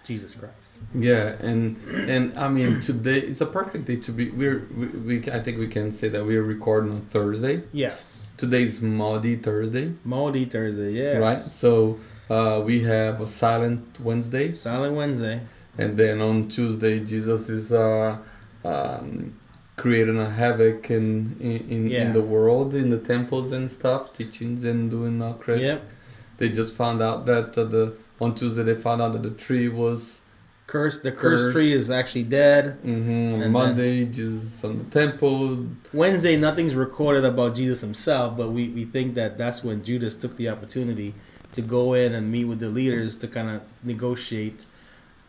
Jesus 0.06 0.34
Christ. 0.34 0.80
Yeah, 0.94 1.36
and 1.40 1.78
and 1.88 2.36
I 2.36 2.48
mean 2.48 2.82
today 2.82 3.20
it's 3.20 3.40
a 3.40 3.46
perfect 3.46 3.86
day 3.86 3.96
to 3.96 4.12
be. 4.12 4.28
We're 4.28 4.68
we, 4.76 4.86
we 4.86 5.30
I 5.30 5.40
think 5.40 5.56
we 5.56 5.68
can 5.68 5.90
say 5.90 6.10
that 6.10 6.26
we're 6.26 6.42
recording 6.42 6.92
on 6.92 7.00
Thursday. 7.06 7.62
Yes, 7.72 8.32
Today's 8.36 8.82
Maundy 8.82 9.36
Thursday, 9.36 9.94
Maundy 10.04 10.44
Thursday. 10.44 10.92
Yes, 10.92 11.20
right? 11.22 11.38
So 11.38 11.98
uh, 12.30 12.60
we 12.64 12.82
have 12.84 13.20
a 13.20 13.26
Silent 13.26 13.98
Wednesday, 14.00 14.54
Silent 14.54 14.94
Wednesday. 14.96 15.40
and 15.78 15.96
then 15.96 16.20
on 16.20 16.48
Tuesday 16.48 17.00
Jesus 17.00 17.48
is 17.48 17.72
uh, 17.72 18.16
um, 18.64 19.34
creating 19.76 20.18
a 20.18 20.28
havoc 20.30 20.90
in 20.90 21.36
in, 21.40 21.56
in, 21.70 21.88
Yeah. 21.88 22.02
in 22.02 22.12
the 22.12 22.22
world, 22.22 22.74
in 22.74 22.90
the 22.90 22.98
temples 22.98 23.52
and 23.52 23.70
stuff, 23.70 24.12
teachings 24.12 24.64
and 24.64 24.90
doing 24.90 25.20
uh, 25.22 25.32
credit. 25.34 25.62
Yep, 25.62 25.90
They 26.38 26.48
just 26.50 26.74
found 26.76 27.02
out 27.02 27.26
that 27.26 27.56
uh, 27.58 27.64
the 27.64 27.94
on 28.20 28.34
Tuesday 28.34 28.62
they 28.62 28.74
found 28.74 29.02
out 29.02 29.12
that 29.14 29.22
the 29.22 29.30
tree 29.30 29.68
was 29.68 30.20
cursed. 30.68 31.02
The 31.02 31.10
cursed 31.12 31.44
Cursed. 31.46 31.56
tree 31.56 31.72
is 31.72 31.90
actually 31.90 32.24
dead. 32.24 32.78
hmm 32.82 33.40
then- 33.40 33.50
Monday 33.52 34.04
Jesus 34.04 34.62
on 34.64 34.78
the 34.78 34.84
temple. 34.84 35.66
Wednesday, 35.92 36.36
nothing's 36.36 36.74
recorded 36.76 37.24
about 37.24 37.54
Jesus 37.54 37.80
himself, 37.80 38.36
but 38.36 38.50
we, 38.52 38.68
we 38.68 38.84
think 38.84 39.14
that 39.14 39.36
that's 39.36 39.64
when 39.64 39.82
Judas 39.84 40.14
took 40.14 40.36
the 40.36 40.48
opportunity 40.48 41.14
to 41.52 41.60
go 41.62 41.94
in 41.94 42.14
and 42.14 42.30
meet 42.30 42.44
with 42.46 42.60
the 42.60 42.68
leaders 42.68 43.18
to 43.18 43.28
kind 43.28 43.48
of 43.50 43.60
negotiate 43.84 44.64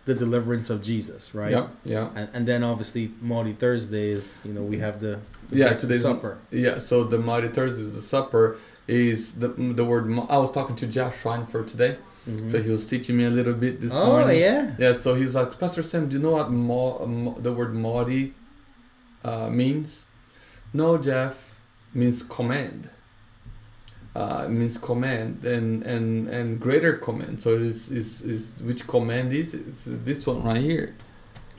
the 0.06 0.14
deliverance 0.14 0.70
of 0.70 0.82
Jesus, 0.82 1.34
right? 1.34 1.52
Yep, 1.52 1.70
yeah, 1.86 2.10
And, 2.16 2.30
and 2.34 2.48
then 2.48 2.62
obviously 2.64 3.12
Maundy 3.22 3.54
Thursday 3.54 4.10
is, 4.10 4.40
you 4.44 4.52
know, 4.54 4.62
we 4.62 4.78
have 4.80 5.00
the, 5.00 5.20
the 5.50 5.58
Yeah, 5.58 5.74
today's- 5.76 6.02
supper. 6.02 6.38
yeah. 6.52 6.80
So 6.80 7.04
the 7.06 7.18
Mighty 7.20 7.48
Thursday, 7.48 7.84
the 7.84 8.02
supper, 8.02 8.58
is 8.86 9.32
the 9.32 9.48
the 9.48 9.86
word. 9.86 10.12
I 10.30 10.38
was 10.38 10.52
talking 10.52 10.76
to 10.76 10.88
Jeff 10.88 11.14
Schweinfurt 11.24 11.68
today, 11.68 11.96
Mhm. 12.30 12.52
so 12.52 12.62
he 12.62 12.70
was 12.70 12.86
teaching 12.86 13.16
me 13.16 13.24
a 13.24 13.30
little 13.30 13.54
bit 13.54 13.80
this 13.80 13.94
oh 13.96 14.06
morning. 14.08 14.40
yeah, 14.42 14.72
Yeah, 14.78 14.92
so 14.92 15.16
he 15.16 15.24
was 15.24 15.36
like, 15.36 15.58
Pastor 15.58 15.82
Sam, 15.82 16.10
do 16.10 16.18
you 16.18 16.22
know 16.22 16.32
what 16.32 16.52
mo- 16.52 17.38
the 17.40 17.54
word 17.54 17.74
Maundy 17.74 18.34
uh, 19.24 19.50
means? 19.50 20.04
No, 20.74 20.98
Jeff, 20.98 21.36
means 21.94 22.24
command. 22.24 22.90
Uh, 24.16 24.43
it 24.45 24.49
means 24.49 24.78
command 24.78 25.43
and, 25.43 25.82
and, 25.84 26.28
and 26.28 26.59
greater 26.59 26.93
command. 26.93 27.41
So 27.41 27.55
it 27.55 27.64
is, 27.64 27.89
is, 27.89 28.22
is 28.22 28.51
which 28.61 28.86
command 28.86 29.34
is? 29.34 29.53
It's 29.55 29.86
this 29.86 30.28
one 30.28 30.43
right 30.43 30.61
here. 30.61 30.95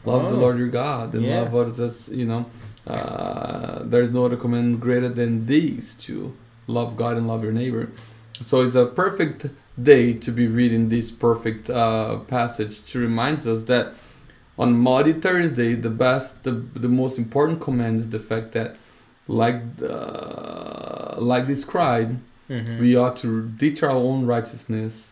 Love 0.04 0.28
the 0.30 0.36
Oh. 0.36 0.40
Lord 0.40 0.58
your 0.58 0.68
God 0.68 1.14
and 1.14 1.24
Yeah. 1.24 1.40
love 1.40 1.54
others 1.54 2.08
you 2.12 2.26
know. 2.26 2.46
Uh, 2.86 3.82
there's 3.82 4.10
no 4.12 4.26
other 4.26 4.36
command 4.36 4.80
greater 4.80 5.08
than 5.08 5.46
these 5.46 5.94
two: 5.94 6.34
love 6.66 6.96
God 6.96 7.16
and 7.16 7.26
love 7.26 7.42
your 7.42 7.52
neighbor. 7.52 7.88
So 8.42 8.60
it's 8.62 8.74
a 8.76 8.86
perfect 8.86 9.46
day 9.82 10.12
to 10.12 10.30
be 10.30 10.46
reading 10.46 10.90
this 10.90 11.10
perfect 11.10 11.68
uh, 11.70 12.18
passage 12.18 12.84
to 12.90 12.98
remind 13.00 13.38
us 13.46 13.62
that 13.64 13.94
on 14.58 14.76
Maundy 14.76 15.14
Thursday, 15.14 15.74
the 15.74 15.90
best, 15.90 16.44
the, 16.44 16.52
the 16.52 16.88
most 16.88 17.18
important 17.18 17.60
command 17.60 17.96
is 17.96 18.10
the 18.10 18.20
fact 18.20 18.52
that, 18.52 18.76
like 19.26 19.60
uh, 19.82 21.14
like 21.18 21.46
described, 21.46 22.20
Mhm. 22.48 22.78
we 22.80 22.94
ought 22.96 23.16
to 23.18 23.48
ditch 23.48 23.82
our 23.82 23.90
own 23.90 24.26
righteousness 24.26 25.10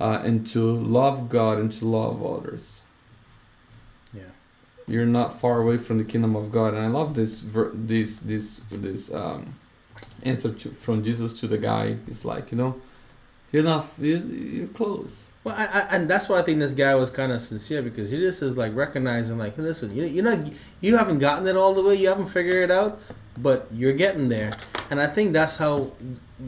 uh, 0.00 0.20
and 0.24 0.46
to 0.46 0.60
love 0.64 1.28
God 1.28 1.58
and 1.58 1.70
to 1.72 1.84
love 1.84 2.24
others. 2.24 2.80
yeah, 4.14 4.22
You're 4.88 5.04
not 5.06 5.38
far 5.38 5.60
away 5.60 5.76
from 5.78 5.98
the 5.98 6.04
kingdom 6.04 6.34
of 6.34 6.50
God, 6.50 6.72
and 6.74 6.82
I 6.82 6.88
love 6.88 7.14
this 7.14 7.40
ver- 7.40 7.72
this 7.74 8.16
this 8.18 8.60
this 8.70 9.12
um, 9.12 9.54
answer 10.22 10.50
to, 10.52 10.70
from 10.70 11.02
Jesus 11.04 11.38
to 11.40 11.46
the 11.46 11.58
guy. 11.58 11.96
It's 12.06 12.24
like 12.24 12.50
you 12.50 12.56
know, 12.58 12.80
you're 13.52 13.62
not 13.62 13.86
you're, 13.98 14.18
you're 14.18 14.68
close. 14.68 15.28
Well, 15.44 15.54
I, 15.56 15.64
I, 15.66 15.80
and 15.96 16.08
that's 16.08 16.28
why 16.28 16.38
I 16.38 16.42
think 16.42 16.58
this 16.60 16.72
guy 16.72 16.94
was 16.94 17.10
kind 17.10 17.32
of 17.32 17.40
sincere 17.40 17.82
because 17.82 18.10
he 18.10 18.18
just 18.18 18.42
is 18.42 18.56
like 18.58 18.74
recognizing, 18.74 19.38
like, 19.38 19.56
listen, 19.58 19.94
you 19.94 20.04
you 20.04 20.22
know, 20.22 20.42
you 20.80 20.96
haven't 20.96 21.18
gotten 21.18 21.46
it 21.46 21.56
all 21.56 21.74
the 21.74 21.82
way, 21.82 21.94
you 21.94 22.08
haven't 22.08 22.26
figured 22.26 22.64
it 22.64 22.70
out, 22.70 23.00
but 23.38 23.66
you're 23.72 23.92
getting 23.94 24.28
there. 24.30 24.56
And 24.90 24.98
I 25.00 25.06
think 25.06 25.32
that's 25.34 25.56
how 25.56 25.92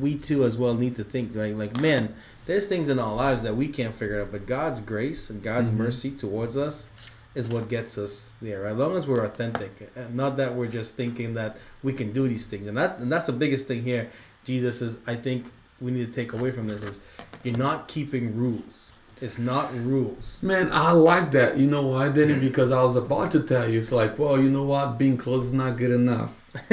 we 0.00 0.16
too 0.16 0.44
as 0.44 0.56
well 0.56 0.74
need 0.74 0.96
to 0.96 1.04
think, 1.04 1.34
right? 1.34 1.56
Like, 1.56 1.78
man, 1.80 2.14
there's 2.46 2.66
things 2.66 2.88
in 2.88 2.98
our 2.98 3.14
lives 3.14 3.42
that 3.42 3.56
we 3.56 3.68
can't 3.68 3.94
figure 3.94 4.20
out, 4.20 4.32
but 4.32 4.46
God's 4.46 4.80
grace 4.80 5.30
and 5.30 5.42
God's 5.42 5.68
Mhm. 5.68 5.76
mercy 5.76 6.10
towards 6.10 6.56
us 6.56 6.88
is 7.34 7.48
what 7.48 7.68
gets 7.68 7.96
us 7.98 8.32
there. 8.42 8.66
As 8.66 8.76
long 8.76 8.96
as 8.96 9.06
we're 9.06 9.24
authentic, 9.24 9.90
and 9.96 10.14
not 10.14 10.36
that 10.36 10.54
we're 10.54 10.66
just 10.66 10.94
thinking 10.96 11.34
that 11.34 11.56
we 11.82 11.92
can 11.92 12.12
do 12.12 12.28
these 12.28 12.46
things, 12.46 12.66
and 12.66 12.76
that 12.76 12.98
and 12.98 13.10
that's 13.10 13.26
the 13.26 13.32
biggest 13.32 13.66
thing 13.66 13.82
here. 13.82 14.10
Jesus 14.44 14.82
is, 14.82 14.98
I 15.06 15.14
think, 15.14 15.46
we 15.80 15.90
need 15.92 16.06
to 16.06 16.12
take 16.12 16.32
away 16.32 16.50
from 16.52 16.68
this 16.68 16.82
is 16.82 17.00
you're 17.42 17.56
not 17.56 17.88
keeping 17.88 18.36
rules. 18.36 18.92
It's 19.20 19.38
not 19.38 19.72
rules. 19.84 20.40
Man, 20.42 20.70
I 20.72 20.90
like 20.92 21.30
that. 21.32 21.56
You 21.56 21.66
know 21.68 21.86
why, 21.86 22.08
Danny? 22.08 22.34
Because 22.34 22.72
I 22.72 22.82
was 22.82 22.96
about 22.96 23.30
to 23.32 23.40
tell 23.40 23.68
you. 23.70 23.78
It's 23.78 23.92
like, 23.92 24.18
well, 24.18 24.36
you 24.40 24.50
know 24.50 24.64
what? 24.64 24.98
Being 24.98 25.16
close 25.16 25.44
is 25.44 25.52
not 25.52 25.76
good 25.76 25.92
enough. 25.92 26.32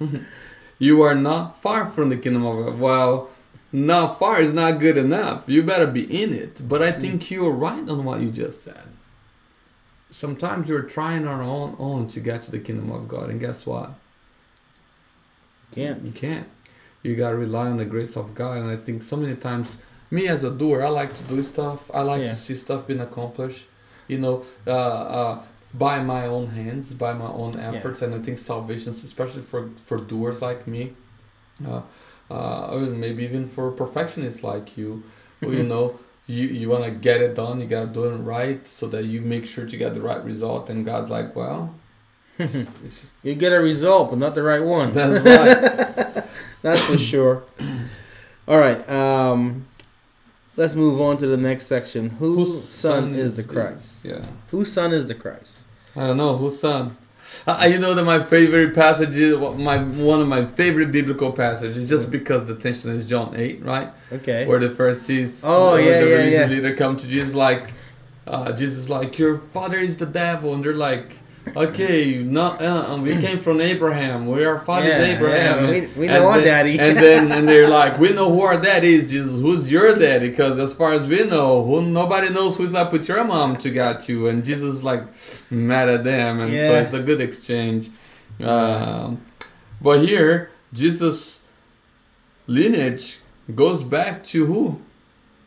you 0.80 1.02
are 1.02 1.14
not 1.14 1.62
far 1.62 1.88
from 1.88 2.08
the 2.08 2.16
kingdom 2.16 2.44
of 2.44 2.64
God. 2.66 2.78
Well, 2.80 3.28
not 3.72 4.18
far 4.18 4.40
is 4.40 4.52
not 4.52 4.80
good 4.80 4.96
enough. 4.96 5.44
You 5.46 5.62
better 5.62 5.86
be 5.86 6.02
in 6.22 6.32
it. 6.32 6.68
But 6.68 6.82
I 6.82 6.90
think 6.90 7.30
you're 7.30 7.52
right 7.52 7.88
on 7.88 8.02
what 8.04 8.20
you 8.20 8.30
just 8.32 8.62
said. 8.64 8.88
Sometimes 10.10 10.68
we're 10.68 10.82
trying 10.82 11.28
our 11.28 11.40
own 11.42 11.76
own 11.78 12.08
to 12.08 12.18
get 12.18 12.42
to 12.44 12.50
the 12.50 12.58
kingdom 12.58 12.90
of 12.90 13.06
God, 13.06 13.30
and 13.30 13.38
guess 13.38 13.64
what? 13.64 13.90
You 15.70 15.74
Can't. 15.84 16.04
You 16.04 16.12
can't. 16.12 16.48
You 17.02 17.14
gotta 17.14 17.36
rely 17.36 17.68
on 17.68 17.76
the 17.76 17.84
grace 17.84 18.16
of 18.16 18.34
God. 18.34 18.58
And 18.58 18.68
I 18.68 18.76
think 18.76 19.02
so 19.02 19.16
many 19.16 19.36
times, 19.36 19.76
me 20.10 20.26
as 20.26 20.42
a 20.42 20.50
doer, 20.50 20.82
I 20.84 20.88
like 20.88 21.14
to 21.14 21.22
do 21.22 21.42
stuff. 21.42 21.90
I 21.94 22.00
like 22.02 22.22
Yeah. 22.22 22.28
to 22.28 22.36
see 22.36 22.56
stuff 22.56 22.86
being 22.88 23.00
accomplished. 23.00 23.66
You 24.08 24.18
know, 24.18 24.44
uh, 24.66 24.70
uh, 24.70 25.42
by 25.74 26.02
my 26.02 26.26
own 26.26 26.48
hands, 26.48 26.92
by 26.92 27.12
my 27.12 27.26
own 27.26 27.58
efforts. 27.58 28.02
And 28.02 28.14
I 28.14 28.18
think 28.18 28.38
salvation, 28.38 28.92
especially 28.92 29.42
for 29.42 29.70
for 29.84 29.98
doers 29.98 30.42
like 30.42 30.66
me, 30.66 30.94
uh, 31.66 31.82
uh, 32.30 32.76
maybe 32.90 33.24
even 33.24 33.46
for 33.46 33.70
perfectionists 33.72 34.42
like 34.42 34.76
you, 34.76 35.02
you 35.40 35.62
know. 35.72 35.98
You, 36.26 36.46
you 36.46 36.68
want 36.68 36.84
to 36.84 36.92
get 36.92 37.20
it 37.20 37.34
done, 37.34 37.58
you 37.60 37.66
got 37.66 37.80
to 37.80 37.86
do 37.88 38.04
it 38.04 38.16
right 38.18 38.64
so 38.64 38.86
that 38.86 39.04
you 39.06 39.20
make 39.20 39.46
sure 39.46 39.66
to 39.66 39.76
get 39.76 39.94
the 39.94 40.00
right 40.00 40.22
result. 40.24 40.70
And 40.70 40.84
God's 40.86 41.10
like, 41.10 41.34
well, 41.34 41.74
it's 42.38 42.52
just, 42.52 42.84
it's 42.84 43.00
just, 43.00 43.24
You 43.24 43.34
get 43.34 43.50
a 43.52 43.58
result, 43.58 44.10
but 44.10 44.18
not 44.20 44.36
the 44.36 44.44
right 44.44 44.62
one. 44.62 44.92
that's 44.92 45.24
right. 46.14 46.24
That's 46.62 46.82
for 46.84 46.96
sure. 46.96 47.42
All 48.46 48.58
right. 48.58 48.88
Um, 48.88 49.66
let's 50.60 50.74
move 50.74 51.00
on 51.00 51.16
to 51.16 51.26
the 51.26 51.38
next 51.38 51.66
section. 51.66 52.10
Whose, 52.10 52.68
son, 52.68 53.14
is 53.14 53.38
the 53.38 53.42
Christ? 53.42 54.04
Yeah. 54.04 54.26
Whose 54.50 54.70
son 54.70 54.92
is 54.92 55.06
the 55.06 55.14
Christ? 55.14 55.66
I 55.96 56.08
don't 56.08 56.18
know 56.18 56.36
whose 56.36 56.60
son. 56.60 56.98
Uh, 57.46 57.66
you 57.70 57.78
know 57.78 57.94
that 57.94 58.04
my 58.04 58.22
favorite 58.22 58.74
passage 58.74 59.16
is 59.16 59.38
my 59.56 59.78
one 59.78 60.20
of 60.20 60.28
my 60.28 60.44
favorite 60.44 60.92
biblical 60.92 61.32
passages, 61.32 61.88
just 61.88 62.10
because 62.10 62.44
the 62.44 62.56
tension 62.56 62.90
is 62.90 63.06
John 63.06 63.34
eight, 63.36 63.64
right, 63.64 63.88
Okay. 64.12 64.46
where 64.46 64.58
the 64.58 64.68
Pharisees, 64.68 65.40
Oh, 65.44 65.76
yeah, 65.76 66.00
the 66.00 66.08
yeah, 66.08 66.16
religious 66.16 66.40
yeah. 66.40 66.46
leader 66.46 66.74
come 66.76 66.96
to 66.98 67.06
Jesus 67.06 67.34
like, 67.34 67.72
uh, 68.26 68.52
Jesus 68.52 68.90
like 68.90 69.18
your 69.18 69.38
father 69.38 69.78
is 69.78 69.96
the 69.96 70.06
devil, 70.06 70.52
and 70.52 70.62
they're 70.62 70.74
like, 70.90 71.19
okay, 71.56 72.18
not 72.18 72.60
uh, 72.62 72.98
we 73.00 73.16
came 73.16 73.38
from 73.38 73.60
Abraham. 73.60 74.26
We 74.26 74.44
are 74.44 74.58
father 74.58 74.88
Yeah, 74.88 75.02
Abraham. 75.02 75.64
yeah, 75.64 75.70
and- 75.70 75.94
we- 75.96 76.00
we 76.02 76.06
know 76.08 76.28
our 76.28 76.40
daddy. 76.40 76.78
and 76.78 76.96
then 76.98 77.32
and 77.32 77.48
they're 77.48 77.68
like, 77.80 77.98
we 77.98 78.10
know 78.12 78.30
who 78.32 78.40
our 78.42 78.60
daddy 78.60 78.94
is. 78.94 79.10
Jesus, 79.10 79.40
who's 79.40 79.70
your 79.70 79.94
daddy? 79.94 80.30
Because 80.30 80.58
as 80.58 80.72
far 80.74 80.92
as 80.92 81.06
we 81.08 81.24
know, 81.24 81.64
who 81.64 81.82
nobody 81.82 82.28
knows 82.30 82.56
who's 82.56 82.74
up 82.74 82.92
with 82.92 83.08
your 83.08 83.24
mom 83.24 83.56
to 83.58 83.70
got 83.70 84.08
you. 84.08 84.28
And 84.28 84.44
Jesus 84.44 84.76
is 84.76 84.84
like 84.84 85.04
mad 85.50 85.88
at 85.88 86.04
them, 86.04 86.40
and 86.40 86.50
so 86.50 86.74
it's 86.76 86.94
a 86.94 87.00
good 87.02 87.20
exchange. 87.20 87.90
Um, 88.42 89.20
but 89.82 90.04
here, 90.06 90.50
Jesus' 90.72 91.40
lineage 92.46 93.18
goes 93.54 93.84
back 93.84 94.24
to 94.24 94.46
who? 94.46 94.80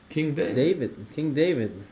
King 0.10 0.34
David. 0.36 0.56
David, 0.56 1.06
King 1.16 1.34
David. 1.34 1.84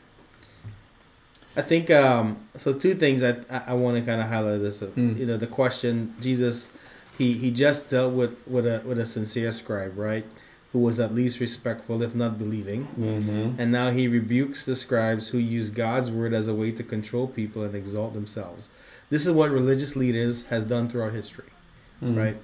I 1.55 1.61
think 1.61 1.91
um, 1.91 2.37
so. 2.55 2.73
Two 2.73 2.95
things 2.95 3.23
I 3.23 3.31
I, 3.49 3.63
I 3.67 3.73
want 3.73 3.97
to 3.97 4.03
kind 4.03 4.21
of 4.21 4.27
highlight 4.27 4.61
this. 4.61 4.81
Mm. 4.81 5.17
You 5.17 5.25
know, 5.25 5.37
the 5.37 5.47
question 5.47 6.15
Jesus, 6.21 6.71
he 7.17 7.33
he 7.33 7.51
just 7.51 7.89
dealt 7.89 8.13
with 8.13 8.37
with 8.47 8.65
a 8.65 8.81
with 8.85 8.97
a 8.99 9.05
sincere 9.05 9.51
scribe, 9.51 9.97
right, 9.97 10.25
who 10.71 10.79
was 10.79 10.99
at 10.99 11.13
least 11.13 11.39
respectful, 11.41 12.01
if 12.03 12.15
not 12.15 12.37
believing, 12.37 12.87
Mm-hmm. 12.97 13.59
and 13.59 13.71
now 13.71 13.89
he 13.91 14.07
rebukes 14.07 14.65
the 14.65 14.75
scribes 14.75 15.29
who 15.29 15.37
use 15.37 15.69
God's 15.71 16.09
word 16.09 16.33
as 16.33 16.47
a 16.47 16.55
way 16.55 16.71
to 16.71 16.83
control 16.83 17.27
people 17.27 17.63
and 17.63 17.75
exalt 17.75 18.13
themselves. 18.13 18.69
This 19.09 19.27
is 19.27 19.33
what 19.33 19.51
religious 19.51 19.97
leaders 19.97 20.45
has 20.47 20.63
done 20.63 20.87
throughout 20.87 21.13
history 21.13 21.49
Mm-hmm. 22.01 22.17
right? 22.17 22.37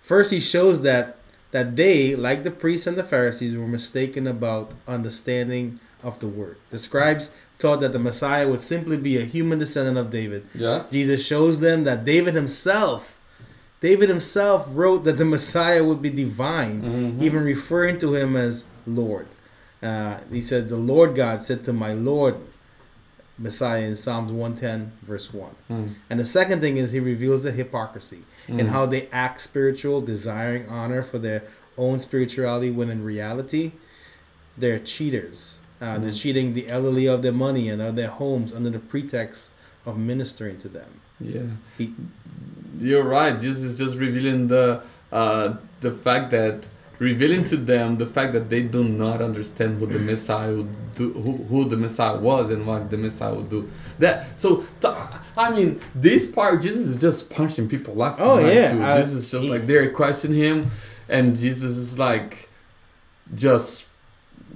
First, 0.00 0.30
he 0.30 0.40
shows 0.40 0.82
that 0.82 1.16
that 1.50 1.76
they, 1.76 2.14
like 2.16 2.42
the 2.44 2.50
priests 2.50 2.86
and 2.86 2.96
the 2.96 3.04
Pharisees, 3.04 3.56
were 3.56 3.66
mistaken 3.66 4.26
about 4.26 4.72
understanding 4.88 5.78
of 6.02 6.18
the 6.20 6.26
word. 6.28 6.56
The 6.70 6.78
scribes 6.78 7.34
taught 7.58 7.80
that 7.80 7.92
the 7.92 7.98
Messiah 7.98 8.48
would 8.48 8.60
simply 8.60 8.96
be 8.96 9.16
a 9.18 9.24
human 9.24 9.58
descendant 9.58 9.96
of 9.98 10.10
David. 10.10 10.46
Yeah. 10.54 10.84
Jesus 10.90 11.24
shows 11.24 11.60
them 11.60 11.84
that 11.84 12.04
David 12.04 12.34
himself, 12.34 13.20
David 13.80 14.08
himself 14.08 14.66
wrote 14.70 15.04
that 15.04 15.18
the 15.18 15.24
Messiah 15.36 15.84
would 15.84 16.00
be 16.02 16.10
divine, 16.10 16.82
Mhm. 16.82 17.22
even 17.22 17.44
referring 17.44 17.98
to 17.98 18.14
him 18.14 18.34
as 18.36 18.64
Lord. 18.86 19.26
Uh, 19.82 20.18
he 20.32 20.40
says, 20.40 20.70
"The 20.70 20.76
Lord 20.76 21.14
God 21.14 21.42
said 21.42 21.62
to 21.64 21.72
my 21.72 21.92
Lord." 21.92 22.36
Messiah 23.36 23.82
in 23.82 23.96
Psalms 23.96 24.30
110, 24.30 24.92
verse 25.02 25.34
1. 25.34 25.50
Mm. 25.68 25.94
And 26.08 26.20
the 26.20 26.24
second 26.24 26.60
thing 26.60 26.76
is 26.76 26.92
he 26.92 27.00
reveals 27.00 27.42
the 27.42 27.50
hypocrisy 27.50 28.20
in 28.46 28.58
Mm. 28.58 28.68
how 28.68 28.86
they 28.86 29.08
act 29.10 29.40
spiritual, 29.40 30.00
desiring 30.00 30.68
honor 30.68 31.02
for 31.02 31.18
their 31.18 31.42
own 31.76 31.98
spirituality, 31.98 32.70
when 32.70 32.90
in 32.90 33.02
reality, 33.04 33.72
they're 34.56 34.78
cheaters. 34.78 35.58
Uh, 35.80 35.98
They're 35.98 36.12
Mm. 36.12 36.20
cheating 36.22 36.54
the 36.54 36.68
elderly 36.70 37.06
of 37.06 37.22
their 37.22 37.32
money 37.32 37.68
and 37.68 37.82
of 37.82 37.96
their 37.96 38.08
homes 38.08 38.52
under 38.54 38.70
the 38.70 38.78
pretext 38.78 39.52
of 39.84 39.98
ministering 39.98 40.56
to 40.58 40.68
them. 40.68 40.90
Yeah. 41.20 41.40
He- 41.78 41.94
You're 42.80 43.04
right. 43.04 43.40
Jesus 43.40 43.62
is 43.64 43.78
just 43.78 43.96
revealing 43.96 44.48
the 44.48 44.82
uh, 45.12 45.56
the 45.80 45.92
fact 45.92 46.30
that 46.32 46.64
revealing 46.98 47.44
to 47.44 47.56
them 47.56 47.98
the 47.98 48.06
fact 48.06 48.32
that 48.32 48.48
they 48.50 48.62
do 48.62 48.82
not 48.82 49.20
understand 49.22 49.78
who 49.78 49.86
the 49.86 49.98
Messiah 50.12 50.52
would 50.56 50.94
do, 50.94 51.12
who, 51.12 51.32
who 51.50 51.68
the 51.68 51.76
Messiah 51.76 52.16
was, 52.16 52.50
and 52.50 52.66
what 52.66 52.90
the 52.90 52.96
Messiah 52.96 53.34
would 53.34 53.50
do. 53.50 53.68
That 53.98 54.38
so 54.40 54.64
th- 54.80 54.94
I 55.36 55.50
mean, 55.54 55.80
this 55.94 56.26
part 56.26 56.62
Jesus 56.62 56.86
is 56.88 56.96
just 56.96 57.30
punching 57.30 57.68
people 57.68 57.94
left. 57.94 58.18
and 58.18 58.28
Oh, 58.28 58.36
right, 58.42 58.54
yeah, 58.54 58.72
dude. 58.72 58.82
I- 58.82 58.98
this 59.00 59.12
is 59.12 59.30
just 59.30 59.44
he- 59.44 59.50
like 59.50 59.66
they're 59.68 59.90
questioning 59.90 60.38
him, 60.38 60.70
and 61.08 61.36
Jesus 61.36 61.76
is 61.76 61.98
like 61.98 62.48
just 63.34 63.86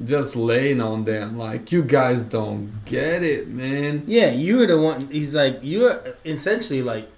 just 0.05 0.37
laying 0.37 0.81
on 0.81 1.05
them 1.05 1.37
like 1.37 1.73
you 1.73 1.83
guys 1.83 2.23
don't 2.23 2.85
get 2.85 3.23
it, 3.23 3.49
man. 3.49 4.05
Yeah, 4.07 4.31
you're 4.31 4.67
the 4.67 4.81
one. 4.81 5.09
He's 5.11 5.35
like, 5.35 5.59
you're 5.63 6.17
essentially 6.25 6.83
like, 6.83 7.11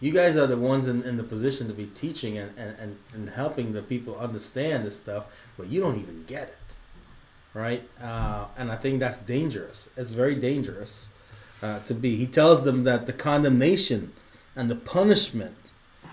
you 0.00 0.12
guys 0.12 0.36
are 0.36 0.46
the 0.46 0.56
ones 0.56 0.88
in, 0.88 1.02
in 1.02 1.16
the 1.16 1.22
position 1.22 1.68
to 1.68 1.74
be 1.74 1.86
teaching 1.86 2.36
and, 2.38 2.52
and, 2.58 2.76
and, 2.78 2.98
and 3.14 3.30
helping 3.30 3.72
the 3.72 3.82
people 3.82 4.18
understand 4.18 4.84
this 4.84 4.96
stuff, 4.96 5.24
but 5.56 5.68
you 5.68 5.80
don't 5.80 5.98
even 5.98 6.24
get 6.26 6.48
it. 6.48 6.58
Right? 7.54 7.88
Uh, 8.00 8.46
and 8.58 8.70
I 8.70 8.76
think 8.76 9.00
that's 9.00 9.18
dangerous. 9.18 9.88
It's 9.96 10.12
very 10.12 10.34
dangerous 10.34 11.14
uh, 11.62 11.80
to 11.80 11.94
be. 11.94 12.16
He 12.16 12.26
tells 12.26 12.64
them 12.64 12.84
that 12.84 13.06
the 13.06 13.14
condemnation 13.14 14.12
and 14.54 14.70
the 14.70 14.76
punishment 14.76 15.56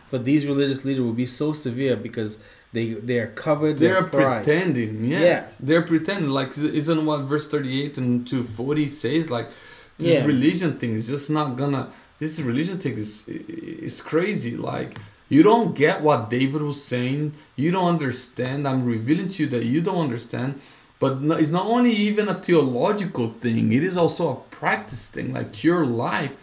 for 0.08 0.18
these 0.18 0.46
religious 0.46 0.86
leaders 0.86 1.02
will 1.02 1.14
be 1.14 1.26
so 1.26 1.54
severe 1.54 1.96
because 1.96 2.40
they 2.74 2.88
they 2.94 3.20
are 3.20 3.28
covered. 3.28 3.78
They're 3.78 4.04
pride. 4.04 4.44
pretending, 4.44 5.06
yes. 5.06 5.58
They're 5.58 5.84
pretending. 5.84 6.30
Like, 6.30 6.58
isn't 6.58 7.06
what 7.06 7.22
verse 7.22 7.48
38 7.48 7.98
and 7.98 8.28
two 8.28 8.44
forty 8.44 8.88
says? 8.88 9.30
Like, 9.32 9.50
this 9.98 10.20
Yeah. 10.20 10.26
religion 10.26 10.78
thing 10.80 10.96
is 10.96 11.08
just 11.08 11.30
not 11.30 11.56
gonna. 11.56 11.90
This 12.20 12.40
religion 12.40 12.78
thing 12.80 12.98
is 12.98 13.24
is 13.28 14.02
crazy. 14.02 14.56
Like, 14.58 14.98
you 15.30 15.42
don't 15.44 15.76
get 15.76 16.02
what 16.02 16.30
David 16.30 16.62
was 16.62 16.84
saying. 16.84 17.34
You 17.56 17.70
don't 17.72 17.88
understand. 17.96 18.68
I'm 18.68 18.84
revealing 18.86 19.30
to 19.30 19.44
you 19.44 19.50
that 19.50 19.64
you 19.66 19.82
don't 19.82 20.02
understand. 20.08 20.60
But 21.00 21.22
no, 21.22 21.36
it's 21.36 21.50
not 21.52 21.66
only 21.66 21.92
even 21.92 22.28
a 22.30 22.36
theological 22.36 23.28
thing, 23.30 23.74
it 23.74 23.84
is 23.84 23.98
also 23.98 24.24
a 24.32 24.56
practice 24.56 25.06
thing. 25.08 25.34
Like, 25.34 25.64
your 25.64 25.86
life. 25.86 26.36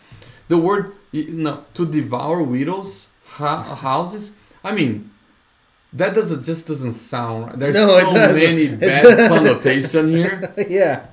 The 0.49 0.59
word, 0.59 0.93
you 1.13 1.25
know, 1.45 1.65
to 1.75 1.87
devour 1.87 2.43
widows' 2.43 3.07
ha- 3.39 3.75
houses. 3.77 4.33
I 4.63 4.73
mean, 4.73 5.11
that 5.93 6.15
doesn't 6.15 6.45
just 6.45 6.67
doesn't 6.67 6.93
sound 6.95 7.47
right. 7.47 7.59
There's 7.59 7.75
No, 7.75 7.99
so 7.99 8.13
many 8.13 8.69
bad 8.69 9.29
connotation 9.29 10.09
here. 10.11 10.55
yeah. 10.69 11.07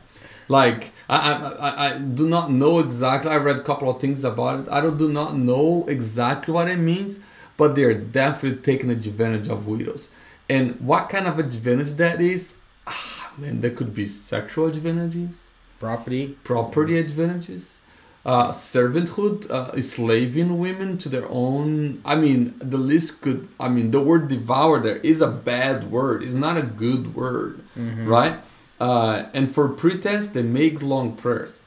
Like 0.49 0.91
I, 1.09 1.17
I, 1.17 1.49
I, 1.69 1.95
I 1.95 1.97
do 1.99 2.28
not 2.28 2.51
know 2.51 2.80
exactly. 2.80 3.32
I 3.32 3.38
read 3.38 3.57
a 3.57 3.63
couple 3.63 3.89
of 3.89 3.99
things 3.99 4.23
about 4.23 4.61
it. 4.61 4.67
I 4.69 4.82
don't 4.82 4.97
do 4.97 5.09
not 5.11 5.36
know 5.36 5.86
exactly 5.88 6.53
what 6.53 6.67
it 6.69 6.78
means, 6.78 7.19
but 7.57 7.75
they're 7.75 7.93
definitely 7.93 8.61
taking 8.61 8.89
advantage 8.89 9.47
of 9.47 9.67
widows. 9.67 10.09
And 10.49 10.80
what 10.80 11.09
kind 11.09 11.28
of 11.28 11.39
advantage 11.39 11.93
that 11.95 12.21
is? 12.21 12.53
Ah, 12.86 13.34
man, 13.38 13.59
there 13.61 13.71
could 13.71 13.93
be 13.93 14.07
sexual 14.07 14.67
advantages, 14.67 15.47
Property. 15.80 16.38
property 16.45 16.97
advantages, 16.97 17.82
uh, 18.26 18.49
servanthood, 18.51 19.49
uh, 19.49 19.80
slaving 19.82 20.57
women 20.59 20.97
to 20.97 21.07
their 21.09 21.28
own. 21.30 22.01
I 22.03 22.15
mean, 22.15 22.55
the 22.59 22.78
list 22.78 23.22
could. 23.22 23.47
I 23.59 23.70
mean, 23.70 23.91
the 23.91 24.01
word 24.01 24.28
devour 24.28 24.80
there 24.82 24.97
is 24.97 25.22
a 25.22 25.28
bad 25.30 25.89
word. 25.91 26.24
It's 26.24 26.34
not 26.36 26.57
a 26.57 26.61
good 26.63 27.15
word, 27.15 27.61
Mhm. 27.78 28.05
right? 28.07 28.39
Uh, 28.80 29.24
and 29.34 29.49
for 29.49 29.70
pretest, 29.70 30.34
they 30.34 30.43
make 30.43 30.82
long 30.82 31.13
prayers. 31.15 31.57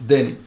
Then, 0.00 0.38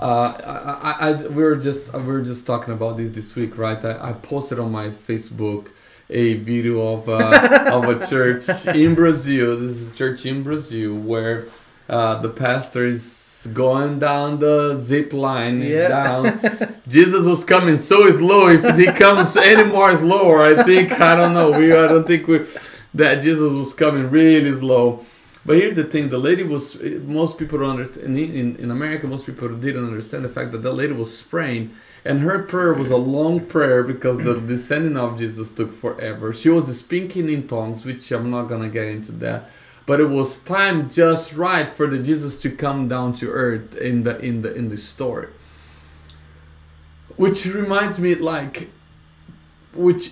uh, 0.00 0.32
I, 0.44 1.08
I, 1.08 1.10
I, 1.10 1.26
we 1.28 1.42
were 1.42 1.56
just 1.56 1.92
we 1.92 2.02
were 2.02 2.22
just 2.22 2.46
talking 2.46 2.72
about 2.72 2.96
this 2.96 3.10
this 3.10 3.34
week, 3.34 3.58
right? 3.58 3.82
I, 3.84 4.10
I 4.10 4.12
posted 4.12 4.58
on 4.58 4.70
my 4.72 4.88
Facebook 4.90 5.68
a 6.08 6.34
video 6.34 6.94
of 6.94 7.08
uh, 7.08 7.70
of 7.72 7.84
a 7.88 8.06
church 8.06 8.44
in 8.68 8.94
Brazil. 8.94 9.56
This 9.58 9.76
is 9.78 9.90
a 9.90 9.94
church 9.94 10.24
in 10.26 10.42
Brazil 10.42 10.94
where 10.94 11.46
uh, 11.88 12.20
the 12.20 12.28
pastor 12.28 12.84
is 12.86 13.02
going 13.46 13.98
down 13.98 14.38
the 14.38 14.76
zip 14.76 15.12
line 15.12 15.60
Yeah. 15.62 15.88
down. 15.88 16.40
Jesus 16.88 17.26
was 17.26 17.44
coming 17.44 17.78
so 17.78 18.10
slow. 18.12 18.48
If 18.48 18.76
he 18.76 18.86
comes 18.86 19.36
any 19.36 19.64
more 19.64 19.96
slower, 19.96 20.42
I 20.42 20.62
think 20.62 20.92
I 21.00 21.14
don't 21.16 21.34
know. 21.34 21.50
We 21.58 21.72
I 21.72 21.86
don't 21.88 22.06
think 22.06 22.26
we 22.28 22.40
that 22.94 23.16
Jesus 23.22 23.52
was 23.52 23.74
coming 23.74 24.10
really 24.10 24.52
slow. 24.54 25.04
But 25.44 25.56
here's 25.58 25.76
the 25.76 25.84
thing: 25.84 26.08
the 26.08 26.18
lady 26.18 26.42
was. 26.42 26.76
Most 27.20 27.38
people 27.38 27.58
don't 27.58 27.70
understand. 27.70 28.06
In, 28.18 28.34
in, 28.34 28.56
in 28.56 28.70
America, 28.70 29.06
most 29.06 29.26
people 29.26 29.48
didn't 29.48 29.84
understand 29.86 30.24
the 30.24 30.28
fact 30.28 30.50
that 30.52 30.62
the 30.62 30.72
lady 30.72 30.92
was 30.92 31.22
praying, 31.22 31.70
and 32.04 32.20
her 32.20 32.42
prayer 32.42 32.74
was 32.74 32.90
a 32.90 32.96
long 32.96 33.40
prayer 33.46 33.84
because 33.84 34.18
the 34.18 34.40
descending 34.40 34.96
of 34.96 35.16
Jesus 35.18 35.50
took 35.50 35.72
forever. 35.72 36.32
She 36.32 36.48
was 36.48 36.64
speaking 36.76 37.28
in 37.28 37.46
tongues, 37.46 37.84
which 37.84 38.10
I'm 38.10 38.28
not 38.30 38.44
gonna 38.48 38.68
get 38.68 38.86
into 38.88 39.12
that. 39.24 39.48
But 39.86 40.00
it 40.00 40.10
was 40.10 40.38
time 40.38 40.90
just 40.90 41.34
right 41.34 41.68
for 41.68 41.86
the 41.86 42.00
Jesus 42.00 42.36
to 42.38 42.50
come 42.50 42.88
down 42.88 43.12
to 43.14 43.30
earth 43.30 43.76
in 43.76 44.02
the 44.02 44.18
in 44.18 44.42
the 44.42 44.52
in 44.52 44.68
the 44.68 44.76
story. 44.76 45.28
Which 47.16 47.46
reminds 47.46 47.98
me, 47.98 48.14
like, 48.16 48.68
which 49.72 50.10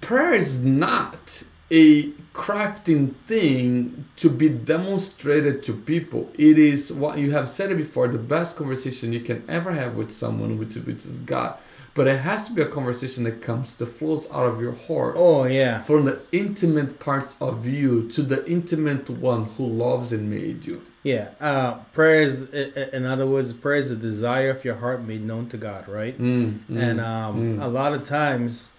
prayer 0.00 0.34
is 0.34 0.60
not 0.60 1.44
a 1.70 2.10
crafting 2.32 3.14
thing 3.26 4.06
to 4.16 4.30
be 4.30 4.48
demonstrated 4.48 5.62
to 5.64 5.74
people. 5.74 6.30
It 6.34 6.58
is 6.58 6.92
what 6.92 7.18
you 7.18 7.32
have 7.32 7.48
said 7.48 7.70
it 7.70 7.76
before, 7.76 8.08
the 8.08 8.18
best 8.18 8.56
conversation 8.56 9.12
you 9.12 9.20
can 9.20 9.44
ever 9.48 9.72
have 9.72 9.96
with 9.96 10.10
someone, 10.10 10.58
which, 10.58 10.74
which 10.76 11.04
is 11.04 11.18
God. 11.18 11.58
But 11.98 12.06
it 12.06 12.18
has 12.18 12.46
to 12.46 12.52
be 12.52 12.62
a 12.62 12.70
conversation 12.78 13.24
that 13.24 13.42
comes, 13.42 13.74
that 13.74 13.86
flows 13.86 14.24
out 14.30 14.46
of 14.52 14.60
your 14.60 14.76
heart. 14.86 15.16
Oh 15.18 15.42
yeah. 15.44 15.82
From 15.82 16.04
the 16.04 16.20
intimate 16.30 17.00
parts 17.00 17.34
of 17.40 17.66
you 17.66 18.08
to 18.10 18.22
the 18.22 18.48
intimate 18.48 19.10
one 19.10 19.42
who 19.54 19.66
loves 19.66 20.12
and 20.12 20.30
made 20.30 20.64
you. 20.64 20.76
Yeah. 21.02 21.30
Uh, 21.40 21.72
prayer 21.92 22.22
is, 22.22 22.50
in 22.98 23.04
other 23.04 23.26
words, 23.26 23.52
prayer 23.52 23.78
is 23.78 23.90
the 23.90 23.96
desire 23.96 24.50
of 24.50 24.64
your 24.64 24.76
heart 24.76 25.02
made 25.02 25.24
known 25.24 25.48
to 25.48 25.56
God, 25.56 25.88
right? 25.88 26.16
Mm, 26.16 26.60
mm, 26.70 26.80
and 26.80 27.00
um, 27.00 27.58
mm. 27.58 27.64
a 27.64 27.66
lot 27.66 27.92
of 27.92 28.04
times, 28.04 28.70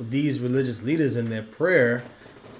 these 0.00 0.40
religious 0.40 0.82
leaders 0.82 1.16
in 1.16 1.28
their 1.28 1.42
prayer, 1.42 2.02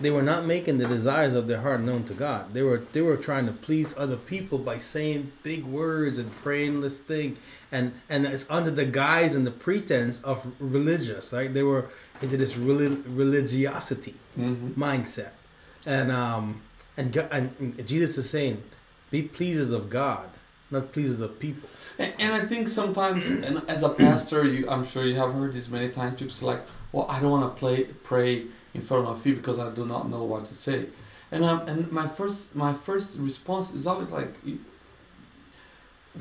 they 0.00 0.10
were 0.10 0.22
not 0.22 0.44
making 0.44 0.78
the 0.78 0.86
desires 0.86 1.34
of 1.34 1.46
their 1.46 1.60
heart 1.60 1.80
known 1.80 2.04
to 2.04 2.14
God. 2.14 2.54
They 2.54 2.62
were 2.62 2.82
they 2.92 3.00
were 3.02 3.16
trying 3.16 3.46
to 3.46 3.52
please 3.52 3.94
other 3.96 4.16
people 4.16 4.58
by 4.58 4.78
saying 4.78 5.32
big 5.42 5.64
words 5.64 6.18
and 6.18 6.34
praying 6.36 6.80
this 6.80 6.98
thing, 6.98 7.38
and 7.72 7.92
and 8.08 8.26
it's 8.26 8.48
under 8.50 8.70
the 8.70 8.84
guise 8.84 9.34
and 9.34 9.46
the 9.46 9.50
pretense 9.50 10.22
of 10.22 10.52
religious. 10.60 11.32
Right? 11.32 11.52
They 11.52 11.62
were 11.62 11.90
into 12.20 12.36
this 12.36 12.54
reli- 12.54 13.02
religiosity 13.06 14.14
hmm 14.34 14.68
mindset, 14.70 15.30
and 15.86 16.10
um 16.12 16.62
and 16.96 17.16
and 17.16 17.86
Jesus 17.86 18.18
is 18.18 18.28
saying, 18.28 18.62
be 19.10 19.22
pleasers 19.22 19.70
of 19.70 19.88
God, 19.88 20.28
not 20.70 20.92
pleasers 20.92 21.20
of 21.20 21.38
people. 21.38 21.68
And, 21.98 22.12
and 22.18 22.32
I 22.34 22.44
think 22.44 22.68
sometimes, 22.68 23.28
and 23.28 23.62
as 23.68 23.82
a 23.82 23.88
pastor, 23.88 24.44
you 24.44 24.68
I'm 24.68 24.84
sure 24.84 25.04
you 25.04 25.16
have 25.16 25.32
heard 25.34 25.52
this 25.52 25.68
many 25.68 25.88
times. 25.88 26.18
People 26.18 26.34
say 26.34 26.46
like, 26.46 26.62
"Well, 26.92 27.06
I 27.08 27.20
don't 27.20 27.30
want 27.30 27.44
to 27.52 27.58
play 27.58 27.84
pray 27.84 28.46
in 28.74 28.80
front 28.80 29.06
of 29.06 29.22
people 29.22 29.40
because 29.40 29.58
I 29.58 29.70
do 29.74 29.86
not 29.86 30.08
know 30.08 30.24
what 30.24 30.46
to 30.46 30.54
say." 30.54 30.86
And 31.30 31.44
um, 31.44 31.68
and 31.68 31.90
my 31.92 32.06
first 32.06 32.54
my 32.54 32.72
first 32.72 33.16
response 33.16 33.72
is 33.72 33.86
always 33.86 34.10
like, 34.10 34.34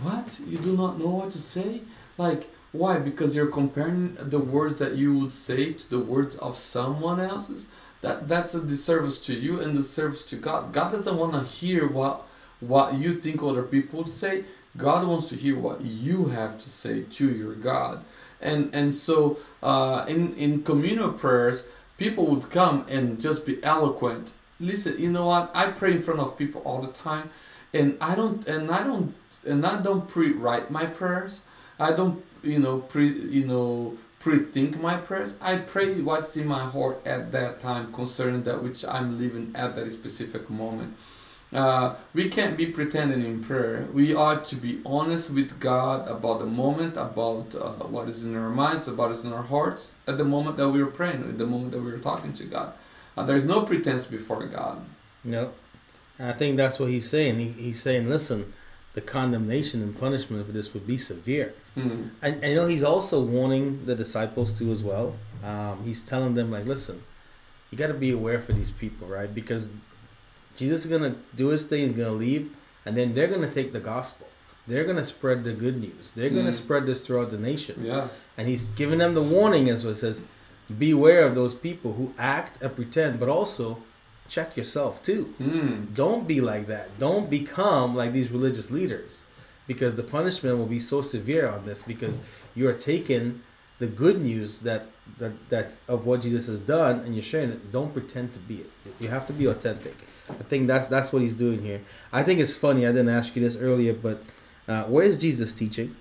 "What? 0.01 0.39
You 0.45 0.57
do 0.57 0.75
not 0.75 0.99
know 0.99 1.07
what 1.09 1.31
to 1.31 1.39
say? 1.39 1.81
Like 2.17 2.49
why? 2.71 2.99
Because 2.99 3.35
you're 3.35 3.47
comparing 3.47 4.17
the 4.19 4.39
words 4.39 4.75
that 4.75 4.95
you 4.95 5.17
would 5.17 5.31
say 5.31 5.73
to 5.73 5.89
the 5.89 5.99
words 5.99 6.35
of 6.37 6.57
someone 6.57 7.19
else's. 7.19 7.67
That 8.01 8.27
that's 8.27 8.53
a 8.53 8.61
disservice 8.61 9.19
to 9.21 9.33
you 9.33 9.59
and 9.59 9.75
disservice 9.75 10.23
to 10.25 10.35
God. 10.35 10.71
God 10.71 10.91
doesn't 10.91 11.17
want 11.17 11.33
to 11.33 11.43
hear 11.43 11.87
what 11.87 12.27
what 12.59 12.95
you 12.95 13.15
think 13.15 13.41
other 13.41 13.63
people 13.63 13.99
would 13.99 14.09
say. 14.09 14.45
God 14.75 15.07
wants 15.07 15.29
to 15.29 15.35
hear 15.35 15.57
what 15.57 15.81
you 15.81 16.25
have 16.25 16.61
to 16.61 16.69
say 16.69 17.01
to 17.01 17.31
your 17.35 17.55
God. 17.55 18.03
And 18.39 18.69
and 18.75 18.93
so 18.93 19.39
uh, 19.63 20.05
in 20.07 20.35
in 20.35 20.61
communal 20.63 21.11
prayers, 21.11 21.63
people 21.97 22.27
would 22.27 22.49
come 22.49 22.85
and 22.87 23.19
just 23.19 23.45
be 23.45 23.63
eloquent. 23.63 24.33
Listen, 24.59 24.95
you 24.99 25.11
know 25.11 25.27
what? 25.27 25.51
I 25.53 25.71
pray 25.71 25.93
in 25.93 26.01
front 26.01 26.19
of 26.19 26.37
people 26.37 26.61
all 26.61 26.81
the 26.81 26.91
time, 26.91 27.29
and 27.73 27.97
I 28.01 28.15
don't 28.15 28.47
and 28.47 28.71
I 28.71 28.83
don't 28.83 29.13
and 29.45 29.65
I 29.65 29.81
don't 29.81 30.07
pre-write 30.07 30.71
my 30.71 30.85
prayers. 30.85 31.41
I 31.79 31.91
don't 31.91 32.23
you 32.43 32.59
know 32.59 32.79
pre 32.79 33.07
you 33.07 33.45
know 33.45 33.97
pre-think 34.19 34.81
my 34.81 34.97
prayers. 34.97 35.33
I 35.39 35.57
pray 35.57 36.01
what's 36.01 36.35
in 36.35 36.47
my 36.47 36.65
heart 36.65 37.05
at 37.05 37.31
that 37.33 37.59
time 37.59 37.93
concerning 37.93 38.43
that 38.43 38.63
which 38.63 38.83
I'm 38.83 39.19
living 39.19 39.51
at 39.55 39.75
that 39.75 39.91
specific 39.91 40.49
moment. 40.49 40.97
Uh, 41.53 41.95
we 42.13 42.27
can't 42.27 42.57
be 42.57 42.65
pretending 42.65 43.23
in 43.23 43.41
prayer. 43.41 43.87
We 43.93 44.13
ought 44.13 44.43
to 44.45 44.55
be 44.55 44.81
honest 44.85 45.29
with 45.29 45.59
God 45.59 46.07
about 46.07 46.39
the 46.39 46.45
moment, 46.45 46.97
about 46.97 47.55
uh, 47.55 47.71
what 47.87 48.09
is 48.09 48.23
in 48.23 48.35
our 48.35 48.49
minds, 48.49 48.87
about 48.87 49.09
what 49.09 49.19
is 49.19 49.23
in 49.23 49.31
our 49.31 49.43
hearts 49.43 49.95
at 50.07 50.17
the 50.17 50.25
moment 50.25 50.57
that 50.57 50.69
we 50.69 50.81
are 50.81 50.87
praying, 50.87 51.23
at 51.23 51.37
the 51.37 51.45
moment 51.45 51.71
that 51.71 51.81
we 51.81 51.91
are 51.91 51.99
talking 51.99 52.33
to 52.33 52.43
God. 52.43 52.73
Uh, 53.15 53.23
there's 53.23 53.45
no 53.45 53.61
pretense 53.61 54.05
before 54.05 54.45
God. 54.45 54.85
No. 55.23 55.51
And 56.19 56.29
I 56.29 56.33
think 56.33 56.57
that's 56.57 56.79
what 56.79 56.89
he's 56.89 57.09
saying. 57.09 57.39
He, 57.39 57.47
he's 57.51 57.81
saying, 57.81 58.09
listen, 58.09 58.53
the 58.93 59.01
condemnation 59.01 59.81
and 59.81 59.97
punishment 59.97 60.45
for 60.45 60.51
this 60.51 60.73
would 60.73 60.85
be 60.85 60.97
severe. 60.97 61.53
Mm. 61.77 62.09
And, 62.21 62.43
and 62.43 62.51
you 62.51 62.55
know, 62.55 62.65
he's 62.65 62.83
also 62.83 63.23
warning 63.23 63.85
the 63.85 63.95
disciples 63.95 64.51
too 64.51 64.71
as 64.71 64.83
well. 64.83 65.15
Um, 65.43 65.83
he's 65.85 66.01
telling 66.01 66.33
them, 66.33 66.51
like, 66.51 66.65
listen, 66.65 67.03
you 67.71 67.77
got 67.77 67.87
to 67.87 67.93
be 67.93 68.11
aware 68.11 68.41
for 68.41 68.53
these 68.53 68.71
people, 68.71 69.07
right? 69.07 69.33
Because 69.33 69.71
Jesus 70.57 70.83
is 70.85 70.89
going 70.89 71.03
to 71.13 71.17
do 71.35 71.47
his 71.49 71.65
thing, 71.67 71.83
he's 71.83 71.93
going 71.93 72.09
to 72.09 72.13
leave, 72.15 72.51
and 72.85 72.97
then 72.97 73.13
they're 73.13 73.27
going 73.27 73.41
to 73.47 73.53
take 73.53 73.71
the 73.73 73.79
gospel. 73.79 74.27
They're 74.67 74.83
going 74.83 74.97
to 74.97 75.03
spread 75.05 75.45
the 75.45 75.53
good 75.53 75.79
news. 75.79 76.11
They're 76.15 76.29
going 76.29 76.45
to 76.45 76.51
Mm. 76.51 76.63
spread 76.63 76.85
this 76.85 77.05
throughout 77.05 77.31
the 77.31 77.37
nations. 77.37 77.87
Yeah. 77.87 78.09
And 78.37 78.49
he's 78.49 78.65
giving 78.65 78.99
them 78.99 79.13
the 79.13 79.21
warning 79.23 79.69
as 79.69 79.83
well. 79.85 79.93
It 79.93 79.97
says, 79.97 80.25
beware 80.77 81.23
of 81.23 81.35
those 81.35 81.55
people 81.55 81.93
who 81.93 82.13
act 82.17 82.61
and 82.61 82.75
pretend, 82.75 83.19
but 83.19 83.29
also 83.29 83.77
check 84.27 84.57
yourself 84.57 85.01
too. 85.01 85.33
Mm. 85.39 85.93
Don't 85.95 86.27
be 86.27 86.41
like 86.41 86.67
that. 86.67 86.99
Don't 86.99 87.29
become 87.29 87.95
like 87.95 88.11
these 88.11 88.29
religious 88.29 88.69
leaders 88.69 89.23
because 89.67 89.95
the 89.95 90.03
punishment 90.03 90.57
will 90.57 90.65
be 90.65 90.79
so 90.79 91.01
severe 91.01 91.47
on 91.47 91.65
this 91.65 91.81
because 91.81 92.19
you 92.55 92.67
are 92.67 92.73
taking 92.73 93.41
the 93.79 93.87
good 93.87 94.19
news 94.21 94.61
that 94.61 94.87
that, 95.19 95.31
that 95.49 95.67
of 95.87 96.05
what 96.05 96.21
Jesus 96.21 96.47
has 96.47 96.59
done 96.59 96.99
and 96.99 97.15
you're 97.15 97.23
sharing 97.23 97.51
it. 97.51 97.71
Don't 97.71 97.93
pretend 97.93 98.33
to 98.33 98.39
be 98.39 98.55
it. 98.55 98.69
You 98.99 99.07
have 99.07 99.25
to 99.27 99.33
be 99.33 99.45
authentic. 99.45 99.95
I 100.29 100.43
think 100.43 100.67
that's 100.67 100.87
that's 100.87 101.11
what 101.13 101.21
he's 101.21 101.33
doing 101.33 101.61
here. 101.61 101.81
I 102.11 102.23
think 102.23 102.39
it's 102.39 102.53
funny. 102.53 102.85
I 102.85 102.91
didn't 102.91 103.09
ask 103.09 103.35
you 103.35 103.41
this 103.41 103.57
earlier, 103.57 103.93
but 103.93 104.23
uh, 104.67 104.83
where 104.83 105.05
is 105.05 105.17
Jesus 105.17 105.53
teaching? 105.53 105.95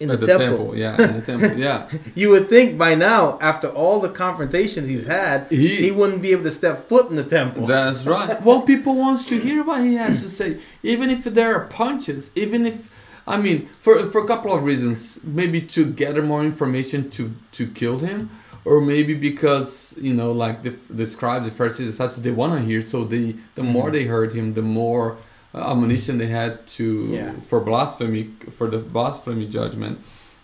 In 0.00 0.08
the, 0.08 0.14
At 0.14 0.24
temple. 0.24 0.76
Yeah. 0.76 1.00
In 1.00 1.14
the 1.14 1.22
temple. 1.22 1.52
Yeah. 1.58 1.88
You 2.16 2.30
would 2.30 2.48
think 2.48 2.76
by 2.76 2.96
now, 2.96 3.38
after 3.40 3.68
all 3.68 4.00
the 4.00 4.08
confrontations 4.08 4.88
he's 4.88 5.06
had, 5.06 5.46
He- 5.48 5.76
he 5.76 5.90
wouldn't 5.92 6.22
be 6.22 6.32
able 6.32 6.42
to 6.44 6.50
step 6.50 6.88
foot 6.88 7.08
in 7.10 7.14
the 7.16 7.22
temple. 7.24 7.66
That's 7.66 8.04
right. 8.04 8.40
Well, 8.46 8.62
people 8.62 8.94
wants 8.96 9.26
to 9.26 9.38
hear 9.38 9.62
what 9.62 9.82
he 9.82 9.94
has 9.94 10.20
to 10.22 10.28
say, 10.28 10.58
even 10.82 11.08
if 11.10 11.22
there 11.24 11.54
are 11.54 11.66
punches. 11.66 12.30
Even 12.34 12.66
if, 12.66 12.90
I 13.28 13.36
mean, 13.36 13.68
for 13.78 13.94
for 14.10 14.20
a 14.24 14.26
couple 14.26 14.52
of 14.52 14.64
reasons. 14.64 15.20
Maybe 15.22 15.60
to 15.76 15.84
gather 15.86 16.22
more 16.22 16.42
information 16.44 17.08
to 17.10 17.34
to 17.52 17.66
kill 17.68 17.98
him, 18.00 18.30
or 18.64 18.80
maybe 18.80 19.14
because 19.14 19.94
you 20.00 20.14
know, 20.14 20.32
like 20.32 20.62
the 20.62 20.74
the 20.90 21.06
scribes, 21.06 21.44
the 21.46 21.50
Pharisees, 21.50 21.98
they 22.16 22.30
want 22.30 22.52
to 22.54 22.60
hear. 22.60 22.80
So 22.80 23.04
they 23.04 23.36
the 23.54 23.62
more 23.62 23.88
Mhm. 23.88 23.92
they 23.92 24.04
heard 24.04 24.32
him, 24.34 24.54
the 24.54 24.62
more 24.62 25.16
uh, 25.54 25.70
ammunition 25.72 26.18
they 26.18 26.28
had 26.28 26.66
to 26.78 26.86
Yeah. 27.12 27.32
for 27.48 27.60
blasphemy 27.60 28.30
for 28.50 28.66
the 28.70 28.78
blasphemy 28.78 29.46
judgment. 29.46 29.98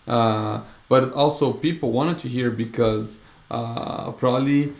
Uh, 0.07 0.61
but 0.87 1.13
also 1.13 1.53
people 1.53 1.91
wanted 1.91 2.17
to 2.19 2.27
hear 2.27 2.49
because 2.51 3.19
uh, 3.51 4.11
probably 4.11 4.73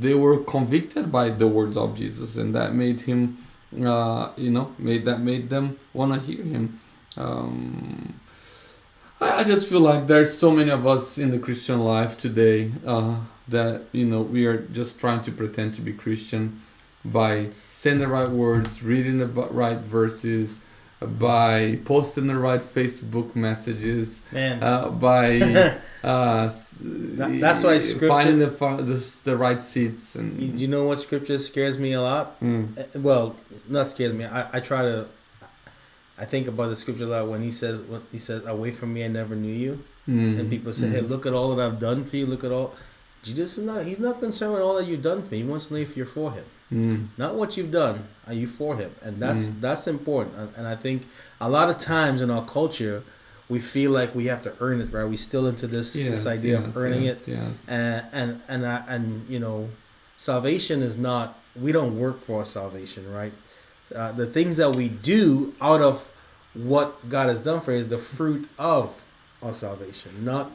they 0.00 0.14
were 0.14 0.38
convicted 0.38 1.10
by 1.10 1.30
the 1.30 1.46
words 1.48 1.76
of 1.76 1.96
Jesus, 1.96 2.36
and 2.36 2.54
that 2.54 2.74
made 2.74 3.00
him, 3.02 3.38
uh, 3.84 4.28
you 4.36 4.50
know, 4.50 4.66
made 4.78 5.04
that 5.06 5.20
made 5.20 5.48
them 5.50 5.76
want 5.92 6.12
to 6.14 6.20
hear 6.20 6.44
him. 6.44 6.78
Um, 7.16 8.14
I, 9.20 9.44
just 9.44 9.68
feel 9.68 9.80
like 9.80 10.06
there's 10.06 10.36
so 10.38 10.50
many 10.50 10.70
of 10.70 10.86
us 10.86 11.18
in 11.18 11.30
the 11.30 11.38
Christian 11.38 11.80
life 11.80 12.16
today 12.18 12.70
uh, 12.86 13.16
that 13.48 13.82
you 13.92 14.04
know 14.04 14.20
we 14.22 14.46
are 14.46 14.58
just 14.58 14.98
trying 14.98 15.22
to 15.22 15.32
pretend 15.32 15.74
to 15.74 15.80
be 15.80 15.92
Christian 15.92 16.62
by 17.04 17.48
saying 17.72 17.98
the 17.98 18.08
right 18.08 18.28
words, 18.30 18.82
reading 18.82 19.18
the 19.18 19.26
right 19.26 19.78
verses, 19.78 20.60
by 21.00 21.78
posting 21.84 22.26
the 22.26 22.36
right 22.38 22.60
Facebook 22.60 23.34
messages, 23.34 24.20
uh, 24.34 24.88
by 24.90 25.40
uh, 26.04 26.50
That- 26.80 27.38
that's 27.40 27.64
why 27.64 27.78
scripture- 27.78 28.08
finding 28.08 28.38
the, 28.38 28.46
the 28.50 29.20
the 29.24 29.36
right 29.36 29.60
seats 29.60 30.14
and 30.14 30.40
you, 30.40 30.52
you 30.62 30.68
know 30.68 30.84
what 30.84 31.00
scripture 31.00 31.38
scares 31.38 31.76
me 31.78 31.92
a 31.92 32.00
lot? 32.02 32.38
Mm. 32.40 32.94
Well, 32.96 33.34
not 33.68 33.88
scares 33.88 34.12
me. 34.12 34.24
I, 34.24 34.58
I 34.58 34.60
try 34.60 34.82
to. 34.82 35.06
I 36.20 36.24
think 36.24 36.48
about 36.48 36.68
the 36.68 36.76
scripture 36.76 37.04
a 37.04 37.06
lot 37.08 37.28
when 37.28 37.42
he 37.42 37.50
says 37.50 37.80
when 37.82 38.02
he 38.10 38.18
says, 38.18 38.44
"Away 38.46 38.72
from 38.72 38.92
me, 38.92 39.04
I 39.04 39.08
never 39.08 39.34
knew 39.36 39.52
you." 39.52 39.80
Mm. 40.08 40.38
And 40.40 40.50
people 40.50 40.72
say, 40.72 40.88
"Hey, 40.88 41.00
Mm. 41.00 41.08
look 41.08 41.26
at 41.26 41.32
all 41.32 41.54
that 41.54 41.64
I've 41.64 41.78
done 41.78 42.04
for 42.04 42.16
you. 42.16 42.26
Look 42.26 42.44
at 42.44 42.50
all." 42.52 42.74
Jesus 43.22 43.58
is 43.58 43.64
not. 43.64 43.84
He's 43.84 43.98
not 43.98 44.20
concerned 44.20 44.52
with 44.54 44.62
all 44.62 44.76
that 44.76 44.86
you've 44.86 45.02
done 45.02 45.22
for 45.22 45.34
him. 45.34 45.42
He 45.44 45.48
wants 45.50 45.66
to 45.68 45.74
know 45.74 45.80
if 45.80 45.96
you're 45.96 46.06
for 46.06 46.32
him, 46.32 46.44
Mm. 46.72 47.06
not 47.18 47.34
what 47.34 47.56
you've 47.56 47.70
done. 47.70 48.04
Are 48.26 48.32
you 48.32 48.46
for 48.46 48.76
him? 48.76 48.90
And 49.02 49.20
that's 49.20 49.46
Mm. 49.48 49.60
that's 49.60 49.86
important. 49.86 50.36
And, 50.36 50.48
and 50.56 50.66
I 50.66 50.76
think 50.76 51.02
a 51.40 51.48
lot 51.50 51.68
of 51.70 51.78
times 51.78 52.20
in 52.22 52.30
our 52.30 52.44
culture, 52.44 53.02
we 53.48 53.58
feel 53.60 53.90
like 53.90 54.14
we 54.14 54.26
have 54.26 54.42
to 54.42 54.52
earn 54.60 54.80
it. 54.80 54.92
Right? 54.92 55.04
We 55.08 55.16
still 55.16 55.46
into 55.46 55.66
this 55.66 55.92
this 55.92 56.26
idea 56.26 56.58
of 56.58 56.76
earning 56.76 57.02
yes, 57.04 57.22
it. 57.22 57.28
Yes. 57.32 57.56
and 57.68 58.04
and 58.12 58.40
and 58.48 58.66
I, 58.66 58.82
and 58.88 59.04
you 59.28 59.38
know 59.38 59.68
salvation 60.16 60.82
is 60.82 60.96
not 60.98 61.38
we 61.60 61.70
don't 61.72 61.98
work 61.98 62.20
for 62.20 62.38
our 62.40 62.44
salvation 62.44 63.10
right 63.12 63.32
uh, 63.94 64.12
the 64.12 64.26
things 64.26 64.56
that 64.58 64.74
we 64.76 64.88
do 64.88 65.54
out 65.60 65.80
of 65.82 66.08
what 66.54 67.08
god 67.08 67.28
has 67.28 67.44
done 67.44 67.60
for 67.60 67.72
us 67.72 67.80
is 67.80 67.88
the 67.88 67.98
fruit 67.98 68.48
of 68.58 68.92
our 69.42 69.52
salvation. 69.52 70.24
Not 70.24 70.50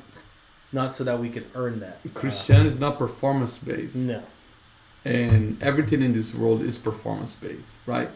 not 0.72 0.96
so 0.96 1.04
that 1.04 1.20
we 1.20 1.30
can 1.30 1.46
earn 1.56 1.80
that. 1.82 2.00
Uh, 2.06 2.10
Christian 2.14 2.66
is 2.66 2.80
not 2.80 2.98
performance 2.98 3.58
based, 3.58 3.96
no. 3.96 4.24
And 5.06 5.62
everything 5.62 6.02
in 6.02 6.14
this 6.14 6.34
world 6.34 6.62
is 6.62 6.78
performance 6.78 7.36
based, 7.36 7.72
right? 7.86 8.10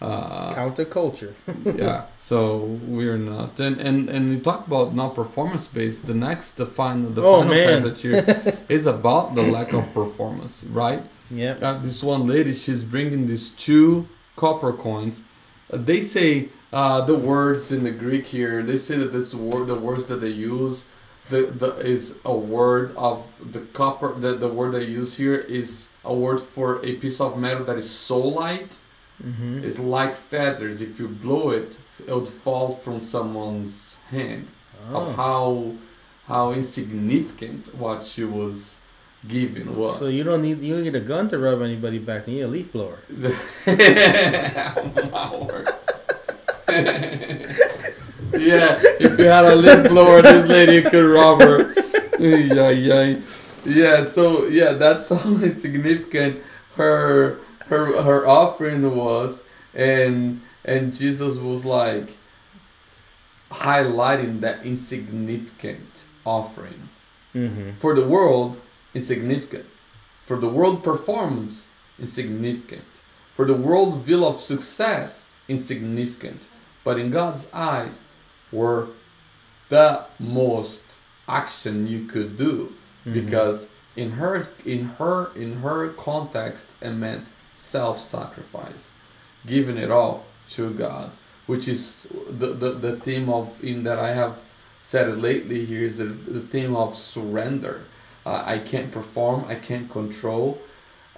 Uh, 0.00 0.54
counterculture. 0.54 1.34
Yeah 1.76 2.04
so 2.16 2.56
we're 2.86 3.18
not. 3.18 3.58
And 3.60 3.80
and 3.80 4.08
and 4.08 4.32
you 4.32 4.38
talk 4.40 4.66
about 4.66 4.94
not 4.94 5.14
performance 5.16 5.66
based 5.66 6.06
the 6.06 6.14
next 6.14 6.52
the 6.56 6.66
final 6.66 7.10
the 7.10 7.22
Oh, 7.22 7.38
final 7.40 7.54
man. 7.54 7.68
passage 7.82 8.02
here 8.06 8.24
is 8.68 8.86
about 8.86 9.34
the 9.34 9.42
lack 9.42 9.72
of 9.72 9.92
performance 9.92 10.62
right? 10.70 11.02
Yeah. 11.30 11.56
Uh, 11.60 11.78
this 11.82 12.02
one 12.02 12.26
lady 12.28 12.52
she's 12.54 12.84
bringing 12.84 13.26
these 13.26 13.50
two 13.50 14.06
copper 14.42 14.72
coins 14.72 15.16
uh, 15.72 15.76
they 15.90 16.00
say 16.00 16.48
uh, 16.72 17.00
the 17.10 17.18
words 17.32 17.72
in 17.72 17.82
the 17.84 17.90
greek 18.04 18.26
here 18.26 18.62
they 18.62 18.78
say 18.78 18.96
that 18.96 19.12
this 19.12 19.34
word 19.34 19.66
the 19.66 19.80
words 19.88 20.06
that 20.06 20.20
they 20.20 20.34
use 20.54 20.84
the, 21.30 21.42
the 21.62 21.70
is 21.94 22.14
a 22.24 22.34
word 22.34 22.94
of 22.96 23.18
the 23.54 23.60
copper 23.80 24.14
the, 24.24 24.32
the 24.44 24.48
word 24.48 24.72
they 24.72 24.84
use 24.84 25.16
here 25.16 25.40
is 25.60 25.88
a 26.04 26.14
word 26.14 26.40
for 26.40 26.84
a 26.84 26.92
piece 26.96 27.20
of 27.20 27.38
metal 27.38 27.64
that 27.64 27.76
is 27.76 27.90
so 27.90 28.18
light 28.18 28.78
mm-hmm. 29.22 29.64
it's 29.64 29.78
like 29.78 30.16
feathers. 30.16 30.80
If 30.80 30.98
you 30.98 31.08
blow 31.08 31.50
it, 31.50 31.76
it 32.06 32.12
would 32.12 32.28
fall 32.28 32.76
from 32.76 33.00
someone's 33.00 33.96
hand. 34.10 34.48
Of 34.88 35.08
oh. 35.08 35.12
how 35.12 35.74
how 36.26 36.52
insignificant 36.52 37.74
what 37.74 38.04
she 38.04 38.24
was 38.24 38.80
giving 39.26 39.74
was. 39.76 39.98
So 39.98 40.06
you 40.06 40.24
don't 40.24 40.42
need 40.42 40.60
you 40.62 40.74
don't 40.74 40.84
need 40.84 40.94
a 40.94 41.00
gun 41.00 41.28
to 41.28 41.38
rub 41.38 41.62
anybody 41.62 41.98
back. 41.98 42.26
You 42.28 42.34
need 42.34 42.42
a 42.42 42.48
leaf 42.48 42.72
blower. 42.72 42.98
My 43.16 45.36
word. 45.40 45.68
yeah, 46.68 48.78
if 49.00 49.18
you 49.18 49.24
had 49.26 49.44
a 49.44 49.56
leaf 49.56 49.88
blower, 49.88 50.22
this 50.22 50.46
lady 50.48 50.82
could 50.82 51.04
rob 51.04 51.40
her. 51.40 51.72
yeah, 52.18 52.70
yeah, 52.70 53.20
yeah. 53.64 54.04
So 54.04 54.46
yeah, 54.46 54.72
that's 54.74 55.08
how 55.08 55.38
significant 55.48 56.42
her 56.76 57.38
her 57.66 58.02
her 58.02 58.26
offering 58.26 58.94
was, 58.96 59.42
and 59.74 60.42
and 60.64 60.92
Jesus 60.94 61.38
was 61.38 61.64
like 61.64 62.16
highlighting 63.50 64.40
that 64.40 64.64
insignificant 64.64 66.04
offering 66.24 66.88
Mm-hmm. 67.34 67.72
for 67.78 67.94
the 67.94 68.06
world 68.06 68.58
insignificant. 68.94 69.66
For 70.24 70.36
the 70.36 70.48
world 70.48 70.82
performance 70.82 71.64
insignificant. 71.98 72.84
For 73.34 73.44
the 73.44 73.54
world 73.54 74.02
view 74.02 74.24
of 74.24 74.40
success 74.40 75.24
insignificant. 75.48 76.48
But 76.84 76.98
in 76.98 77.10
god's 77.10 77.48
eyes 77.52 77.98
were 78.52 78.88
the 79.68 80.06
most 80.18 80.82
action 81.26 81.86
you 81.86 82.06
could 82.06 82.36
do. 82.36 82.74
Mm-hmm. 83.00 83.14
Because 83.14 83.68
in 83.96 84.12
her 84.12 84.48
in 84.64 84.84
her 84.98 85.34
in 85.34 85.60
her 85.60 85.88
context 85.90 86.70
it 86.80 86.90
meant 86.90 87.30
self-sacrifice. 87.52 88.90
Giving 89.46 89.76
it 89.76 89.90
all 89.90 90.24
to 90.50 90.72
god 90.72 91.12
which 91.48 91.66
is 91.66 92.06
the, 92.28 92.48
the, 92.48 92.72
the 92.72 92.96
theme 92.96 93.28
of 93.28 93.62
in 93.64 93.82
that 93.82 93.98
i 93.98 94.12
have 94.14 94.38
said 94.80 95.08
it 95.08 95.18
lately 95.18 95.64
here 95.64 95.82
is 95.82 95.96
the, 95.96 96.04
the 96.04 96.40
theme 96.40 96.76
of 96.76 96.94
surrender 96.94 97.84
uh, 98.26 98.42
i 98.46 98.58
can't 98.58 98.90
perform 98.92 99.44
i 99.48 99.54
can't 99.54 99.90
control 99.90 100.58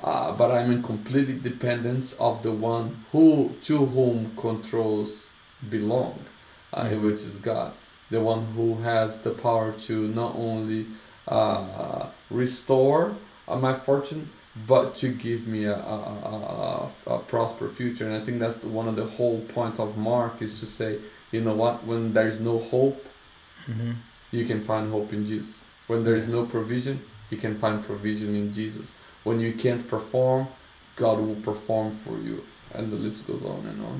uh, 0.03 0.33
but 0.33 0.51
i'm 0.51 0.71
in 0.73 0.83
complete 0.83 1.43
dependence 1.43 2.13
of 2.15 2.43
the 2.43 2.53
one 2.53 3.05
who 3.13 3.55
to 3.63 3.87
whom 3.87 4.35
controls 4.37 5.29
belong 5.69 6.15
uh, 6.73 6.85
Mhm. 6.85 7.03
which 7.03 7.23
is 7.29 7.37
god 7.37 7.73
the 8.11 8.21
one 8.21 8.43
who 8.57 8.77
has 8.83 9.21
the 9.21 9.31
power 9.31 9.73
to 9.73 10.09
not 10.09 10.35
only 10.37 10.87
uh, 11.29 12.07
restore 12.31 13.15
uh, 13.49 13.57
my 13.57 13.75
fortune 13.75 14.31
but 14.67 14.95
to 14.97 15.09
give 15.09 15.47
me 15.47 15.65
a, 15.65 15.75
a, 15.77 15.97
a, 16.33 17.13
a, 17.15 17.19
prosperous 17.21 17.77
future 17.77 18.05
and 18.09 18.15
i 18.21 18.25
think 18.25 18.39
that's 18.41 18.57
the, 18.57 18.69
one 18.69 18.89
of 18.89 18.97
the 18.97 19.07
whole 19.17 19.41
point 19.57 19.79
of 19.79 19.97
mark 19.97 20.43
is 20.43 20.59
to 20.61 20.67
say 20.67 20.99
you 21.31 21.41
know 21.41 21.55
what 21.55 21.85
when 21.85 22.13
there's 22.13 22.41
no 22.41 22.59
hope 22.59 23.07
Mm-hmm. 23.69 23.93
you 24.33 24.45
can 24.47 24.61
find 24.65 24.91
hope 24.91 25.13
in 25.13 25.25
jesus 25.27 25.63
when 25.91 26.05
there 26.05 26.15
is 26.23 26.27
no 26.37 26.47
provision 26.57 26.95
you 27.31 27.39
can 27.45 27.59
find 27.63 27.85
provision 27.85 28.31
in 28.41 28.53
jesus 28.53 28.87
when 29.25 29.41
you 29.41 29.53
can't 29.65 29.85
perform 29.95 30.47
god 30.97 31.19
will 31.19 31.43
perform 31.51 31.89
for 32.05 32.17
you 32.27 32.37
and 32.75 32.93
the 32.93 32.97
list 32.97 33.27
goes 33.27 33.45
on 33.45 33.67
and 33.67 33.85
on 33.91 33.99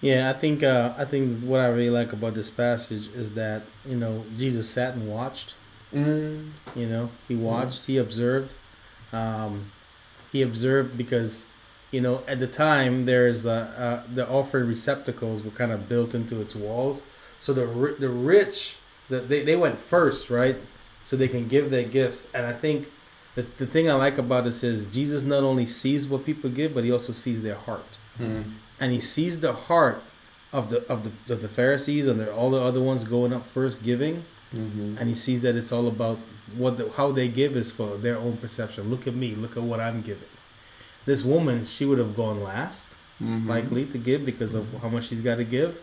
Yeah, 0.00 0.22
I 0.28 0.34
think 0.42 0.62
uh, 0.62 0.92
I 1.02 1.04
think 1.12 1.24
what 1.50 1.60
I 1.60 1.68
really 1.68 1.96
like 2.00 2.12
about 2.12 2.34
this 2.34 2.50
passage 2.50 3.06
is 3.20 3.32
that 3.40 3.62
you 3.90 3.96
know 4.02 4.14
Jesus 4.36 4.68
sat 4.68 4.90
and 4.96 5.04
watched. 5.08 5.54
mm. 5.94 6.50
You 6.80 6.86
know, 6.92 7.04
he 7.28 7.34
watched, 7.50 7.82
he 7.86 7.96
observed, 8.06 8.50
um, 9.20 9.54
he 10.32 10.42
observed 10.42 10.90
because 11.02 11.46
you 11.94 12.02
know 12.04 12.16
at 12.32 12.38
the 12.44 12.50
time 12.66 13.06
there's 13.06 13.46
uh, 13.46 14.02
the 14.18 14.24
offering 14.28 14.66
receptacles 14.68 15.38
were 15.44 15.56
kind 15.62 15.72
of 15.72 15.88
built 15.88 16.14
into 16.14 16.34
its 16.44 16.54
walls, 16.54 16.96
so 17.40 17.48
the 17.54 17.64
the 17.98 18.12
rich 18.34 18.76
the, 19.08 19.20
they 19.20 19.40
they 19.48 19.56
went 19.56 19.78
first, 19.80 20.28
right? 20.28 20.58
So 21.04 21.16
they 21.16 21.28
can 21.28 21.48
give 21.48 21.70
their 21.70 21.84
gifts, 21.84 22.28
and 22.34 22.46
I 22.46 22.52
think. 22.52 22.90
The, 23.36 23.42
the 23.42 23.66
thing 23.66 23.90
I 23.90 23.94
like 23.94 24.16
about 24.16 24.44
this 24.44 24.62
is 24.62 24.86
Jesus 24.86 25.24
not 25.24 25.42
only 25.42 25.66
sees 25.66 26.06
what 26.06 26.24
people 26.24 26.48
give, 26.50 26.72
but 26.72 26.84
he 26.84 26.92
also 26.92 27.12
sees 27.12 27.42
their 27.42 27.56
heart. 27.56 27.98
Mm. 28.16 28.44
and 28.78 28.92
he 28.92 29.00
sees 29.00 29.40
the 29.40 29.52
heart 29.52 30.04
of 30.52 30.70
the 30.70 30.78
of 30.92 31.02
the, 31.02 31.34
of 31.34 31.42
the 31.42 31.48
Pharisees 31.48 32.06
and 32.06 32.20
the, 32.20 32.32
all 32.32 32.50
the 32.52 32.60
other 32.62 32.80
ones 32.80 33.02
going 33.02 33.32
up 33.32 33.44
first 33.44 33.82
giving, 33.82 34.24
hmm 34.52 34.96
and 34.98 35.08
he 35.08 35.16
sees 35.16 35.42
that 35.42 35.56
it's 35.56 35.72
all 35.72 35.88
about 35.88 36.18
what 36.56 36.76
the, 36.76 36.88
how 36.92 37.10
they 37.10 37.26
give 37.26 37.56
is 37.56 37.72
for 37.72 37.96
their 37.96 38.16
own 38.16 38.36
perception. 38.36 38.88
Look 38.88 39.08
at 39.08 39.16
me, 39.16 39.34
look 39.34 39.56
at 39.56 39.64
what 39.64 39.80
I'm 39.80 40.00
giving. 40.00 40.28
This 41.04 41.24
woman, 41.24 41.64
she 41.64 41.84
would 41.84 41.98
have 41.98 42.14
gone 42.14 42.40
last, 42.40 42.94
Mhm. 43.20 43.48
likely 43.48 43.84
to 43.86 43.98
give 43.98 44.24
because 44.24 44.54
of 44.54 44.64
how 44.80 44.88
much 44.94 45.08
she's 45.08 45.22
got 45.22 45.36
to 45.42 45.44
give, 45.58 45.80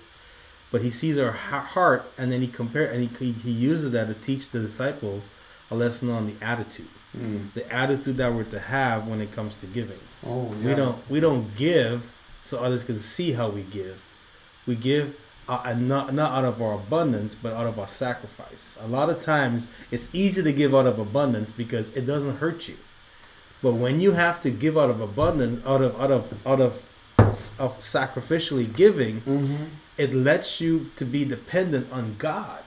but 0.72 0.82
he 0.82 0.90
sees 0.92 1.18
our 1.18 1.32
heart, 1.32 2.12
and 2.18 2.32
then 2.32 2.42
he 2.42 2.48
compare 2.48 2.86
and 2.86 3.10
he, 3.10 3.32
he 3.34 3.52
uses 3.52 3.92
that 3.92 4.08
to 4.08 4.14
teach 4.14 4.52
the 4.52 4.60
disciples 4.60 5.32
a 5.70 5.76
lesson 5.76 6.10
on 6.10 6.26
the 6.28 6.36
attitude, 6.44 6.88
Mm. 7.18 7.54
the 7.54 7.70
attitude 7.72 8.16
that 8.18 8.34
we're 8.34 8.46
to 8.46 8.60
have 8.60 9.06
when 9.06 9.20
it 9.20 9.34
comes 9.34 9.54
to 9.56 9.66
giving. 9.66 10.00
oh 10.26 10.54
yeah 10.62 10.68
We 10.68 10.76
don't 10.76 11.10
we 11.10 11.20
don't 11.20 11.54
give 11.58 12.14
so 12.42 12.60
others 12.64 12.84
can 12.86 13.00
see 13.00 13.34
how 13.34 13.50
we 13.50 13.64
give. 13.64 14.02
We 14.66 14.76
give 14.76 15.18
uh, 15.50 15.62
and 15.66 15.90
not 15.90 16.14
not 16.14 16.32
out 16.32 16.46
of 16.46 16.62
our 16.62 16.76
abundance, 16.76 17.36
but 17.36 17.52
out 17.54 17.68
of 17.68 17.78
our 17.78 17.88
sacrifice. 17.90 18.78
A 18.80 18.88
lot 18.88 19.10
of 19.10 19.20
times, 19.20 19.68
it's 19.92 20.08
easy 20.16 20.42
to 20.42 20.54
give 20.54 20.74
out 20.74 20.88
of 20.88 21.00
abundance 21.00 21.52
because 21.52 21.90
it 21.98 22.06
doesn't 22.06 22.38
hurt 22.38 22.70
you. 22.70 22.78
But 23.62 23.74
when 23.74 24.00
you 24.00 24.12
have 24.14 24.40
to 24.42 24.50
give 24.50 24.78
out 24.78 24.90
of 24.90 25.02
abundance, 25.02 25.60
out 25.66 25.82
of 25.82 26.00
out 26.00 26.12
of 26.12 26.34
out 26.48 26.62
of 26.62 26.84
of 27.60 27.78
sacrificially 27.80 28.72
giving, 28.74 29.20
hmm 29.22 29.66
it 30.02 30.14
lets 30.16 30.60
you 30.60 30.90
to 30.96 31.06
be 31.06 31.24
dependent 31.26 31.92
on 31.92 32.16
God. 32.18 32.64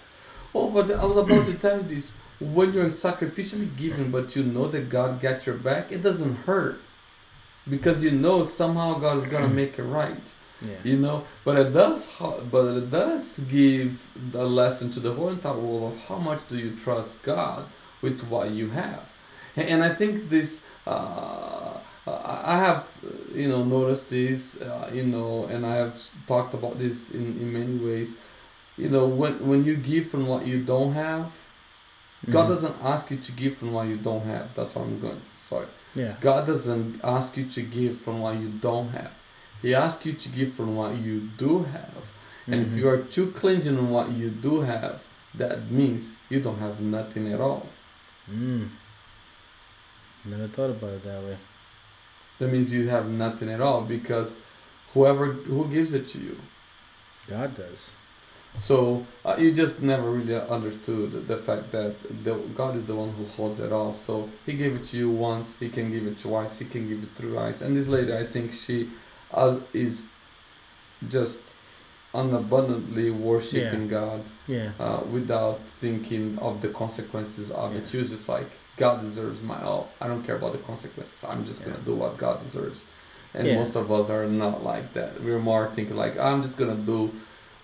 Oh, 0.55 0.71
but 0.71 0.89
I 0.93 1.05
was 1.05 1.17
about 1.17 1.47
to 1.47 1.55
tell 1.55 1.79
you 1.79 1.89
this. 1.95 2.13
When 2.41 2.73
you're 2.73 2.87
sacrificially 2.87 3.69
giving, 3.77 4.13
but 4.13 4.37
you 4.37 4.45
know 4.45 4.69
that 4.69 4.89
God 4.89 5.21
got 5.21 5.45
your 5.47 5.57
back, 5.57 5.91
it 5.91 6.01
doesn't 6.03 6.37
hurt. 6.49 6.81
Because 7.69 8.05
you 8.05 8.13
know 8.13 8.45
somehow 8.45 8.99
God 8.99 9.19
is 9.19 9.25
gonna 9.25 9.49
make 9.49 9.79
it 9.79 9.83
right. 9.83 10.27
Yeah. 10.61 10.77
You 10.85 10.97
know, 10.99 11.25
but 11.45 11.57
it 11.57 11.73
does, 11.73 12.07
but 12.51 12.65
it 12.77 12.91
does 12.91 13.41
give 13.41 14.09
a 14.33 14.45
lesson 14.45 14.91
to 14.93 15.01
the 15.01 15.13
whole 15.13 15.31
entire 15.31 15.59
world 15.59 15.93
of 15.93 15.99
how 16.07 16.19
much 16.19 16.47
do 16.49 16.57
you 16.57 16.71
trust 16.77 17.23
God 17.23 17.67
with 18.01 18.21
what 18.29 18.51
you 18.51 18.71
have, 18.71 19.05
and, 19.57 19.69
and 19.69 19.85
I 19.85 19.93
think 19.95 20.29
this. 20.29 20.61
Uh, 20.87 21.79
I 22.07 22.55
I 22.55 22.57
have, 22.67 22.99
uh, 23.05 23.39
you 23.41 23.49
know, 23.49 23.65
noticed 23.65 24.11
this, 24.11 24.61
uh, 24.61 24.91
you 24.93 25.05
know, 25.05 25.47
and 25.47 25.65
I 25.65 25.77
have 25.77 25.97
talked 26.27 26.53
about 26.55 26.79
this 26.79 27.11
in, 27.11 27.25
in 27.41 27.53
many 27.53 27.77
ways. 27.89 28.15
You 28.77 28.89
know, 28.91 29.07
when 29.07 29.35
when 29.49 29.65
you 29.65 29.77
give 29.77 30.05
from 30.13 30.27
what 30.27 30.47
you 30.47 30.59
don't 30.65 30.93
have, 30.93 31.27
God 32.31 32.45
Mhm. 32.47 32.53
doesn't 32.55 32.77
ask 32.83 33.11
you 33.11 33.19
to 33.27 33.33
give 33.33 33.53
from 33.57 33.73
what 33.73 33.87
you 33.89 33.97
don't 33.97 34.25
have. 34.35 34.47
That's 34.55 34.75
what 34.75 34.85
I'm 34.87 35.01
going. 35.01 35.23
Sorry. 35.49 35.67
Yeah. 35.95 36.15
God 36.21 36.47
doesn't 36.47 37.01
ask 37.17 37.37
you 37.39 37.45
to 37.57 37.63
give 37.63 37.95
from 38.05 38.17
what 38.21 38.35
you 38.43 38.49
don't 38.69 38.91
have. 38.99 39.13
He 39.63 39.75
asks 39.75 40.05
you 40.07 40.13
to 40.25 40.29
give 40.29 40.51
from 40.59 40.75
what 40.77 40.93
you 41.07 41.17
do 41.39 41.53
have. 41.77 42.05
And 42.47 42.61
if 42.67 42.69
Mhm. 42.71 42.79
you 42.79 42.89
are 42.89 42.99
too 43.17 43.27
clinging 43.41 43.79
on 43.79 43.89
what 43.97 44.11
you 44.21 44.29
do 44.29 44.61
have, 44.63 44.97
that 45.35 45.71
means 45.71 46.01
you 46.29 46.41
don't 46.41 46.59
have 46.59 46.77
nothing 46.81 47.33
at 47.33 47.41
all. 47.41 47.67
Mm. 48.31 48.69
Never 50.25 50.49
thought 50.49 50.71
about 50.71 50.91
it 50.99 51.03
that 51.05 51.23
way. 51.23 51.37
That 52.39 52.49
means 52.51 52.73
you 52.73 52.89
have 52.89 53.09
nothing 53.09 53.49
at 53.49 53.61
all 53.61 53.83
because 53.83 54.33
whoever 54.93 55.27
who 55.27 55.69
gives 55.69 55.93
it 55.95 56.07
to 56.09 56.19
you. 56.19 56.37
God 57.29 57.55
does. 57.55 57.95
So 58.57 59.05
uh, 59.25 59.35
you 59.39 59.53
just 59.53 59.83
never 59.83 60.09
really 60.11 60.37
understood 60.37 61.27
the 61.27 61.37
fact 61.37 61.73
that 61.73 61.97
the, 62.25 62.35
God 62.55 62.77
is 62.77 62.85
the 62.85 62.95
one 62.95 63.11
who 63.11 63.25
holds 63.25 63.59
it 63.59 63.73
all. 63.73 63.93
So 63.93 64.31
He 64.47 64.53
gave 64.53 64.77
it 64.77 64.85
to 64.87 64.97
you 64.97 65.11
once, 65.11 65.57
He 65.59 65.69
can 65.69 65.91
give 65.91 66.07
it 66.07 66.19
twice, 66.19 66.59
He 66.59 66.65
can 66.65 66.89
give 66.89 67.03
it 67.03 67.09
thrice. 67.17 67.63
And 67.63 67.77
this 67.77 67.89
lady, 67.89 68.15
I 68.15 68.27
think 68.27 68.53
she 68.53 68.91
uh, 69.33 69.59
is 69.73 70.05
just 71.09 71.41
unabundantly 72.15 73.11
worshiping 73.11 73.89
God 73.89 74.23
Yeah. 74.47 74.71
uh, 74.79 75.01
without 75.11 75.61
thinking 75.81 76.39
of 76.39 76.61
the 76.63 76.69
consequences 76.69 77.51
of 77.51 77.75
it. 77.75 77.81
Yeah. 77.83 77.89
She 77.89 77.97
was 77.99 78.11
just 78.11 78.29
like, 78.29 78.51
God 78.77 79.01
deserves 79.01 79.41
my 79.43 79.63
all. 79.63 79.89
I 80.01 80.09
don't 80.09 80.25
care 80.25 80.37
about 80.37 80.53
the 80.53 80.59
consequences. 80.59 81.23
I'm 81.29 81.45
just 81.45 81.61
Yeah. 81.61 81.67
gonna 81.67 81.85
do 81.85 81.95
what 81.95 82.17
God 82.17 82.43
deserves. 82.43 82.85
And 83.35 83.49
Yeah. 83.49 83.55
most 83.57 83.77
of 83.77 83.91
us 83.91 84.11
are 84.11 84.27
not 84.27 84.63
like 84.65 84.93
that. 84.95 85.23
We're 85.23 85.39
more 85.41 85.71
thinking 85.73 85.97
like, 85.97 86.19
I'm 86.19 86.43
just 86.43 86.57
gonna 86.57 86.77
do 86.77 87.13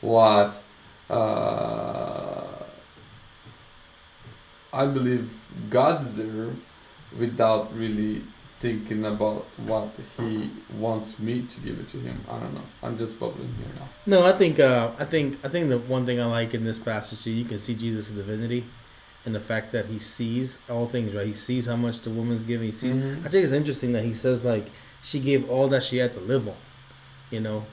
what 0.00 0.60
uh, 1.10 2.44
I 4.72 4.86
believe 4.86 5.28
God 5.68 5.98
deserves 6.04 6.58
without 7.18 7.76
really 7.76 8.22
thinking 8.60 9.04
about 9.04 9.46
what 9.56 9.88
He 10.16 10.50
wants 10.78 11.18
me 11.18 11.42
to 11.42 11.60
give 11.60 11.80
it 11.80 11.88
to 11.88 11.98
Him. 11.98 12.20
I 12.28 12.38
don't 12.38 12.54
know. 12.54 12.62
I'm 12.82 12.96
just 12.96 13.18
bubbling 13.18 13.52
here 13.58 13.72
now. 13.80 13.88
No, 14.06 14.24
I 14.26 14.32
think 14.32 14.60
uh, 14.60 14.90
I 14.98 15.04
think 15.04 15.38
I 15.44 15.48
think 15.48 15.68
the 15.70 15.78
one 15.78 16.06
thing 16.06 16.20
I 16.20 16.26
like 16.26 16.54
in 16.54 16.64
this 16.64 16.78
passage, 16.78 17.26
you 17.26 17.44
can 17.44 17.58
see 17.58 17.74
Jesus' 17.74 18.10
divinity, 18.12 18.66
and 19.24 19.34
the 19.34 19.40
fact 19.40 19.72
that 19.72 19.86
he 19.86 19.98
sees 19.98 20.58
all 20.68 20.86
things. 20.86 21.14
Right, 21.14 21.26
he 21.26 21.34
sees 21.34 21.66
how 21.66 21.76
much 21.76 22.00
the 22.00 22.10
woman's 22.10 22.44
giving. 22.44 22.66
He 22.66 22.72
sees. 22.72 22.94
Mhm. 22.94 23.18
I 23.24 23.28
think 23.28 23.44
it's 23.44 23.52
interesting 23.52 23.92
that 23.92 24.04
he 24.04 24.14
says 24.14 24.44
like 24.44 24.66
she 25.02 25.20
gave 25.20 25.48
all 25.50 25.68
that 25.68 25.82
she 25.82 25.98
had 25.98 26.12
to 26.14 26.20
live 26.20 26.48
on. 26.48 26.56
You 27.30 27.40
know, 27.40 27.66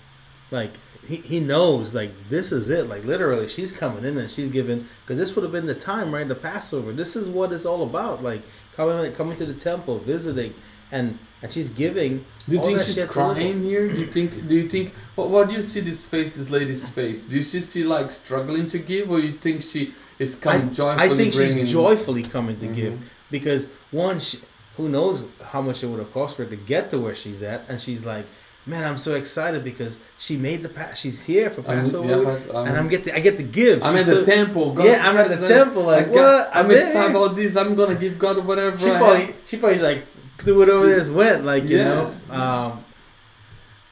like 0.51 0.71
he, 1.07 1.17
he 1.17 1.39
knows 1.39 1.95
like 1.95 2.11
this 2.29 2.51
is 2.51 2.69
it 2.69 2.87
like 2.87 3.03
literally 3.05 3.47
she's 3.47 3.71
coming 3.71 4.03
in 4.03 4.17
and 4.17 4.29
she's 4.29 4.49
giving 4.49 4.85
because 5.01 5.17
this 5.17 5.35
would 5.35 5.43
have 5.43 5.51
been 5.51 5.65
the 5.65 5.75
time 5.75 6.13
right 6.13 6.27
the 6.27 6.35
passover 6.35 6.91
this 6.91 7.15
is 7.15 7.29
what 7.29 7.51
it's 7.53 7.65
all 7.65 7.81
about 7.83 8.21
like 8.21 8.41
coming 8.75 9.11
coming 9.13 9.35
to 9.37 9.45
the 9.45 9.53
temple 9.53 9.99
visiting 9.99 10.53
and 10.91 11.17
and 11.41 11.53
she's 11.53 11.69
giving 11.69 12.25
Do 12.49 12.55
you 12.55 12.63
think 12.63 12.81
she's 12.81 13.03
crying 13.05 13.63
here? 13.63 13.87
Do 13.87 13.99
you 13.99 14.07
think? 14.07 14.47
Do 14.47 14.55
you 14.55 14.67
think? 14.69 14.93
What? 15.15 15.29
What 15.29 15.47
do 15.49 15.53
you 15.53 15.61
see 15.61 15.81
this 15.81 16.05
face, 16.05 16.35
this 16.35 16.49
lady's 16.49 16.87
face? 16.89 17.25
Do 17.25 17.35
you 17.35 17.43
see, 17.43 17.61
see 17.61 17.83
like 17.83 18.09
struggling 18.09 18.67
to 18.67 18.79
give, 18.79 19.11
or 19.11 19.19
you 19.19 19.33
think 19.33 19.61
she 19.61 19.93
is 20.19 20.35
coming 20.35 20.71
joyfully 20.73 21.11
I 21.11 21.15
think 21.15 21.33
she's 21.33 21.71
joyfully 21.71 22.23
coming 22.23 22.59
to 22.59 22.67
Mhm. 22.67 22.75
give 22.75 22.99
because 23.31 23.69
one, 23.91 24.19
she, 24.19 24.39
who 24.77 24.89
knows 24.89 25.25
how 25.51 25.61
much 25.61 25.83
it 25.83 25.87
would 25.87 25.99
have 25.99 26.13
cost 26.13 26.35
for 26.37 26.43
her 26.43 26.49
to 26.49 26.55
get 26.55 26.89
to 26.91 26.99
where 26.99 27.15
she's 27.15 27.41
at, 27.43 27.63
and 27.69 27.79
she's 27.81 28.03
like, 28.05 28.25
"Man, 28.65 28.83
I'm 28.83 28.97
so 28.97 29.15
excited 29.15 29.63
because 29.63 29.99
she 30.17 30.37
made 30.37 30.61
the 30.63 30.69
pass. 30.69 30.97
She's 30.99 31.23
here 31.25 31.49
for 31.49 31.61
I'm- 31.67 31.79
Passover, 31.79 32.07
yeah, 32.09 32.23
pas- 32.29 32.47
um, 32.53 32.67
and 32.67 32.77
I'm 32.77 32.87
get 32.87 33.03
to, 33.05 33.15
I 33.15 33.19
get 33.19 33.37
to 33.37 33.43
give. 33.43 33.83
I'm 33.83 33.95
at 33.95 33.99
She's 33.99 34.07
the 34.07 34.15
so- 34.25 34.25
temple. 34.25 34.71
God 34.73 34.85
Yeah, 34.85 35.07
I'm 35.09 35.17
at 35.17 35.29
the 35.39 35.47
temple. 35.47 35.83
Like 35.83 36.09
I 36.09 36.13
got- 36.13 36.15
what? 36.15 36.51
I'm 36.53 36.67
there. 36.67 36.79
excited 36.85 37.11
about 37.15 37.35
this. 37.35 37.55
I'm 37.55 37.75
gonna 37.75 37.95
give 37.95 38.19
God 38.19 38.37
whatever. 38.45 38.77
She 38.77 38.91
I 38.91 38.97
probably 38.97 39.19
have. 39.27 39.35
she 39.45 39.57
probably 39.57 39.79
like 39.79 40.03
threw 40.39 40.61
it 40.63 40.69
over 40.69 40.85
there 40.87 40.97
as 40.99 41.09
went, 41.11 41.45
like 41.45 41.63
you 41.69 41.77
Yeah. 41.77 41.83
know. 41.95 42.11
Um, 42.29 42.83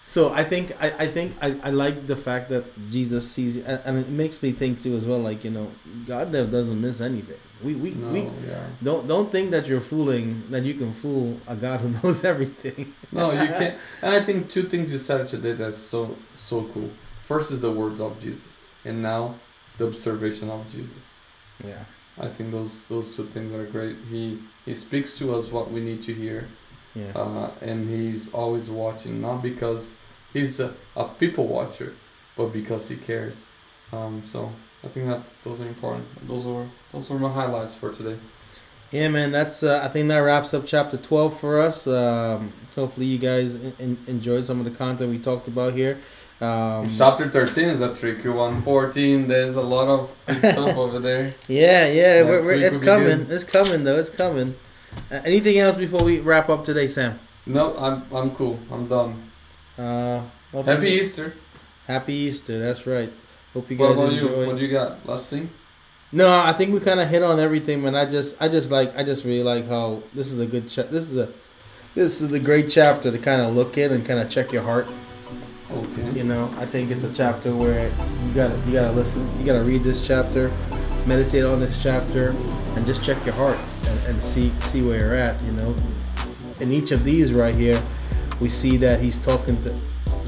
so 0.07 0.31
I 0.33 0.43
think 0.43 0.71
I, 0.79 0.87
I 1.05 1.07
think 1.07 1.35
I, 1.41 1.47
I 1.63 1.71
like 1.71 2.05
the 2.07 2.15
fact 2.15 2.49
that 2.49 2.63
Jesus 2.89 3.29
sees 3.29 3.57
and, 3.57 3.81
and 3.85 3.97
it 3.97 4.09
makes 4.09 4.41
me 4.43 4.51
think 4.51 4.79
too 4.81 4.95
as 4.95 5.05
well 5.09 5.19
like 5.19 5.43
you 5.43 5.51
know 5.51 5.67
God 6.05 6.31
never 6.31 6.49
doesn't 6.49 6.79
miss 6.79 7.01
anything. 7.01 7.39
We 7.63 7.73
we, 7.73 7.91
No, 7.91 8.09
we 8.11 8.21
yeah. 8.21 8.67
don't 8.83 9.07
don't 9.07 9.29
think 9.31 9.49
that 9.51 9.67
you're 9.67 9.79
fooling 9.93 10.27
that 10.51 10.63
you 10.63 10.75
can 10.75 10.91
fool 10.93 11.39
a 11.47 11.55
God 11.55 11.81
who 11.81 11.89
knows 12.03 12.23
everything. 12.23 12.93
No, 13.11 13.31
you 13.31 13.47
can't. 13.59 13.75
And 14.01 14.13
I 14.13 14.21
think 14.23 14.49
two 14.55 14.63
things 14.71 14.91
you 14.93 14.99
said 14.99 15.27
today 15.27 15.53
that's 15.53 15.77
so 15.77 16.15
so 16.37 16.63
cool. 16.73 16.91
First 17.23 17.51
is 17.51 17.59
the 17.59 17.71
words 17.71 17.99
of 17.99 18.19
Jesus, 18.19 18.61
and 18.83 19.01
now 19.01 19.35
the 19.77 19.87
observation 19.87 20.49
of 20.49 20.61
Jesus. 20.69 21.05
Yeah. 21.65 21.83
I 22.17 22.27
think 22.27 22.51
those 22.51 22.81
those 22.93 23.15
two 23.15 23.25
things 23.33 23.51
are 23.53 23.65
great. 23.65 23.95
He 24.11 24.23
he 24.65 24.73
speaks 24.75 25.17
to 25.19 25.33
us 25.35 25.51
what 25.51 25.71
we 25.71 25.79
need 25.81 26.01
to 26.03 26.13
hear, 26.13 26.47
Yeah. 26.95 27.11
uh, 27.13 27.51
and 27.61 27.89
he's 27.89 28.31
always 28.33 28.69
watching, 28.69 29.21
not 29.21 29.43
because 29.43 29.97
he's 30.31 30.59
a, 30.59 30.73
a 30.95 31.09
people 31.09 31.47
watcher, 31.47 31.93
but 32.37 32.53
because 32.53 32.87
he 32.87 32.95
cares. 32.95 33.49
Um, 33.91 34.23
so 34.25 34.51
I 34.83 34.87
think 34.87 35.07
that 35.07 35.23
those 35.43 35.59
are 35.61 35.67
important. 35.67 36.05
Those 36.27 36.45
were 36.45 36.67
those 36.93 37.09
were 37.09 37.19
my 37.19 37.31
highlights 37.31 37.75
for 37.75 37.91
today. 37.91 38.17
Yeah, 38.91 39.09
man. 39.09 39.31
That's 39.31 39.63
uh, 39.63 39.81
I 39.83 39.89
think 39.89 40.07
that 40.09 40.19
wraps 40.19 40.53
up 40.53 40.65
chapter 40.65 40.97
twelve 40.97 41.37
for 41.37 41.59
us. 41.59 41.87
Um, 41.87 42.53
hopefully, 42.75 43.07
you 43.07 43.17
guys 43.17 43.55
in, 43.55 43.97
enjoyed 44.07 44.45
some 44.45 44.59
of 44.59 44.65
the 44.65 44.71
content 44.71 45.11
we 45.11 45.19
talked 45.19 45.47
about 45.47 45.73
here. 45.73 45.99
Um, 46.41 46.87
Chapter 46.89 47.29
thirteen 47.29 47.69
is 47.69 47.81
a 47.81 47.95
tricky 47.95 48.29
one. 48.29 48.61
Fourteen, 48.61 49.27
there's 49.27 49.55
a 49.55 49.61
lot 49.61 49.87
of 49.87 50.11
good 50.27 50.39
stuff 50.39 50.77
over 50.83 50.99
there. 50.99 51.33
Yeah, 51.47 51.87
yeah, 51.87 52.23
we're, 52.23 52.45
we're, 52.45 52.59
it's 52.59 52.77
coming. 52.77 53.27
It's 53.29 53.45
coming 53.45 53.83
though. 53.85 53.97
It's 53.97 54.09
coming. 54.09 54.55
Uh, 55.11 55.21
anything 55.25 55.57
else 55.59 55.75
before 55.75 56.03
we 56.03 56.19
wrap 56.19 56.49
up 56.49 56.65
today, 56.65 56.87
Sam? 56.87 57.19
No, 57.45 57.75
I'm 57.77 58.03
I'm 58.13 58.31
cool. 58.31 58.59
I'm 58.71 58.87
done. 58.87 59.31
Uh, 59.77 60.23
well, 60.51 60.63
Happy 60.63 60.81
thank- 60.81 61.01
Easter. 61.01 61.33
Happy 61.87 62.13
Easter. 62.13 62.59
That's 62.59 62.87
right. 62.87 63.13
Hope 63.53 63.69
you 63.69 63.77
What 63.77 63.95
guys 63.95 63.99
you? 63.99 64.27
enjoy. 64.27 64.47
What 64.47 64.57
do 64.57 64.61
you 64.63 64.71
got? 64.71 65.05
Last 65.07 65.27
thing? 65.27 65.49
No, 66.11 66.29
I 66.31 66.53
think 66.53 66.73
we 66.73 66.79
kind 66.79 66.99
of 66.99 67.09
hit 67.09 67.21
on 67.23 67.39
everything, 67.39 67.83
man. 67.83 67.95
I 67.95 68.05
just, 68.05 68.41
I 68.41 68.47
just 68.47 68.71
like, 68.71 68.95
I 68.97 69.03
just 69.03 69.25
really 69.25 69.43
like 69.43 69.67
how 69.67 70.01
this 70.13 70.31
is 70.31 70.39
a 70.39 70.45
good. 70.45 70.67
Cha- 70.69 70.83
this 70.83 71.11
is 71.11 71.17
a, 71.17 71.29
this 71.93 72.21
is 72.21 72.31
a 72.31 72.39
great 72.39 72.69
chapter 72.69 73.11
to 73.11 73.17
kind 73.17 73.41
of 73.41 73.53
look 73.55 73.77
in 73.77 73.91
and 73.91 74.05
kind 74.05 74.19
of 74.19 74.29
check 74.29 74.51
your 74.51 74.63
heart. 74.63 74.87
Okay. 75.71 76.11
You 76.11 76.23
know, 76.23 76.53
I 76.57 76.65
think 76.65 76.89
it's 76.91 77.03
a 77.03 77.13
chapter 77.13 77.53
where 77.55 77.89
you 77.89 78.33
gotta, 78.33 78.55
you 78.65 78.73
gotta 78.73 78.91
listen, 78.93 79.27
you 79.39 79.45
gotta 79.45 79.63
read 79.63 79.83
this 79.83 80.05
chapter, 80.05 80.51
meditate 81.05 81.43
on 81.43 81.59
this 81.59 81.81
chapter, 81.81 82.33
and 82.75 82.85
just 82.85 83.03
check 83.03 83.23
your 83.25 83.35
heart 83.35 83.57
and, 83.87 84.05
and 84.07 84.23
see, 84.23 84.51
see 84.59 84.81
where 84.81 84.99
you're 84.99 85.15
at. 85.15 85.41
You 85.43 85.51
know, 85.53 85.75
in 86.59 86.71
each 86.71 86.91
of 86.91 87.03
these 87.03 87.33
right 87.33 87.55
here, 87.55 87.81
we 88.39 88.49
see 88.49 88.77
that 88.77 88.99
he's 88.99 89.17
talking 89.17 89.61
to 89.61 89.73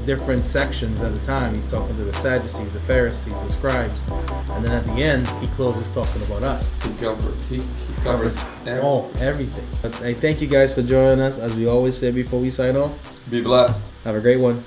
different 0.06 0.42
sections 0.44 1.02
at 1.02 1.12
a 1.12 1.20
time. 1.22 1.54
He's 1.54 1.66
talking 1.70 1.94
to 1.98 2.04
the 2.04 2.14
Sadducees, 2.14 2.70
the 2.72 2.80
Pharisees, 2.80 3.34
the 3.34 3.48
scribes, 3.48 4.08
and 4.50 4.64
then 4.64 4.72
at 4.72 4.86
the 4.86 4.92
end, 4.92 5.28
he 5.42 5.46
closes 5.48 5.90
talking 5.90 6.22
about 6.22 6.42
us. 6.44 6.80
He 6.82 6.92
covered. 6.94 7.34
He, 7.42 7.56
he 7.58 7.94
covers. 8.02 8.38
every- 8.64 8.80
Oh, 8.82 9.10
everything. 9.18 9.66
But 9.82 9.94
hey, 9.96 10.14
thank 10.14 10.40
you 10.40 10.46
guys 10.48 10.72
for 10.72 10.82
joining 10.82 11.20
us. 11.20 11.38
As 11.38 11.54
we 11.54 11.66
always 11.66 11.96
say 11.96 12.10
before 12.10 12.40
we 12.40 12.48
sign 12.48 12.76
off, 12.76 12.98
Be 13.30 13.42
blessed. 13.42 13.84
have 14.04 14.14
a 14.16 14.20
great 14.20 14.38
one. 14.40 14.64